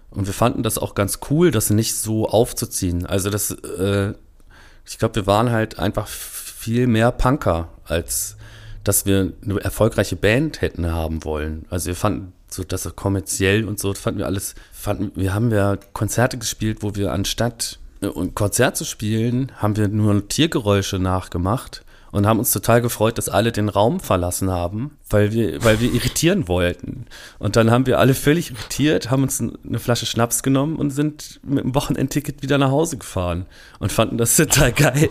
[0.10, 3.06] Und wir fanden das auch ganz cool, das nicht so aufzuziehen.
[3.06, 4.14] Also das, äh,
[4.86, 8.37] ich glaube, wir waren halt einfach viel mehr Punker als
[8.88, 11.66] dass wir eine erfolgreiche Band hätten haben wollen.
[11.70, 15.78] Also wir fanden so, dass kommerziell und so, fanden wir alles, fanden, wir haben ja
[15.92, 21.84] Konzerte gespielt, wo wir anstatt äh, ein Konzert zu spielen, haben wir nur Tiergeräusche nachgemacht
[22.12, 25.94] und haben uns total gefreut, dass alle den Raum verlassen haben, weil wir, weil wir
[25.94, 27.06] irritieren wollten.
[27.40, 31.40] Und dann haben wir alle völlig irritiert, haben uns eine Flasche Schnaps genommen und sind
[31.44, 33.46] mit dem Wochenendticket wieder nach Hause gefahren
[33.80, 35.10] und fanden das total geil.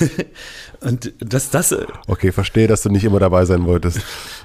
[0.80, 1.72] und dass das.
[1.72, 4.00] Äh, okay, verstehe, dass du nicht immer dabei sein wolltest.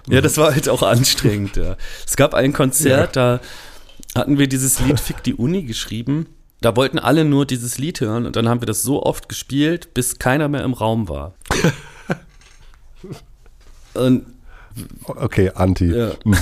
[0.07, 1.55] ja, das war halt auch anstrengend.
[1.55, 1.77] Ja.
[2.05, 3.37] Es gab ein Konzert, ja.
[3.37, 6.27] da hatten wir dieses Lied Fick die Uni geschrieben
[6.61, 9.93] da wollten alle nur dieses Lied hören und dann haben wir das so oft gespielt,
[9.93, 11.33] bis keiner mehr im Raum war.
[13.93, 14.25] und,
[15.05, 15.95] okay, Anti.
[15.95, 16.11] Ja.
[16.25, 16.37] Mhm.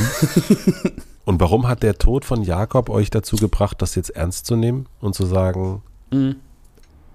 [1.25, 4.87] und warum hat der Tod von Jakob euch dazu gebracht, das jetzt ernst zu nehmen
[4.99, 6.37] und zu sagen, mhm.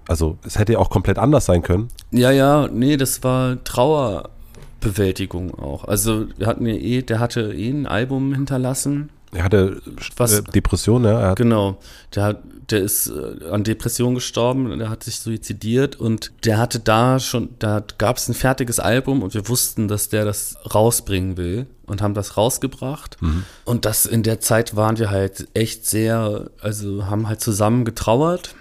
[0.07, 1.87] Also es hätte ja auch komplett anders sein können.
[2.11, 5.85] Ja, ja, nee, das war Trauerbewältigung auch.
[5.85, 9.09] Also wir hatten ja eh, der hatte eh ein Album hinterlassen.
[9.33, 9.81] Er hatte
[10.17, 11.19] Was- äh, Depressionen, ja.
[11.19, 11.77] Er hat, Genau.
[12.15, 16.79] Der hat, der ist äh, an Depression gestorben, der hat sich suizidiert und der hatte
[16.79, 21.35] da schon, da gab es ein fertiges Album und wir wussten, dass der das rausbringen
[21.37, 23.17] will und haben das rausgebracht.
[23.65, 28.55] Und das in der Zeit waren wir halt echt sehr, also haben halt zusammen getrauert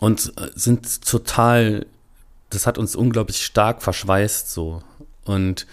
[0.00, 1.86] und äh, sind total,
[2.50, 4.82] das hat uns unglaublich stark verschweißt so.
[5.24, 5.66] Und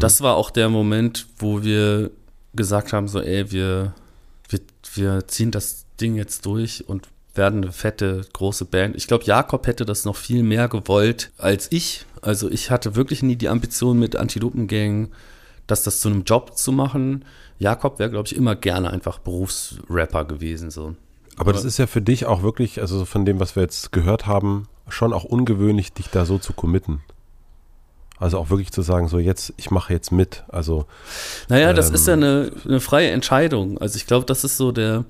[0.00, 2.10] das war auch der Moment, wo wir
[2.54, 3.94] gesagt haben, so, ey, wir,
[4.48, 4.60] wir,
[4.94, 8.96] wir ziehen das Ding jetzt durch und werden eine fette, große Band.
[8.96, 12.04] Ich glaube, Jakob hätte das noch viel mehr gewollt als ich.
[12.20, 15.08] Also ich hatte wirklich nie die Ambition mit Antilopengang,
[15.66, 17.24] dass das zu einem Job zu machen.
[17.58, 20.70] Jakob wäre, glaube ich, immer gerne einfach Berufsrapper gewesen.
[20.70, 20.94] So.
[21.36, 24.26] aber das ist ja für dich auch wirklich, also von dem, was wir jetzt gehört
[24.26, 27.02] haben, schon auch ungewöhnlich, dich da so zu committen.
[28.22, 30.44] Also auch wirklich zu sagen, so jetzt, ich mache jetzt mit.
[30.46, 30.86] Also
[31.48, 31.94] Naja, das Ähm.
[31.96, 33.78] ist ja eine, eine freie Entscheidung.
[33.78, 35.04] Also ich glaube, das ist so der,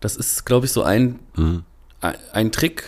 [0.00, 1.64] das ist, glaube ich, so ein, mhm.
[2.00, 2.84] ein, ein Trick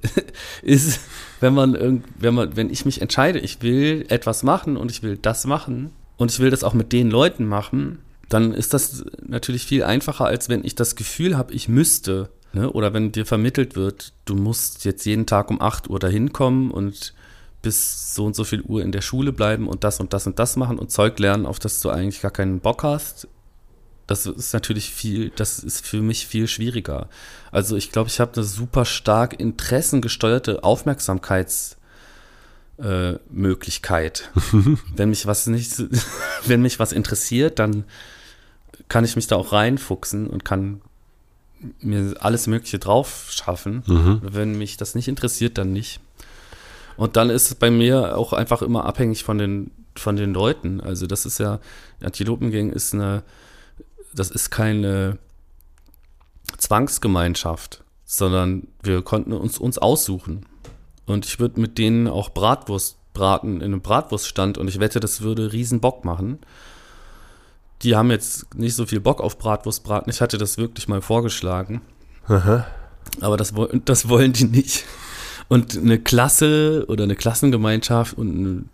[0.62, 1.00] ist,
[1.40, 5.02] wenn man irgend, wenn man, wenn ich mich entscheide, ich will etwas machen und ich
[5.02, 7.98] will das machen und ich will das auch mit den Leuten machen,
[8.30, 12.30] dann ist das natürlich viel einfacher, als wenn ich das Gefühl habe, ich müsste.
[12.54, 12.70] Ne?
[12.70, 16.70] Oder wenn dir vermittelt wird, du musst jetzt jeden Tag um 8 Uhr dahin kommen
[16.70, 17.12] und
[17.62, 20.38] bis so und so viel Uhr in der Schule bleiben und das und das und
[20.38, 23.28] das machen und Zeug lernen, auf das du eigentlich gar keinen Bock hast.
[24.08, 27.08] Das ist natürlich viel, das ist für mich viel schwieriger.
[27.52, 31.76] Also ich glaube, ich habe eine super stark interessengesteuerte Aufmerksamkeits
[32.82, 34.30] äh, Möglichkeit.
[34.96, 35.82] wenn mich was nicht,
[36.44, 37.84] wenn mich was interessiert, dann
[38.88, 40.82] kann ich mich da auch reinfuchsen und kann
[41.80, 43.82] mir alles Mögliche drauf schaffen.
[44.22, 46.00] Wenn mich das nicht interessiert, dann nicht.
[46.96, 50.80] Und dann ist es bei mir auch einfach immer abhängig von den, von den Leuten.
[50.80, 51.60] Also das ist ja,
[52.02, 53.22] Antilopengang ist eine,
[54.14, 55.18] das ist keine
[56.58, 60.46] Zwangsgemeinschaft, sondern wir konnten uns, uns aussuchen.
[61.06, 65.20] Und ich würde mit denen auch Bratwurst braten in einem Bratwurststand und ich wette, das
[65.20, 66.38] würde riesen Bock machen.
[67.82, 70.10] Die haben jetzt nicht so viel Bock auf Bratwurstbraten.
[70.10, 71.82] Ich hatte das wirklich mal vorgeschlagen.
[73.20, 73.52] Aber das,
[73.84, 74.84] das wollen die nicht.
[75.48, 78.70] Und eine Klasse oder eine Klassengemeinschaft und ein,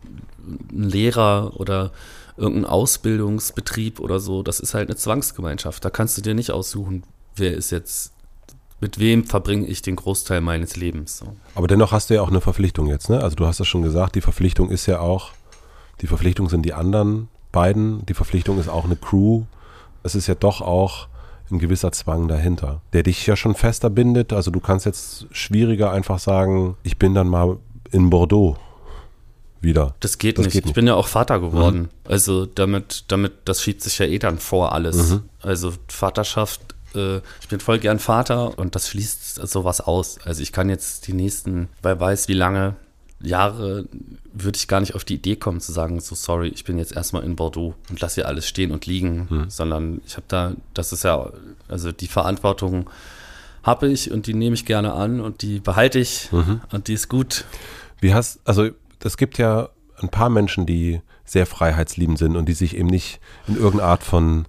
[0.71, 1.93] Lehrer oder
[2.37, 5.85] irgendein Ausbildungsbetrieb oder so, das ist halt eine Zwangsgemeinschaft.
[5.85, 7.03] Da kannst du dir nicht aussuchen,
[7.37, 8.13] wer ist jetzt,
[8.81, 11.19] mit wem verbringe ich den Großteil meines Lebens.
[11.19, 11.37] So.
[11.55, 13.23] Aber dennoch hast du ja auch eine Verpflichtung jetzt, ne?
[13.23, 15.33] Also du hast das schon gesagt, die Verpflichtung ist ja auch,
[16.01, 19.43] die Verpflichtung sind die anderen beiden, die Verpflichtung ist auch eine Crew.
[20.05, 21.09] Es ist ja doch auch
[21.51, 24.33] ein gewisser Zwang dahinter, der dich ja schon fester bindet.
[24.33, 27.57] Also du kannst jetzt schwieriger einfach sagen, ich bin dann mal
[27.91, 28.57] in Bordeaux
[29.61, 29.95] wieder.
[30.01, 30.53] Das geht Das nicht.
[30.55, 30.71] geht nicht.
[30.71, 31.89] Ich bin ja auch Vater geworden.
[32.05, 35.11] Also damit, damit, das schiebt sich ja eh dann vor alles.
[35.11, 35.23] Mhm.
[35.43, 36.61] Also Vaterschaft,
[36.95, 40.19] äh, ich bin voll gern Vater und das schließt sowas aus.
[40.25, 42.77] Also ich kann jetzt die nächsten, wer weiß wie lange
[43.21, 43.87] Jahre,
[44.33, 46.93] würde ich gar nicht auf die Idee kommen zu sagen, so sorry, ich bin jetzt
[46.95, 49.51] erstmal in Bordeaux und lasse hier alles stehen und liegen, Mhm.
[49.51, 51.31] sondern ich habe da, das ist ja,
[51.69, 52.89] also die Verantwortung
[53.65, 56.61] habe ich und die nehme ich gerne an und die behalte ich Mhm.
[56.73, 57.45] und die ist gut.
[58.01, 58.69] Wie hast, also
[59.03, 59.69] es gibt ja
[60.01, 63.19] ein paar Menschen, die sehr freiheitsliebend sind und die sich eben nicht
[63.49, 64.47] in irgendeine Art von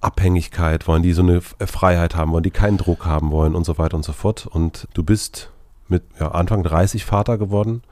[0.00, 3.78] Abhängigkeit wollen, die so eine Freiheit haben wollen, die keinen Druck haben wollen und so
[3.78, 4.46] weiter und so fort.
[4.46, 5.50] Und du bist
[5.88, 7.82] mit ja, Anfang 30 Vater geworden.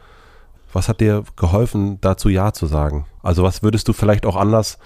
[0.72, 3.06] Was hat dir geholfen, dazu Ja zu sagen?
[3.22, 4.78] Also was würdest du vielleicht auch anders,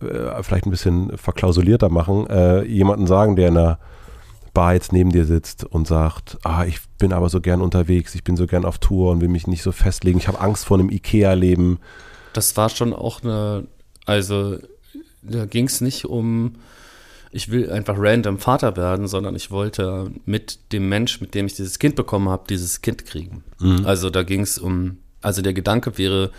[0.00, 3.78] äh, vielleicht ein bisschen verklausulierter machen, äh, jemanden sagen, der in einer
[4.52, 8.24] Bar jetzt neben dir sitzt und sagt, ah, ich bin aber so gern unterwegs, ich
[8.24, 10.78] bin so gern auf Tour und will mich nicht so festlegen, ich habe Angst vor
[10.78, 11.78] einem Ikea-Leben.
[12.32, 13.66] Das war schon auch eine,
[14.06, 14.58] also
[15.22, 16.56] da ging es nicht um,
[17.30, 21.54] ich will einfach random Vater werden, sondern ich wollte mit dem Mensch, mit dem ich
[21.54, 23.44] dieses Kind bekommen habe, dieses Kind kriegen.
[23.84, 26.30] Also da ging es um, also der Gedanke wäre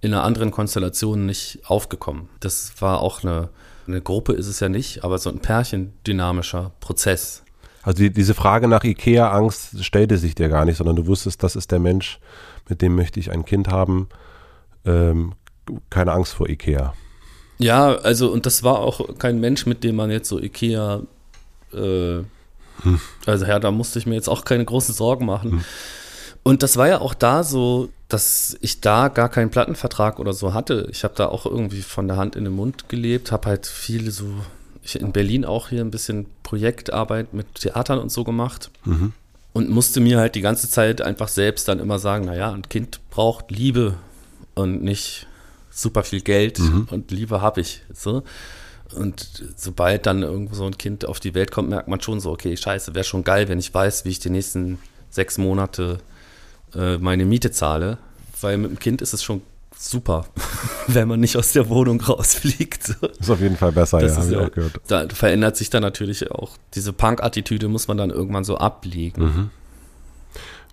[0.00, 2.28] in einer anderen Konstellation nicht aufgekommen.
[2.40, 3.50] Das war auch eine,
[3.86, 7.42] eine Gruppe ist es ja nicht, aber so ein pärchendynamischer Prozess.
[7.82, 11.56] Also die, diese Frage nach Ikea-Angst stellte sich dir gar nicht, sondern du wusstest, das
[11.56, 12.18] ist der Mensch,
[12.68, 14.08] mit dem möchte ich ein Kind haben.
[14.84, 15.32] Ähm,
[15.88, 16.94] keine Angst vor Ikea.
[17.60, 21.02] Ja, also und das war auch kein Mensch, mit dem man jetzt so Ikea,
[21.72, 22.18] äh,
[23.26, 25.64] also ja, da musste ich mir jetzt auch keine großen Sorgen machen.
[26.42, 30.54] Und das war ja auch da so, dass ich da gar keinen Plattenvertrag oder so
[30.54, 30.88] hatte.
[30.90, 34.10] Ich habe da auch irgendwie von der Hand in den Mund gelebt, habe halt viel
[34.10, 34.24] so,
[34.82, 38.70] ich in Berlin auch hier ein bisschen Projektarbeit mit Theatern und so gemacht.
[39.52, 43.00] und musste mir halt die ganze Zeit einfach selbst dann immer sagen, naja, ein Kind
[43.10, 43.94] braucht Liebe
[44.54, 45.26] und nicht
[45.70, 46.88] super viel Geld mhm.
[46.90, 47.82] und Liebe habe ich.
[47.92, 48.22] So.
[48.92, 52.30] Und sobald dann irgendwo so ein Kind auf die Welt kommt, merkt man schon so,
[52.30, 54.78] okay, scheiße, wäre schon geil, wenn ich weiß, wie ich die nächsten
[55.10, 55.98] sechs Monate
[56.74, 57.98] äh, meine Miete zahle.
[58.40, 59.42] Weil mit dem Kind ist es schon
[59.76, 60.26] super,
[60.86, 62.96] wenn man nicht aus der Wohnung rausfliegt.
[63.18, 64.80] Ist auf jeden Fall besser, das ja, habe ich auch gehört.
[64.88, 69.22] Da verändert sich dann natürlich auch, diese Punk-Attitüde muss man dann irgendwann so ablegen.
[69.22, 69.50] Mhm.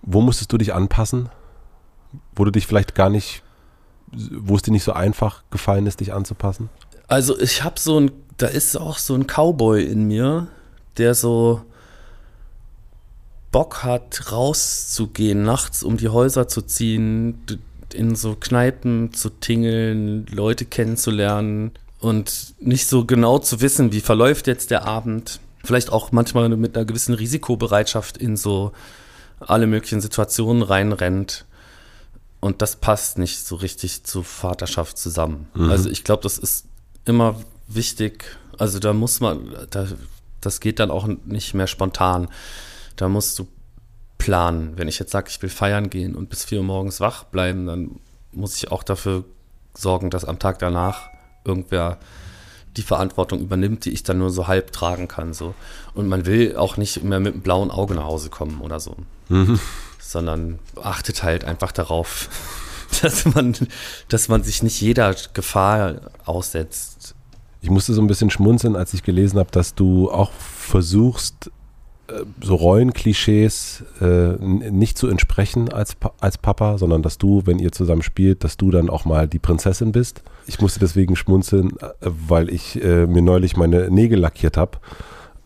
[0.02, 1.30] Wo musstest du dich anpassen?
[2.36, 3.44] Wo du dich vielleicht gar nicht,
[4.12, 6.70] wo es dir nicht so einfach gefallen ist, dich anzupassen?
[7.08, 10.48] Also ich habe so ein, da ist auch so ein Cowboy in mir,
[10.98, 11.62] der so
[13.52, 17.42] Bock hat, rauszugehen, nachts um die Häuser zu ziehen,
[17.94, 24.48] in so Kneipen zu tingeln, Leute kennenzulernen und nicht so genau zu wissen, wie verläuft
[24.48, 25.40] jetzt der Abend.
[25.64, 28.74] Vielleicht auch manchmal mit einer gewissen Risikobereitschaft in so
[29.40, 31.46] alle möglichen Situationen reinrennt.
[32.40, 35.48] Und das passt nicht so richtig zu Vaterschaft zusammen.
[35.54, 35.70] Mhm.
[35.70, 36.66] Also ich glaube, das ist
[37.06, 37.36] immer
[37.68, 38.38] wichtig.
[38.58, 39.88] Also da muss man, da,
[40.42, 42.28] das geht dann auch nicht mehr spontan.
[42.96, 43.48] Da musst du
[44.18, 44.74] planen.
[44.78, 47.66] Wenn ich jetzt sage, ich will feiern gehen und bis vier Uhr morgens wach bleiben,
[47.66, 48.00] dann
[48.32, 49.24] muss ich auch dafür
[49.74, 51.10] sorgen, dass am Tag danach
[51.46, 51.98] irgendwer
[52.76, 55.34] die Verantwortung übernimmt, die ich dann nur so halb tragen kann.
[55.34, 55.56] So.
[55.94, 58.96] Und man will auch nicht mehr mit einem blauen Auge nach Hause kommen oder so.
[59.30, 59.60] Mhm.
[60.08, 62.30] Sondern achtet halt einfach darauf,
[63.02, 63.56] dass man,
[64.08, 67.14] dass man sich nicht jeder Gefahr aussetzt.
[67.62, 71.52] Ich musste so ein bisschen schmunzeln, als ich gelesen habe, dass du auch versuchst,
[72.08, 77.74] äh, so Rollenklischees äh, nicht zu entsprechen als, als Papa, sondern dass du, wenn ihr
[77.74, 80.22] zusammen spielt, dass du dann auch mal die Prinzessin bist.
[80.46, 84.80] Ich musste deswegen schmunzeln, äh, weil ich äh, mir neulich meine Nägel lackiert habe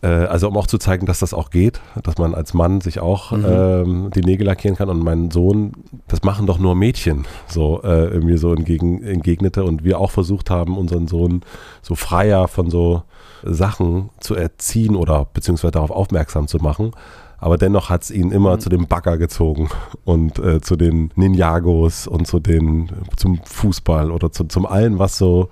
[0.06, 3.30] also um auch zu zeigen, dass das auch geht, dass man als Mann sich auch
[3.30, 3.44] mhm.
[3.46, 4.88] ähm, die Nägel lackieren kann.
[4.88, 5.72] Und mein Sohn,
[6.08, 9.62] das machen doch nur Mädchen, so äh, irgendwie so entgegen, entgegnete.
[9.64, 11.42] Und wir auch versucht haben, unseren Sohn
[11.82, 13.02] so freier von so
[13.44, 16.92] Sachen zu erziehen oder beziehungsweise darauf aufmerksam zu machen.
[17.38, 18.60] Aber dennoch hat es ihn immer mhm.
[18.60, 19.68] zu dem Bagger gezogen
[20.04, 25.18] und äh, zu den Ninjagos und zu den zum Fußball oder zu, zum allen, was
[25.18, 25.48] so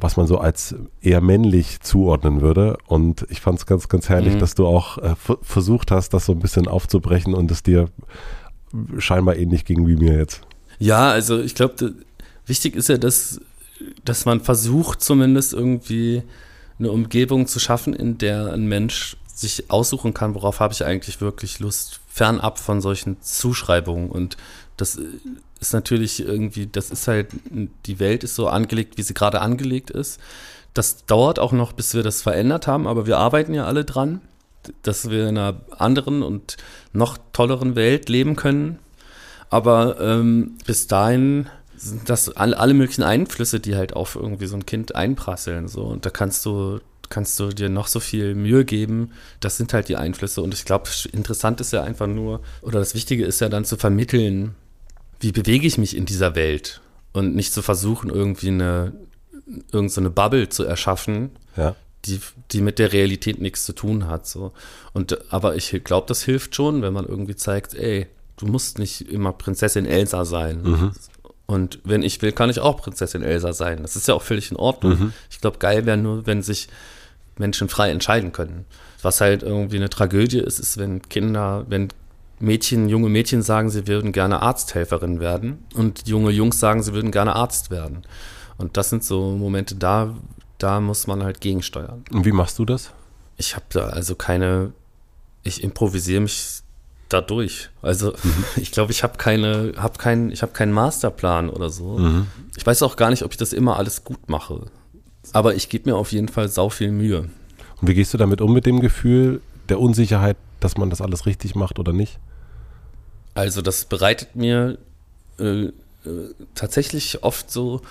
[0.00, 2.78] was man so als eher männlich zuordnen würde.
[2.86, 4.38] Und ich fand es ganz, ganz herrlich, mhm.
[4.38, 7.88] dass du auch äh, versucht hast, das so ein bisschen aufzubrechen und es dir
[8.98, 10.42] scheinbar ähnlich ging wie mir jetzt.
[10.78, 11.94] Ja, also ich glaube,
[12.46, 13.40] wichtig ist ja, dass,
[14.04, 16.22] dass man versucht, zumindest irgendwie
[16.78, 21.20] eine Umgebung zu schaffen, in der ein Mensch sich aussuchen kann, worauf habe ich eigentlich
[21.20, 24.10] wirklich Lust, fernab von solchen Zuschreibungen.
[24.10, 24.36] Und
[24.76, 24.98] das
[25.66, 27.28] ist natürlich irgendwie, das ist halt,
[27.86, 30.20] die Welt ist so angelegt, wie sie gerade angelegt ist.
[30.74, 34.20] Das dauert auch noch, bis wir das verändert haben, aber wir arbeiten ja alle dran,
[34.82, 36.56] dass wir in einer anderen und
[36.92, 38.78] noch tolleren Welt leben können.
[39.50, 44.66] Aber ähm, bis dahin sind das alle, möglichen Einflüsse, die halt auf irgendwie so ein
[44.66, 45.68] Kind einprasseln.
[45.68, 45.82] So.
[45.82, 49.12] Und da kannst du, kannst du dir noch so viel Mühe geben.
[49.40, 50.42] Das sind halt die Einflüsse.
[50.42, 53.76] Und ich glaube, interessant ist ja einfach nur, oder das Wichtige ist ja dann zu
[53.76, 54.54] vermitteln,
[55.20, 56.80] wie bewege ich mich in dieser Welt
[57.12, 58.92] und nicht zu versuchen, irgendwie eine,
[59.72, 61.74] irgendeine so Bubble zu erschaffen, ja.
[62.04, 62.20] die,
[62.52, 64.26] die mit der Realität nichts zu tun hat.
[64.26, 64.52] So.
[64.92, 68.06] Und, aber ich glaube, das hilft schon, wenn man irgendwie zeigt, ey,
[68.36, 70.62] du musst nicht immer Prinzessin Elsa sein.
[70.62, 70.92] Mhm.
[71.46, 73.80] Und wenn ich will, kann ich auch Prinzessin Elsa sein.
[73.82, 74.98] Das ist ja auch völlig in Ordnung.
[74.98, 75.12] Mhm.
[75.30, 76.68] Ich glaube, geil wäre nur, wenn sich
[77.38, 78.64] Menschen frei entscheiden können.
[79.02, 81.88] Was halt irgendwie eine Tragödie ist, ist, wenn Kinder, wenn
[82.38, 87.10] Mädchen, junge Mädchen sagen, sie würden gerne Arzthelferin werden und junge Jungs sagen, sie würden
[87.10, 88.02] gerne Arzt werden.
[88.58, 90.14] Und das sind so Momente, da,
[90.58, 92.04] da muss man halt gegensteuern.
[92.10, 92.92] Und wie machst du das?
[93.38, 94.72] Ich habe da also keine,
[95.42, 96.60] ich improvisiere mich
[97.08, 97.70] dadurch.
[97.82, 98.44] Also mhm.
[98.56, 101.98] ich glaube, ich habe keine, habe keinen, ich habe keinen Masterplan oder so.
[101.98, 102.26] Mhm.
[102.56, 104.66] Ich weiß auch gar nicht, ob ich das immer alles gut mache.
[105.32, 107.28] Aber ich gebe mir auf jeden Fall sau viel Mühe.
[107.80, 111.26] Und wie gehst du damit um mit dem Gefühl der Unsicherheit, dass man das alles
[111.26, 112.18] richtig macht oder nicht?
[113.34, 114.78] Also das bereitet mir
[115.38, 115.72] äh, äh,
[116.54, 117.82] tatsächlich oft so,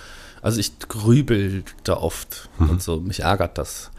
[0.41, 2.69] also ich grübel da oft mhm.
[2.71, 3.91] und so, mich ärgert das.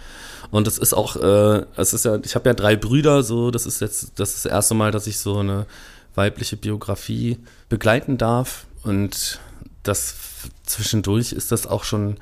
[0.50, 3.66] Und es ist auch, äh, es ist ja, ich habe ja drei Brüder, so, das
[3.66, 5.66] ist jetzt das, ist das erste Mal, dass ich so eine
[6.14, 7.38] weibliche Biografie
[7.68, 8.66] begleiten darf.
[8.82, 9.40] Und
[9.82, 10.16] das
[10.64, 12.16] zwischendurch ist das auch schon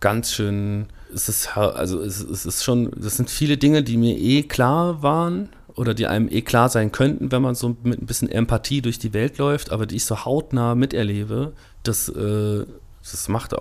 [0.00, 4.16] ganz schön, es ist, also es, es ist schon, das sind viele Dinge, die mir
[4.16, 5.50] eh klar waren
[5.80, 8.98] oder die einem eh klar sein könnten, wenn man so mit ein bisschen Empathie durch
[8.98, 11.54] die Welt läuft, aber die ich so hautnah miterlebe,
[11.84, 12.66] das, äh,
[13.00, 13.54] das macht,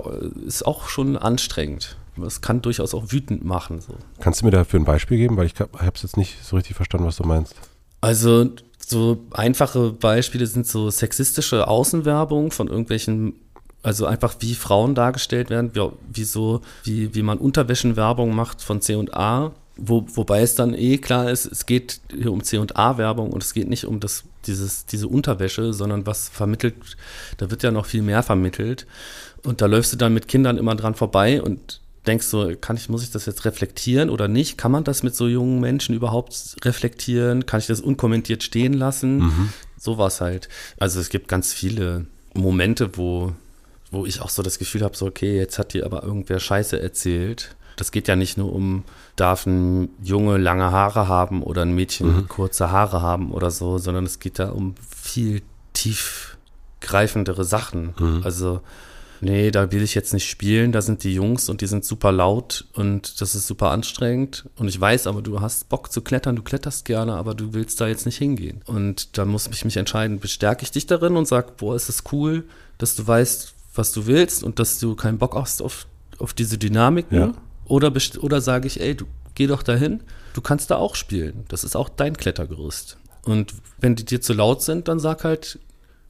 [0.45, 1.95] ist auch schon anstrengend.
[2.17, 3.79] Das kann durchaus auch wütend machen.
[3.79, 3.93] So.
[4.19, 5.37] Kannst du mir dafür ein Beispiel geben?
[5.37, 7.55] Weil ich habe es jetzt nicht so richtig verstanden, was du meinst.
[8.01, 8.49] Also
[8.85, 13.35] So einfache Beispiele sind so sexistische Außenwerbung von irgendwelchen,
[13.81, 18.81] also einfach wie Frauen dargestellt werden, wie, wie so, wie, wie man Unterwäschenwerbung macht von
[18.81, 23.53] C&A, wo, wobei es dann eh klar ist, es geht hier um C&A-Werbung und es
[23.53, 26.75] geht nicht um das, dieses, diese Unterwäsche, sondern was vermittelt,
[27.37, 28.85] da wird ja noch viel mehr vermittelt.
[29.43, 32.89] Und da läufst du dann mit Kindern immer dran vorbei und denkst so, kann ich,
[32.89, 34.57] muss ich das jetzt reflektieren oder nicht?
[34.57, 37.45] Kann man das mit so jungen Menschen überhaupt reflektieren?
[37.45, 39.19] Kann ich das unkommentiert stehen lassen?
[39.19, 39.49] Mhm.
[39.77, 40.49] Sowas halt.
[40.77, 43.33] Also es gibt ganz viele Momente, wo,
[43.91, 46.81] wo ich auch so das Gefühl habe, so, okay, jetzt hat dir aber irgendwer Scheiße
[46.81, 47.55] erzählt.
[47.79, 48.83] Das geht ja nicht nur um,
[49.15, 52.27] darf ein Junge lange Haare haben oder ein Mädchen mhm.
[52.27, 55.41] kurze Haare haben oder so, sondern es geht da um viel
[55.71, 57.93] tiefgreifendere Sachen.
[57.97, 58.21] Mhm.
[58.25, 58.59] Also
[59.21, 62.11] nee, da will ich jetzt nicht spielen, da sind die Jungs und die sind super
[62.11, 64.49] laut und das ist super anstrengend.
[64.57, 67.79] Und ich weiß aber, du hast Bock zu klettern, du kletterst gerne, aber du willst
[67.79, 68.61] da jetzt nicht hingehen.
[68.65, 72.03] Und da muss ich mich entscheiden, bestärke ich dich darin und sag, boah, ist es
[72.03, 72.43] das cool,
[72.77, 75.87] dass du weißt, was du willst und dass du keinen Bock hast auf,
[76.17, 77.17] auf diese Dynamiken.
[77.17, 77.33] Ja.
[77.69, 79.05] Oder, oder sage ich, ey, du
[79.35, 80.01] geh doch dahin,
[80.33, 81.45] du kannst da auch spielen.
[81.47, 82.97] Das ist auch dein Klettergerüst.
[83.23, 85.59] Und wenn die dir zu laut sind, dann sag halt,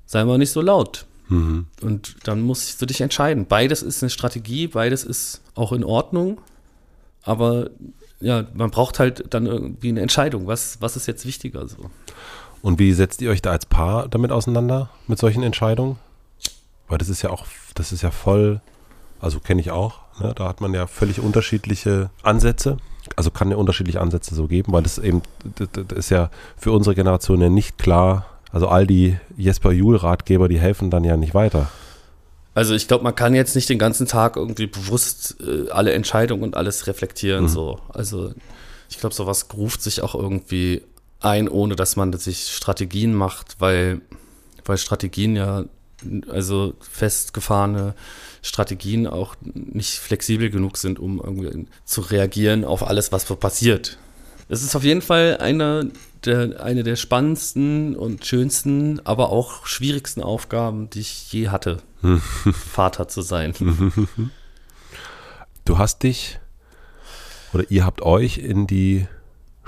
[0.06, 1.06] sei mal nicht so laut.
[1.28, 1.68] Mhm.
[1.82, 3.46] Und dann musst du dich entscheiden.
[3.46, 6.42] Beides ist eine Strategie, beides ist auch in Ordnung.
[7.24, 7.70] Aber
[8.20, 10.48] ja, man braucht halt dann irgendwie eine Entscheidung.
[10.48, 11.90] Was, was ist jetzt wichtiger so?
[12.62, 15.98] Und wie setzt ihr euch da als Paar damit auseinander, mit solchen Entscheidungen?
[16.88, 17.46] Weil das ist ja auch,
[17.76, 18.62] das ist ja voll,
[19.20, 20.34] also kenne ich auch, ne?
[20.36, 22.78] da hat man ja völlig unterschiedliche Ansätze.
[23.16, 25.22] Also kann ja unterschiedliche Ansätze so geben, weil das eben,
[25.56, 30.60] das ist ja für unsere Generation ja nicht klar, also all die Jesper Juhl-Ratgeber, die
[30.60, 31.70] helfen dann ja nicht weiter.
[32.54, 36.44] Also ich glaube, man kann jetzt nicht den ganzen Tag irgendwie bewusst äh, alle Entscheidungen
[36.44, 37.44] und alles reflektieren.
[37.44, 37.50] Mhm.
[37.50, 37.80] So.
[37.90, 38.32] Also
[38.90, 40.82] ich glaube, sowas ruft sich auch irgendwie
[41.20, 44.02] ein, ohne dass man sich Strategien macht, weil,
[44.66, 45.66] weil Strategien ja,
[46.30, 47.94] also festgefahrene
[48.42, 53.98] Strategien auch nicht flexibel genug sind, um irgendwie zu reagieren auf alles, was passiert.
[54.48, 55.86] Es ist auf jeden Fall einer
[56.26, 61.82] der, eine der spannendsten und schönsten, aber auch schwierigsten Aufgaben, die ich je hatte,
[62.52, 63.54] Vater zu sein.
[65.66, 66.40] Du hast dich
[67.54, 69.08] oder ihr habt euch in die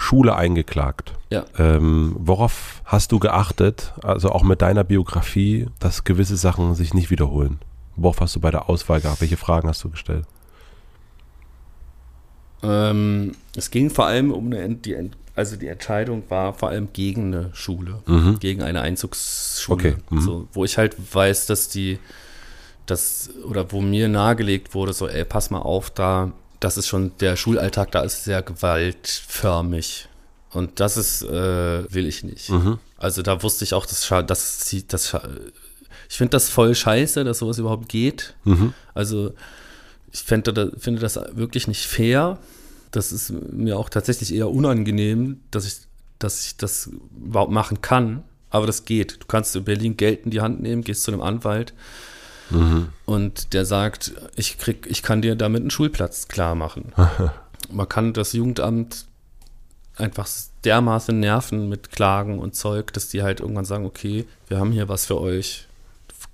[0.01, 1.13] Schule eingeklagt.
[1.29, 1.45] Ja.
[1.59, 7.11] Ähm, worauf hast du geachtet, also auch mit deiner Biografie, dass gewisse Sachen sich nicht
[7.11, 7.59] wiederholen?
[7.95, 9.21] Worauf hast du bei der Auswahl gehabt?
[9.21, 10.25] Welche Fragen hast du gestellt?
[12.63, 17.27] Ähm, es ging vor allem um eine, die, also die Entscheidung war vor allem gegen
[17.27, 18.39] eine Schule, mhm.
[18.39, 19.75] gegen eine Einzugsschule.
[19.75, 19.95] Okay.
[20.09, 20.21] Mhm.
[20.21, 21.99] So, wo ich halt weiß, dass die,
[22.87, 26.31] das, oder wo mir nahegelegt wurde, so, ey, pass mal auf, da,
[26.61, 30.07] das ist schon, der Schulalltag da ist sehr gewaltförmig.
[30.51, 32.49] Und das ist, äh, will ich nicht.
[32.49, 32.77] Mhm.
[32.97, 35.17] Also da wusste ich auch, dass das, das,
[36.09, 38.35] ich finde das voll scheiße, dass sowas überhaupt geht.
[38.43, 38.73] Mhm.
[38.93, 39.33] Also
[40.11, 42.37] ich fände, finde das wirklich nicht fair.
[42.91, 45.77] Das ist mir auch tatsächlich eher unangenehm, dass ich,
[46.19, 46.91] dass ich das
[47.25, 48.23] überhaupt machen kann.
[48.49, 49.23] Aber das geht.
[49.23, 51.73] Du kannst in Berlin Geld in die Hand nehmen, gehst zu einem Anwalt
[52.51, 52.89] mhm.
[53.05, 56.93] und der sagt, ich krieg, ich kann dir damit einen Schulplatz klar machen.
[57.71, 59.05] Man kann das Jugendamt
[59.95, 60.27] einfach
[60.63, 64.89] dermaßen nerven mit Klagen und Zeug, dass die halt irgendwann sagen, okay, wir haben hier
[64.89, 65.67] was für euch.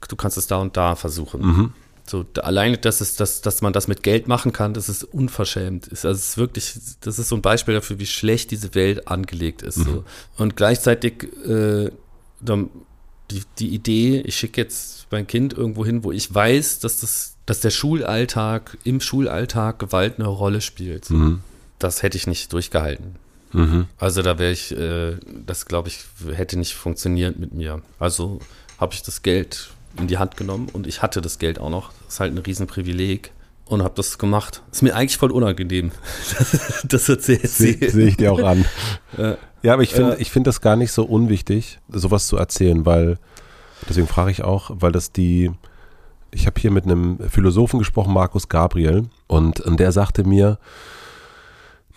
[0.07, 1.41] Du kannst es da und da versuchen.
[1.41, 1.73] Mhm.
[2.09, 5.87] So, alleine, dass, es, dass, dass man das mit Geld machen kann, das ist unverschämt.
[5.87, 9.09] Ist, also es ist wirklich, das ist so ein Beispiel dafür, wie schlecht diese Welt
[9.09, 9.77] angelegt ist.
[9.77, 9.83] Mhm.
[9.83, 10.03] So.
[10.37, 11.91] Und gleichzeitig äh,
[13.31, 17.35] die, die Idee, ich schicke jetzt mein Kind irgendwo hin, wo ich weiß, dass, das,
[17.45, 21.09] dass der Schulalltag, im Schulalltag Gewalt eine Rolle spielt.
[21.09, 21.41] Mhm.
[21.79, 23.15] Das hätte ich nicht durchgehalten.
[23.53, 23.87] Mhm.
[23.97, 25.99] Also da wäre ich, äh, das glaube ich,
[26.33, 27.81] hätte nicht funktioniert mit mir.
[27.99, 28.39] Also
[28.79, 31.91] habe ich das Geld in die Hand genommen und ich hatte das Geld auch noch.
[32.05, 33.31] Das ist halt ein Riesenprivileg
[33.67, 34.63] und habe das gemacht.
[34.71, 35.91] Ist mir eigentlich voll unangenehm,
[36.87, 37.41] das zu erzählen.
[37.43, 38.65] Sehe seh ich dir auch an.
[39.17, 39.37] ja.
[39.63, 40.19] ja, aber ich finde ja.
[40.19, 43.17] ich finde das gar nicht so unwichtig, sowas zu erzählen, weil,
[43.89, 45.51] deswegen frage ich auch, weil das die,
[46.31, 50.59] ich habe hier mit einem Philosophen gesprochen, Markus Gabriel, und, und der sagte mir,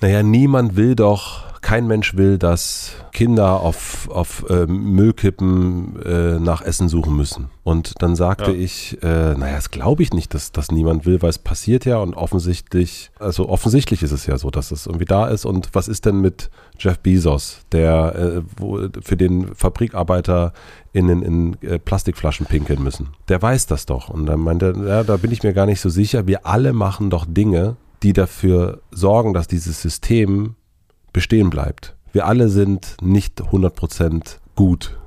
[0.00, 6.62] naja, niemand will doch kein Mensch will, dass Kinder auf, auf äh, Müllkippen äh, nach
[6.62, 7.50] Essen suchen müssen.
[7.62, 8.58] Und dann sagte ja.
[8.58, 11.98] ich, äh, naja, das glaube ich nicht, dass das niemand will, weil es passiert ja
[11.98, 15.44] und offensichtlich, also offensichtlich ist es ja so, dass es irgendwie da ist.
[15.44, 20.52] Und was ist denn mit Jeff Bezos, der äh, wo, für den Fabrikarbeiter
[20.92, 23.08] in, in, in äh, Plastikflaschen pinkeln müssen?
[23.28, 24.08] Der weiß das doch.
[24.08, 26.26] Und dann meinte er, ja, da bin ich mir gar nicht so sicher.
[26.26, 30.54] Wir alle machen doch Dinge, die dafür sorgen, dass dieses System
[31.12, 31.94] bestehen bleibt.
[32.12, 34.98] Wir alle sind nicht 100% gut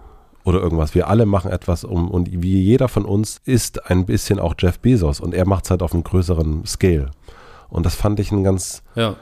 [0.44, 0.96] oder irgendwas.
[0.96, 4.80] Wir alle machen etwas um und wie jeder von uns ist ein bisschen auch Jeff
[4.80, 7.12] Bezos und er macht es halt auf einem größeren Scale.
[7.70, 9.16] Und das fand ich ein ganz, Ja.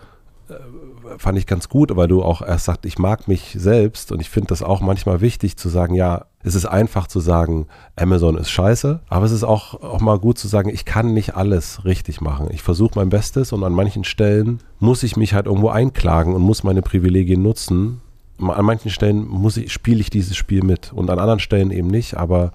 [1.18, 4.30] Fand ich ganz gut, weil du auch erst sagst, ich mag mich selbst und ich
[4.30, 8.50] finde das auch manchmal wichtig zu sagen, ja, es ist einfach zu sagen, Amazon ist
[8.50, 12.22] scheiße, aber es ist auch, auch mal gut zu sagen, ich kann nicht alles richtig
[12.22, 12.48] machen.
[12.52, 16.42] Ich versuche mein Bestes und an manchen Stellen muss ich mich halt irgendwo einklagen und
[16.42, 18.02] muss meine Privilegien nutzen.
[18.40, 21.88] An manchen Stellen muss ich, spiele ich dieses Spiel mit und an anderen Stellen eben
[21.88, 22.54] nicht, aber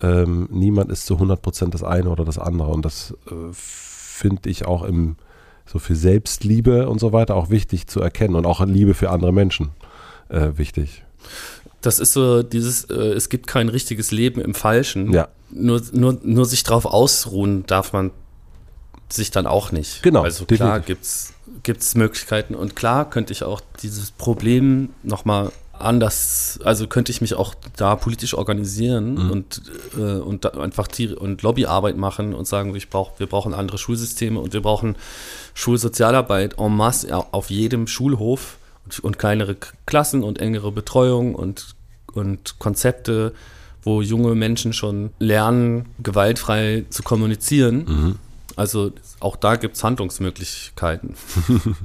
[0.00, 4.66] ähm, niemand ist zu 100% das eine oder das andere und das äh, finde ich
[4.66, 5.16] auch im
[5.72, 9.32] so für Selbstliebe und so weiter auch wichtig zu erkennen und auch Liebe für andere
[9.32, 9.70] Menschen
[10.28, 11.02] äh, wichtig.
[11.80, 15.12] Das ist so dieses, äh, es gibt kein richtiges Leben im Falschen.
[15.12, 15.28] Ja.
[15.50, 18.10] Nur, nur, nur sich drauf ausruhen darf man
[19.08, 20.02] sich dann auch nicht.
[20.02, 26.58] Genau, Also klar gibt's gibt's Möglichkeiten und klar könnte ich auch dieses Problem nochmal anders,
[26.64, 29.30] also könnte ich mich auch da politisch organisieren Mhm.
[29.30, 29.62] und,
[29.98, 34.38] äh, und da einfach und Lobbyarbeit machen und sagen, ich brauch, wir brauchen andere Schulsysteme
[34.40, 34.96] und wir brauchen
[35.54, 38.58] Schulsozialarbeit en masse auf jedem Schulhof
[39.02, 39.56] und, kleinere
[39.86, 41.74] Klassen und engere Betreuung und,
[42.14, 43.32] und Konzepte,
[43.82, 48.18] wo junge Menschen schon lernen, gewaltfrei zu kommunizieren.
[48.56, 51.14] Also auch da gibt es Handlungsmöglichkeiten.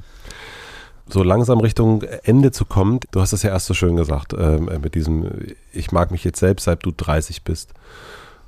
[1.09, 4.69] So langsam Richtung Ende zu kommen, du hast es ja erst so schön gesagt, ähm,
[4.81, 5.29] mit diesem,
[5.71, 7.73] ich mag mich jetzt selbst, seit du 30 bist.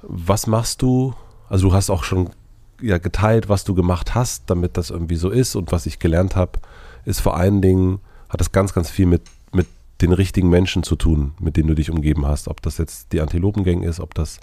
[0.02, 1.14] Was machst du?
[1.48, 2.32] Also du hast auch schon
[2.82, 6.36] ja, geteilt, was du gemacht hast, damit das irgendwie so ist und was ich gelernt
[6.36, 6.60] habe,
[7.06, 8.00] ist vor allen Dingen,
[8.30, 9.68] hat das ganz, ganz viel mit, mit
[10.02, 12.48] den richtigen Menschen zu tun, mit denen du dich umgeben hast.
[12.48, 14.40] Ob das jetzt die Antilopengang ist, ob das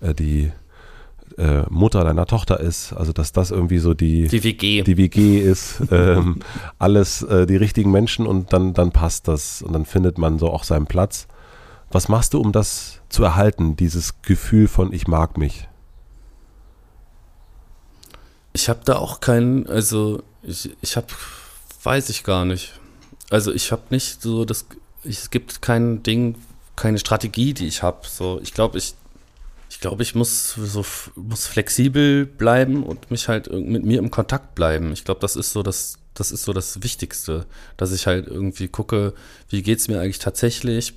[0.00, 0.50] äh, die
[1.38, 4.82] äh, Mutter deiner Tochter ist, also dass das irgendwie so die, Die WG.
[4.82, 6.40] die WG ist, ähm,
[6.78, 10.50] alles äh, die richtigen Menschen und dann, dann passt das und dann findet man so
[10.50, 11.26] auch seinen Platz.
[11.90, 15.68] Was machst du, um das zu erhalten, dieses Gefühl von ich mag mich?
[18.54, 21.08] Ich habe da auch keinen, also ich, ich habe,
[21.82, 22.72] weiß ich gar nicht.
[23.30, 24.64] Also ich habe nicht so das,
[25.02, 26.36] es gibt kein Ding,
[26.76, 28.06] keine Strategie, die ich habe.
[28.06, 28.94] So, ich glaube, ich,
[29.68, 30.84] ich glaube, ich muss so
[31.16, 34.92] muss flexibel bleiben und mich halt mit mir im Kontakt bleiben.
[34.92, 38.68] Ich glaube, das ist so das, das ist so das Wichtigste, dass ich halt irgendwie
[38.68, 39.14] gucke,
[39.48, 40.94] wie geht's mir eigentlich tatsächlich,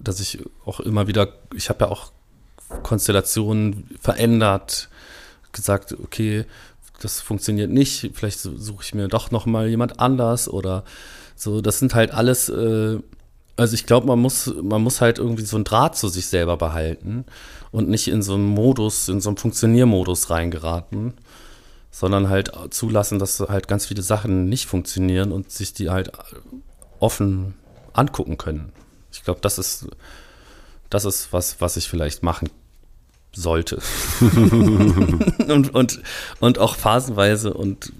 [0.00, 2.10] dass ich auch immer wieder, ich habe ja auch
[2.82, 4.88] Konstellationen verändert,
[5.56, 6.44] gesagt, okay,
[7.00, 10.84] das funktioniert nicht, vielleicht su- suche ich mir doch noch mal jemand anders oder
[11.34, 11.60] so.
[11.60, 12.98] Das sind halt alles, äh,
[13.56, 16.56] also ich glaube, man muss, man muss halt irgendwie so einen Draht zu sich selber
[16.56, 17.24] behalten
[17.72, 21.14] und nicht in so einen Modus, in so einen Funktioniermodus reingeraten,
[21.90, 26.12] sondern halt zulassen, dass halt ganz viele Sachen nicht funktionieren und sich die halt
[27.00, 27.54] offen
[27.92, 28.72] angucken können.
[29.12, 29.86] Ich glaube, das ist,
[30.90, 32.48] das ist was, was ich vielleicht machen
[33.40, 33.78] sollte.
[34.20, 36.00] und, und,
[36.40, 37.92] und auch phasenweise und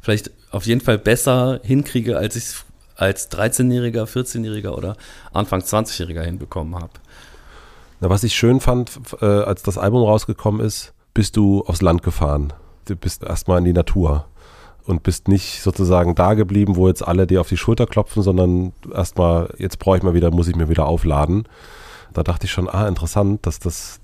[0.00, 2.64] vielleicht auf jeden Fall besser hinkriege, als ich es
[2.96, 4.96] als 13-Jähriger, 14-Jähriger oder
[5.32, 6.92] Anfang 20-Jähriger hinbekommen habe.
[8.00, 12.02] Na, was ich schön fand, äh, als das Album rausgekommen ist, bist du aufs Land
[12.02, 12.52] gefahren.
[12.86, 14.26] Du bist erstmal in die Natur
[14.84, 18.72] und bist nicht sozusagen da geblieben, wo jetzt alle dir auf die Schulter klopfen, sondern
[18.92, 21.48] erstmal, jetzt brauche ich mal wieder, muss ich mir wieder aufladen.
[22.12, 24.00] Da dachte ich schon, ah, interessant, dass das,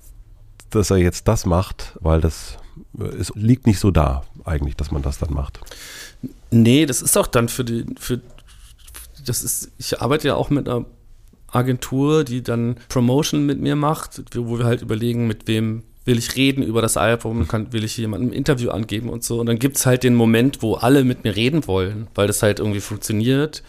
[0.75, 2.57] dass er jetzt das macht, weil das
[2.97, 5.59] äh, es liegt nicht so da, eigentlich, dass man das dann macht.
[6.51, 8.21] Nee, das ist auch dann für die, für,
[9.25, 10.85] das ist, ich arbeite ja auch mit einer
[11.47, 16.35] Agentur, die dann Promotion mit mir macht, wo wir halt überlegen, mit wem will ich
[16.35, 19.39] reden über das Album, kann, will ich jemandem ein Interview angeben und so.
[19.39, 22.59] Und dann gibt's halt den Moment, wo alle mit mir reden wollen, weil das halt
[22.59, 23.63] irgendwie funktioniert.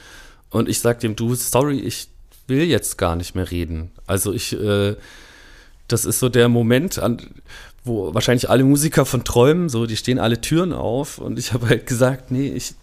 [0.48, 2.08] Und ich sag dem, du, sorry, ich
[2.46, 3.90] will jetzt gar nicht mehr reden.
[4.06, 4.96] Also ich, äh,
[5.92, 7.18] das ist so der Moment, an,
[7.84, 11.68] wo wahrscheinlich alle Musiker von träumen, so, die stehen alle Türen auf und ich habe
[11.68, 12.74] halt gesagt, nee, ich,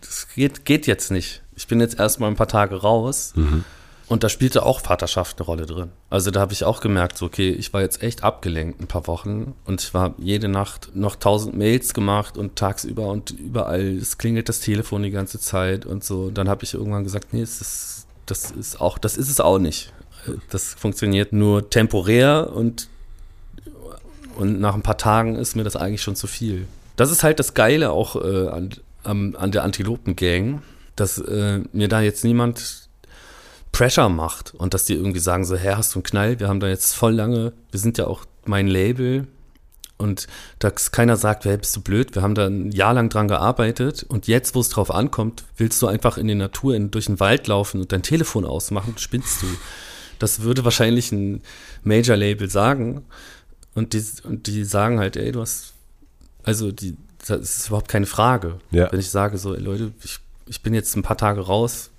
[0.00, 1.42] das geht, geht jetzt nicht.
[1.56, 3.32] Ich bin jetzt erstmal ein paar Tage raus.
[4.08, 5.90] Und da spielte auch Vaterschaft eine Rolle drin.
[6.08, 9.06] Also da habe ich auch gemerkt, so, okay, ich war jetzt echt abgelenkt ein paar
[9.06, 14.18] Wochen und ich war jede Nacht noch tausend Mails gemacht und tagsüber und überall, es
[14.18, 16.24] klingelt das Telefon die ganze Zeit und so.
[16.24, 19.38] Und dann habe ich irgendwann gesagt, nee, es ist, das ist auch, das ist es
[19.38, 19.92] auch nicht.
[20.50, 22.88] Das funktioniert nur temporär und,
[24.36, 26.66] und nach ein paar Tagen ist mir das eigentlich schon zu viel.
[26.96, 28.70] Das ist halt das Geile auch äh, an,
[29.04, 30.62] am- an der Antilopen-Gang,
[30.96, 32.88] dass äh, mir da jetzt niemand
[33.72, 36.40] Pressure macht und dass die irgendwie sagen so, hey, hast du einen Knall?
[36.40, 39.26] Wir haben da jetzt voll lange, wir sind ja auch mein Label
[39.96, 40.26] Und
[40.58, 44.02] dass keiner sagt, hey, bist du blöd, wir haben da ein Jahr lang dran gearbeitet
[44.08, 47.20] und jetzt, wo es drauf ankommt, willst du einfach in die Natur, in, durch den
[47.20, 49.46] Wald laufen und dein Telefon ausmachen, spinnst du.
[50.20, 51.42] Das würde wahrscheinlich ein
[51.82, 53.04] Major-Label sagen.
[53.74, 55.72] Und die, und die sagen halt, ey, du hast,
[56.44, 58.60] also die, das ist überhaupt keine Frage.
[58.70, 58.92] Ja.
[58.92, 61.90] Wenn ich sage, so, ey, Leute, ich, ich bin jetzt ein paar Tage raus,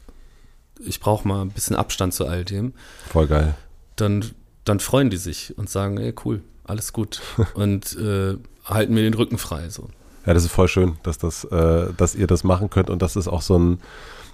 [0.85, 2.73] ich brauche mal ein bisschen Abstand zu all dem,
[3.09, 3.55] Voll geil.
[3.95, 4.23] dann,
[4.65, 7.21] dann freuen die sich und sagen, ey, cool, alles gut.
[7.55, 9.69] und äh, halten mir den Rücken frei.
[9.69, 9.89] So.
[10.25, 13.15] Ja, das ist voll schön, dass, das, äh, dass ihr das machen könnt und das
[13.15, 13.79] ist auch so ein,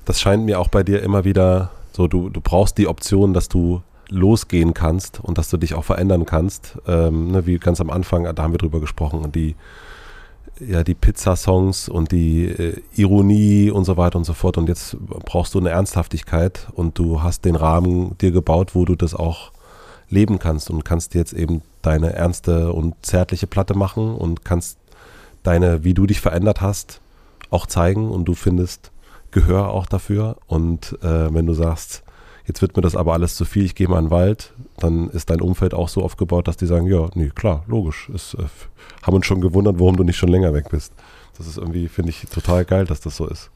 [0.03, 3.49] das scheint mir auch bei dir immer wieder so, du, du brauchst die Option, dass
[3.49, 6.77] du losgehen kannst und dass du dich auch verändern kannst.
[6.87, 9.55] Ähm, ne, wie ganz am Anfang, da haben wir drüber gesprochen, die,
[10.59, 14.59] ja, die Pizza-Songs und die äh, Ironie und so weiter und so fort.
[14.59, 14.95] Und jetzt
[15.25, 19.51] brauchst du eine Ernsthaftigkeit und du hast den Rahmen dir gebaut, wo du das auch
[20.07, 24.77] leben kannst und kannst jetzt eben deine ernste und zärtliche Platte machen und kannst
[25.41, 27.01] deine, wie du dich verändert hast,
[27.49, 28.91] auch zeigen und du findest
[29.31, 30.37] Gehör auch dafür.
[30.47, 32.03] Und äh, wenn du sagst,
[32.45, 35.09] jetzt wird mir das aber alles zu viel, ich gehe mal in den Wald, dann
[35.09, 38.09] ist dein Umfeld auch so aufgebaut, dass die sagen, ja, nee, klar, logisch.
[38.13, 38.43] Ist, äh,
[39.03, 40.93] haben uns schon gewundert, warum du nicht schon länger weg bist.
[41.37, 43.49] Das ist irgendwie, finde ich, total geil, dass das so ist.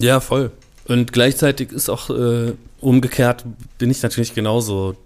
[0.00, 0.50] Ja, voll.
[0.86, 3.44] Und gleichzeitig ist auch äh, umgekehrt,
[3.78, 4.96] bin ich natürlich genauso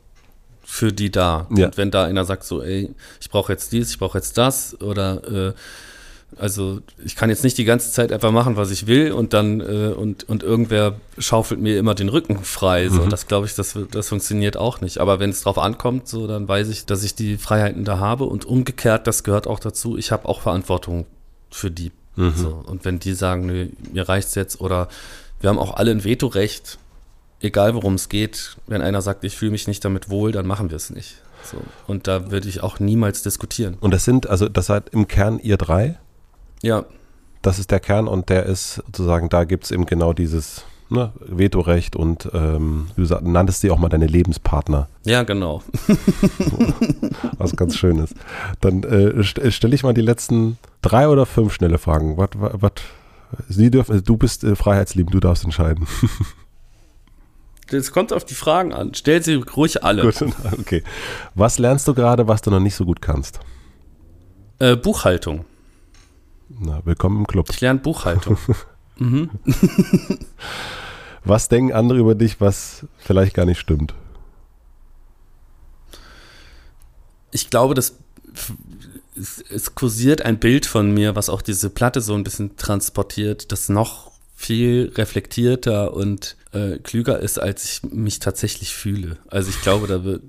[0.64, 1.46] für die da.
[1.56, 1.66] Ja.
[1.66, 4.78] Und wenn da einer sagt so, ey, ich brauche jetzt dies, ich brauche jetzt das
[4.80, 5.52] oder äh,
[6.36, 9.60] also ich kann jetzt nicht die ganze Zeit einfach machen, was ich will und dann
[9.60, 12.88] äh, und, und irgendwer schaufelt mir immer den Rücken frei.
[12.88, 13.10] So, Mhm.
[13.10, 14.98] das glaube ich, das, das funktioniert auch nicht.
[14.98, 18.24] Aber wenn es drauf ankommt, so dann weiß ich, dass ich die Freiheiten da habe
[18.24, 19.96] und umgekehrt, das gehört auch dazu.
[19.96, 21.06] Ich habe auch Verantwortung
[21.50, 21.92] für die.
[22.16, 22.34] Mhm.
[22.36, 24.88] So, und wenn die sagen, nö, mir reicht's jetzt oder
[25.40, 26.78] wir haben auch alle ein Vetorecht,
[27.40, 30.68] egal worum es geht, wenn einer sagt, ich fühle mich nicht damit wohl, dann machen
[30.70, 31.16] wir es nicht.
[31.44, 31.56] So.
[31.86, 33.76] Und da würde ich auch niemals diskutieren.
[33.80, 35.96] Und das sind, also das seid im Kern ihr drei.
[36.62, 36.84] Ja,
[37.42, 41.12] Das ist der Kern und der ist sozusagen, da gibt es eben genau dieses ne,
[41.20, 45.62] Vetorecht und ähm, du nanntest sie auch mal deine Lebenspartner, ja, genau.
[47.38, 48.14] was ganz schön ist.
[48.60, 52.16] Dann äh, st stelle ich mal die letzten drei oder fünf schnelle Fragen.
[52.16, 52.72] Was, was,
[53.48, 55.86] Sie dürfen, du bist äh, freiheitsliebend, du darfst entscheiden.
[57.70, 58.94] Das kommt auf die Fragen an.
[58.94, 60.00] Stell sie ruhig alle.
[60.00, 60.22] Gut,
[60.58, 60.82] okay.
[61.34, 63.40] Was lernst du gerade, was du noch nicht so gut kannst?
[64.58, 65.44] Äh, Buchhaltung.
[66.48, 67.48] Na, willkommen im Club.
[67.50, 68.38] Ich lerne Buchhaltung.
[68.98, 69.30] mhm.
[71.24, 73.94] Was denken andere über dich, was vielleicht gar nicht stimmt?
[77.30, 77.96] Ich glaube, das
[79.14, 83.68] es, kursiert ein Bild von mir, was auch diese Platte so ein bisschen transportiert, das
[83.68, 89.18] noch viel reflektierter und äh, klüger ist, als ich mich tatsächlich fühle.
[89.26, 90.22] Also ich glaube, da wird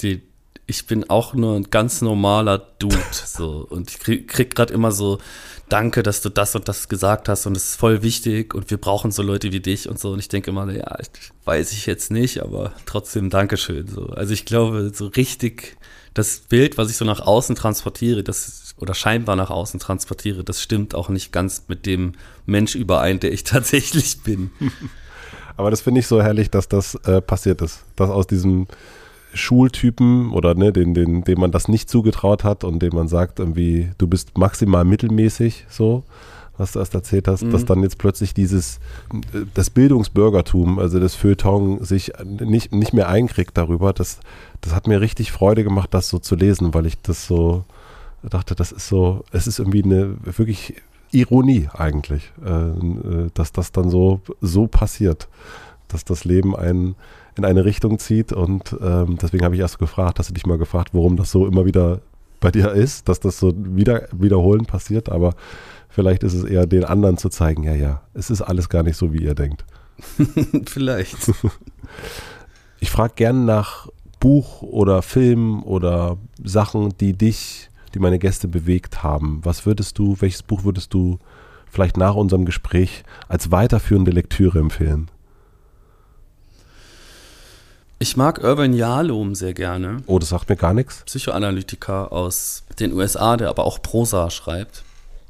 [0.00, 0.22] die,
[0.66, 4.92] ich bin auch nur ein ganz normaler Dude so und ich krieg, krieg gerade immer
[4.92, 5.18] so
[5.68, 8.78] Danke, dass du das und das gesagt hast und es ist voll wichtig und wir
[8.78, 10.96] brauchen so Leute wie dich und so und ich denke immer, ja,
[11.44, 14.06] weiß ich jetzt nicht, aber trotzdem Dankeschön so.
[14.06, 15.76] Also ich glaube, so richtig
[16.14, 20.62] das Bild, was ich so nach außen transportiere, das oder scheinbar nach außen transportiere, das
[20.62, 22.12] stimmt auch nicht ganz mit dem
[22.46, 24.50] Mensch überein, der ich tatsächlich bin.
[25.56, 27.84] Aber das finde ich so herrlich, dass das äh, passiert ist.
[27.96, 28.66] Dass aus diesem
[29.36, 33.38] Schultypen oder ne, den, den, dem man das nicht zugetraut hat und dem man sagt,
[33.38, 36.04] irgendwie, du bist maximal mittelmäßig, so,
[36.58, 37.50] was du erst erzählt hast, Mhm.
[37.50, 38.78] dass dann jetzt plötzlich dieses,
[39.32, 44.20] äh, das Bildungsbürgertum, also das Feuilleton sich nicht, nicht mehr einkriegt darüber, das,
[44.62, 47.64] das hat mir richtig Freude gemacht, das so zu lesen, weil ich das so
[48.22, 50.74] dachte, das ist so, es ist irgendwie eine wirklich
[51.12, 55.28] Ironie eigentlich, äh, äh, dass das dann so, so passiert,
[55.88, 56.96] dass das Leben einen
[57.36, 60.58] in eine Richtung zieht und ähm, deswegen habe ich erst gefragt, hast du dich mal
[60.58, 62.00] gefragt, warum das so immer wieder
[62.40, 65.34] bei dir ist, dass das so wieder wiederholen passiert, aber
[65.88, 68.96] vielleicht ist es eher den anderen zu zeigen, ja, ja, es ist alles gar nicht
[68.96, 69.64] so, wie ihr denkt.
[70.66, 71.32] Vielleicht.
[72.78, 73.88] Ich frage gern nach
[74.20, 79.40] Buch oder Film oder Sachen, die dich, die meine Gäste bewegt haben.
[79.44, 81.18] Was würdest du, welches Buch würdest du
[81.66, 85.10] vielleicht nach unserem Gespräch als weiterführende Lektüre empfehlen?
[87.98, 89.98] Ich mag Irvin Yalom sehr gerne.
[90.06, 91.02] Oh, das sagt mir gar nichts.
[91.06, 94.82] Psychoanalytiker aus den USA, der aber auch Prosa schreibt.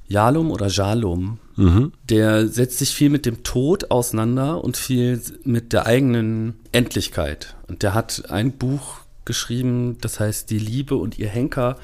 [0.09, 1.93] Yalom oder Jalom, Mhm.
[2.09, 7.55] der setzt sich viel mit dem Tod auseinander und viel mit der eigenen Endlichkeit.
[7.69, 11.77] Und der hat ein Buch geschrieben, das heißt Die Liebe und ihr Henker.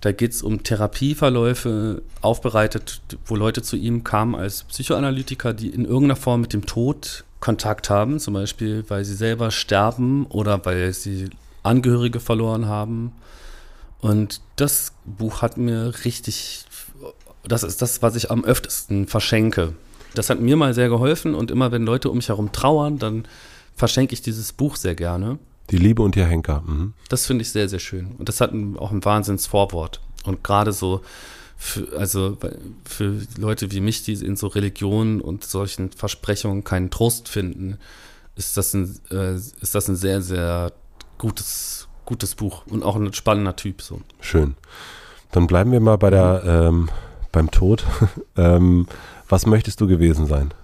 [0.00, 5.84] Da geht es um Therapieverläufe, aufbereitet, wo Leute zu ihm kamen als Psychoanalytiker, die in
[5.84, 10.92] irgendeiner Form mit dem Tod Kontakt haben, zum Beispiel weil sie selber sterben oder weil
[10.92, 11.30] sie
[11.62, 13.12] Angehörige verloren haben.
[14.00, 16.64] Und das Buch hat mir richtig,
[17.44, 19.74] das ist das, was ich am öftesten verschenke.
[20.14, 23.26] Das hat mir mal sehr geholfen und immer wenn Leute um mich herum trauern, dann
[23.76, 25.38] verschenke ich dieses Buch sehr gerne.
[25.70, 26.62] Die Liebe und ihr Henker.
[26.66, 26.94] Mhm.
[27.08, 28.12] Das finde ich sehr, sehr schön.
[28.18, 30.00] Und das hat auch ein Wahnsinnsvorwort.
[30.24, 31.02] Und gerade so,
[31.62, 32.38] für, also
[32.86, 37.76] für Leute wie mich, die in so Religionen und solchen Versprechungen keinen Trost finden,
[38.34, 40.72] ist das ein, äh, ist das ein sehr, sehr
[41.18, 43.82] gutes, gutes Buch und auch ein spannender Typ.
[43.82, 44.00] So.
[44.20, 44.54] Schön.
[45.32, 46.88] Dann bleiben wir mal bei der, ähm,
[47.30, 47.84] beim Tod.
[48.38, 48.86] ähm,
[49.28, 50.54] was möchtest du gewesen sein?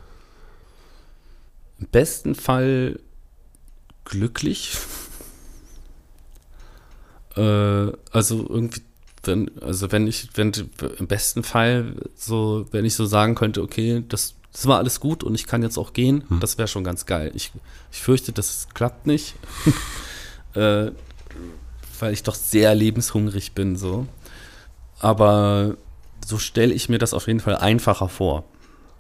[1.79, 3.01] Im besten Fall
[4.07, 4.79] glücklich.
[7.37, 8.81] äh, also irgendwie,
[9.27, 10.53] wenn, also wenn ich, wenn
[10.99, 15.23] im besten Fall so, wenn ich so sagen könnte, okay, das, das war alles gut
[15.23, 16.41] und ich kann jetzt auch gehen, hm.
[16.41, 17.31] das wäre schon ganz geil.
[17.35, 17.53] Ich,
[17.93, 19.35] ich fürchte, das klappt nicht.
[20.55, 20.91] äh,
[22.01, 24.07] weil ich doch sehr lebenshungrig bin, so.
[24.99, 25.77] Aber
[26.25, 28.45] so stelle ich mir das auf jeden Fall einfacher vor.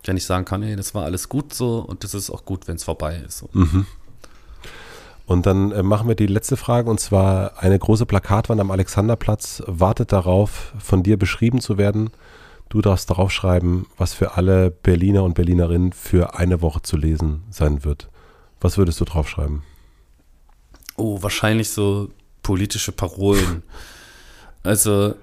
[0.04, 2.68] Wenn ich sagen kann, hey, das war alles gut so und das ist auch gut,
[2.68, 3.38] wenn es vorbei ist.
[3.38, 3.50] So.
[3.52, 3.86] Mhm.
[5.26, 9.62] Und dann äh, machen wir die letzte Frage und zwar eine große Plakatwand am Alexanderplatz
[9.66, 12.10] wartet darauf, von dir beschrieben zu werden.
[12.68, 17.42] Du darfst darauf schreiben, was für alle Berliner und Berlinerinnen für eine Woche zu lesen
[17.50, 18.08] sein wird.
[18.60, 19.62] Was würdest du draufschreiben?
[20.96, 22.08] Oh, wahrscheinlich so
[22.42, 23.62] politische Parolen.
[24.62, 25.14] also,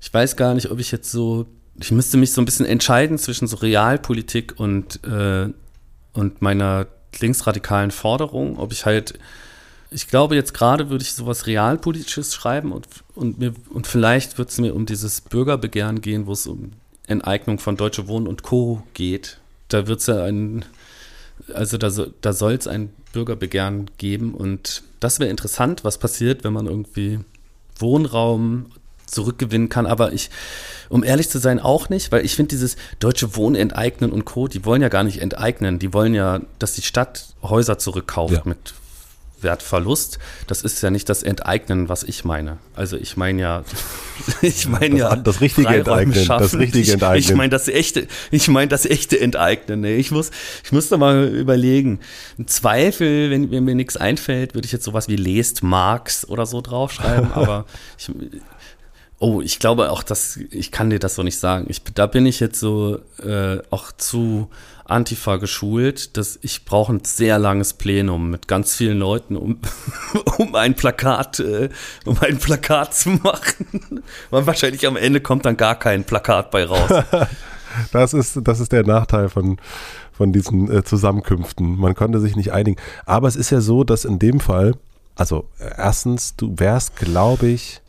[0.00, 3.16] ich weiß gar nicht, ob ich jetzt so, ich müsste mich so ein bisschen entscheiden
[3.16, 5.48] zwischen so Realpolitik und, äh,
[6.12, 6.86] und meiner
[7.20, 9.18] linksradikalen Forderung, ob ich halt
[9.92, 14.50] ich glaube, jetzt gerade würde ich sowas Realpolitisches schreiben und, und, mir, und vielleicht wird
[14.50, 16.72] es mir um dieses Bürgerbegehren gehen, wo es um
[17.06, 18.82] Enteignung von Deutsche Wohnen und Co.
[18.94, 19.38] geht.
[19.68, 20.64] Da wird es ja ein,
[21.52, 21.90] also da,
[22.20, 27.20] da soll es ein Bürgerbegehren geben und das wäre interessant, was passiert, wenn man irgendwie
[27.78, 28.66] Wohnraum
[29.06, 30.30] zurückgewinnen kann, aber ich,
[30.88, 34.48] um ehrlich zu sein, auch nicht, weil ich finde dieses deutsche Wohnen enteignen und Co.,
[34.48, 38.42] die wollen ja gar nicht enteignen, die wollen ja, dass die Stadt Häuser zurückkauft ja.
[38.44, 38.72] mit
[39.42, 42.58] Wertverlust, das ist ja nicht das Enteignen, was ich meine.
[42.74, 43.64] Also ich meine ja,
[44.42, 47.18] ich meine ja das richtige Enteignen, das richtige Enteignen.
[47.18, 49.84] Ich, ich meine das echte, ich meine das echte Enteignen.
[49.84, 50.30] Ich muss,
[50.64, 52.00] ich muss da mal überlegen.
[52.38, 56.46] Im Zweifel, wenn, wenn mir nichts einfällt, würde ich jetzt sowas wie lest Marx oder
[56.46, 57.32] so draufschreiben.
[57.34, 57.66] Aber
[57.98, 58.10] ich,
[59.22, 61.66] Oh, ich glaube auch, dass ich kann dir das so nicht sagen.
[61.68, 64.50] Ich, da bin ich jetzt so äh, auch zu
[64.84, 69.58] Antifa geschult, dass ich brauche ein sehr langes Plenum mit ganz vielen Leuten, um,
[70.38, 71.68] um ein Plakat, äh,
[72.04, 74.02] um ein Plakat zu machen.
[74.30, 76.90] Und wahrscheinlich am Ende kommt dann gar kein Plakat bei raus.
[77.92, 79.58] das ist, das ist der Nachteil von,
[80.12, 81.78] von diesen äh, Zusammenkünften.
[81.78, 82.80] Man konnte sich nicht einigen.
[83.06, 84.74] Aber es ist ja so, dass in dem Fall,
[85.14, 87.80] also erstens, du wärst, glaube ich,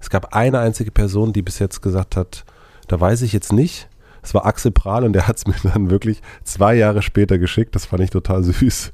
[0.00, 2.44] es gab eine einzige Person, die bis jetzt gesagt hat,
[2.88, 3.88] da weiß ich jetzt nicht.
[4.22, 7.74] Es war Axel Prahl und der hat es mir dann wirklich zwei Jahre später geschickt.
[7.74, 8.92] Das fand ich total süß.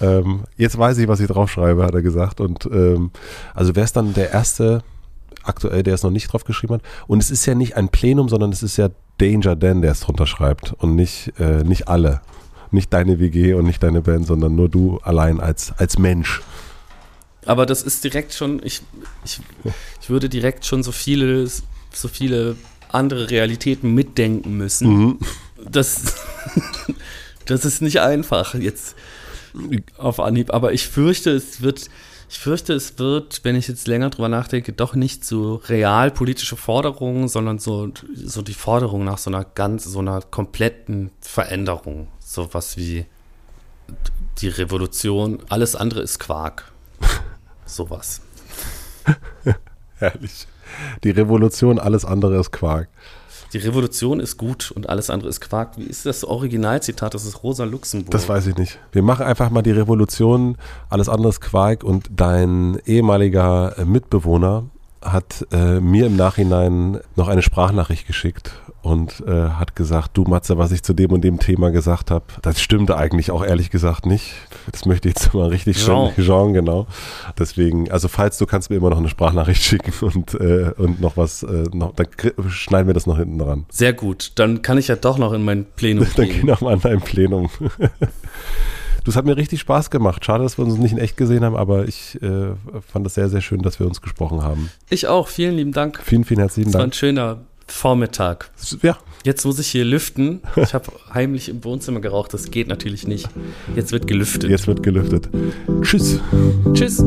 [0.00, 2.40] Ähm, jetzt weiß ich, was ich draufschreibe, hat er gesagt.
[2.40, 3.10] Und ähm,
[3.54, 4.82] also wäre es dann der erste
[5.42, 6.82] aktuell, der es noch nicht drauf geschrieben hat.
[7.06, 10.00] Und es ist ja nicht ein Plenum, sondern es ist ja Danger Dan, der es
[10.00, 12.20] drunter schreibt und nicht, äh, nicht alle.
[12.70, 16.42] Nicht deine WG und nicht deine Band, sondern nur du allein als, als Mensch.
[17.46, 18.82] Aber das ist direkt schon, ich,
[19.24, 19.40] ich,
[20.02, 22.56] ich würde direkt schon so viele, so viele
[22.88, 24.88] andere Realitäten mitdenken müssen.
[24.88, 25.18] Mhm.
[25.70, 26.14] Das,
[27.46, 28.96] das ist nicht einfach jetzt
[29.96, 30.52] auf Anhieb.
[30.52, 31.88] Aber ich fürchte, es wird,
[32.30, 37.28] ich fürchte, es wird, wenn ich jetzt länger drüber nachdenke, doch nicht so realpolitische Forderungen,
[37.28, 42.08] sondern so, so die Forderung nach so einer ganz, so einer kompletten Veränderung.
[42.20, 43.06] So was wie
[44.38, 45.40] die Revolution.
[45.48, 46.70] Alles andere ist Quark.
[47.66, 48.20] Sowas.
[49.98, 50.46] Herrlich.
[51.04, 52.88] Die Revolution, alles andere ist Quark.
[53.52, 55.78] Die Revolution ist gut und alles andere ist Quark.
[55.78, 57.14] Wie ist das Originalzitat?
[57.14, 58.10] Das ist Rosa Luxemburg.
[58.10, 58.78] Das weiß ich nicht.
[58.92, 60.58] Wir machen einfach mal die Revolution,
[60.90, 64.64] alles andere ist Quark und dein ehemaliger Mitbewohner
[65.02, 68.52] hat äh, mir im Nachhinein noch eine Sprachnachricht geschickt
[68.82, 72.24] und äh, hat gesagt, du Matze, was ich zu dem und dem Thema gesagt habe,
[72.42, 74.34] das stimmte eigentlich auch ehrlich gesagt nicht.
[74.70, 76.12] Das möchte ich jetzt mal richtig Jean.
[76.14, 76.86] schön, Jean, genau.
[77.38, 81.16] Deswegen, also falls du kannst mir immer noch eine Sprachnachricht schicken und, äh, und noch
[81.16, 82.08] was, äh, noch, dann
[82.48, 83.66] schneiden wir das noch hinten dran.
[83.70, 86.14] Sehr gut, dann kann ich ja doch noch in mein Plenum gehen.
[86.16, 87.50] dann geh noch mal an dein Plenum.
[89.08, 90.22] Du, es hat mir richtig Spaß gemacht.
[90.22, 92.50] Schade, dass wir uns nicht in echt gesehen haben, aber ich äh,
[92.92, 94.68] fand es sehr, sehr schön, dass wir uns gesprochen haben.
[94.90, 95.28] Ich auch.
[95.28, 95.98] Vielen lieben Dank.
[96.04, 96.74] Vielen, vielen herzlichen Dank.
[96.74, 98.50] Es war ein schöner Vormittag.
[98.82, 98.98] Ja.
[99.24, 100.42] Jetzt muss ich hier lüften.
[100.56, 102.34] Ich habe heimlich im Wohnzimmer geraucht.
[102.34, 103.30] Das geht natürlich nicht.
[103.74, 104.50] Jetzt wird gelüftet.
[104.50, 105.30] Jetzt wird gelüftet.
[105.80, 106.20] Tschüss.
[106.74, 107.02] Tschüss.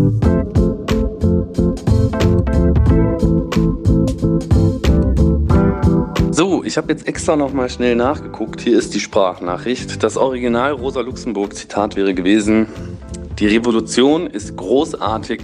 [6.64, 8.62] Ich habe jetzt extra noch mal schnell nachgeguckt.
[8.62, 10.02] Hier ist die Sprachnachricht.
[10.02, 12.68] Das Original Rosa Luxemburg Zitat wäre gewesen:
[13.38, 15.42] Die Revolution ist großartig,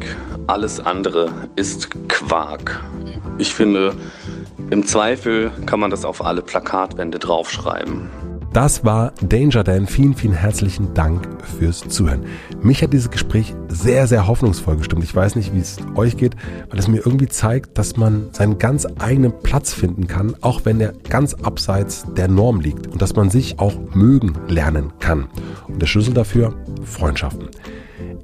[0.47, 2.81] alles andere ist Quark.
[3.37, 3.95] Ich finde,
[4.69, 8.09] im Zweifel kann man das auf alle Plakatwände draufschreiben.
[8.53, 9.87] Das war Danger Dan.
[9.87, 11.27] Vielen, vielen herzlichen Dank
[11.59, 12.25] fürs Zuhören.
[12.61, 15.03] Mich hat dieses Gespräch sehr, sehr hoffnungsvoll gestimmt.
[15.03, 16.35] Ich weiß nicht, wie es euch geht,
[16.69, 20.79] weil es mir irgendwie zeigt, dass man seinen ganz eigenen Platz finden kann, auch wenn
[20.79, 25.27] er ganz abseits der Norm liegt und dass man sich auch mögen lernen kann.
[25.67, 26.53] Und der Schlüssel dafür,
[26.83, 27.49] Freundschaften.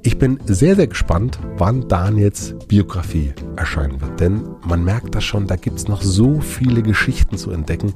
[0.02, 4.20] Ich bin sehr, sehr gespannt, wann Daniels Biografie erscheinen wird.
[4.20, 7.94] Denn man merkt das schon, da gibt es noch so viele Geschichten zu entdecken.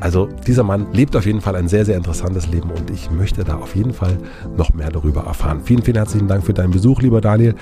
[0.00, 3.44] Also dieser Mann lebt auf jeden Fall ein sehr, sehr interessantes Leben und ich möchte
[3.44, 4.16] da auf jeden Fall
[4.56, 5.60] noch mehr darüber erfahren.
[5.62, 7.54] Vielen, vielen herzlichen Dank für deinen Besuch, lieber Daniel.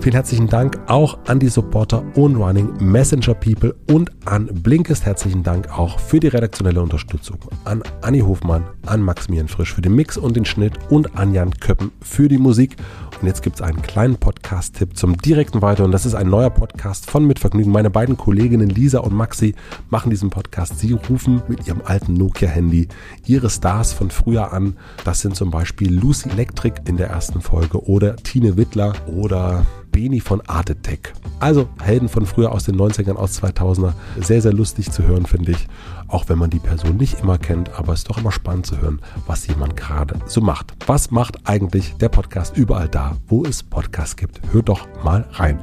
[0.00, 5.04] Vielen herzlichen Dank auch an die Supporter Running Messenger People und an Blinkist.
[5.04, 7.38] Herzlichen Dank auch für die redaktionelle Unterstützung.
[7.64, 11.52] An Anni Hofmann, an Maximilian Frisch für den Mix und den Schnitt und an Jan
[11.52, 12.76] Köppen für die Musik.
[13.22, 15.84] Und jetzt gibt es einen kleinen Podcast-Tipp zum direkten Weiter.
[15.84, 17.70] Und das ist ein neuer Podcast von Mitvergnügen.
[17.70, 19.54] Meine beiden Kolleginnen Lisa und Maxi
[19.90, 20.80] machen diesen Podcast.
[20.80, 22.88] Sie rufen mit ihrem alten Nokia-Handy
[23.24, 24.76] ihre Stars von früher an.
[25.04, 30.20] Das sind zum Beispiel Lucy Electric in der ersten Folge oder Tine Wittler oder Beni
[30.20, 31.12] von Artetech.
[31.38, 33.92] Also Helden von früher aus den 90ern, aus 2000er.
[34.20, 35.68] Sehr, sehr lustig zu hören, finde ich.
[36.08, 38.80] Auch wenn man die Person nicht immer kennt, aber es ist doch immer spannend zu
[38.80, 40.74] hören, was jemand gerade so macht.
[40.86, 44.40] Was macht eigentlich der Podcast überall da, wo es Podcasts gibt?
[44.52, 45.58] Hört doch mal rein.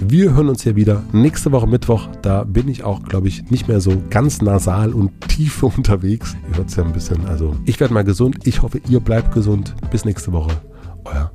[0.00, 2.08] Wir hören uns hier wieder nächste Woche Mittwoch.
[2.22, 6.36] Da bin ich auch, glaube ich, nicht mehr so ganz nasal und tief unterwegs.
[6.50, 7.26] Ihr hört es ja ein bisschen.
[7.26, 8.46] Also ich werde mal gesund.
[8.46, 9.74] Ich hoffe, ihr bleibt gesund.
[9.90, 10.52] Bis nächste Woche.
[11.04, 11.32] Euer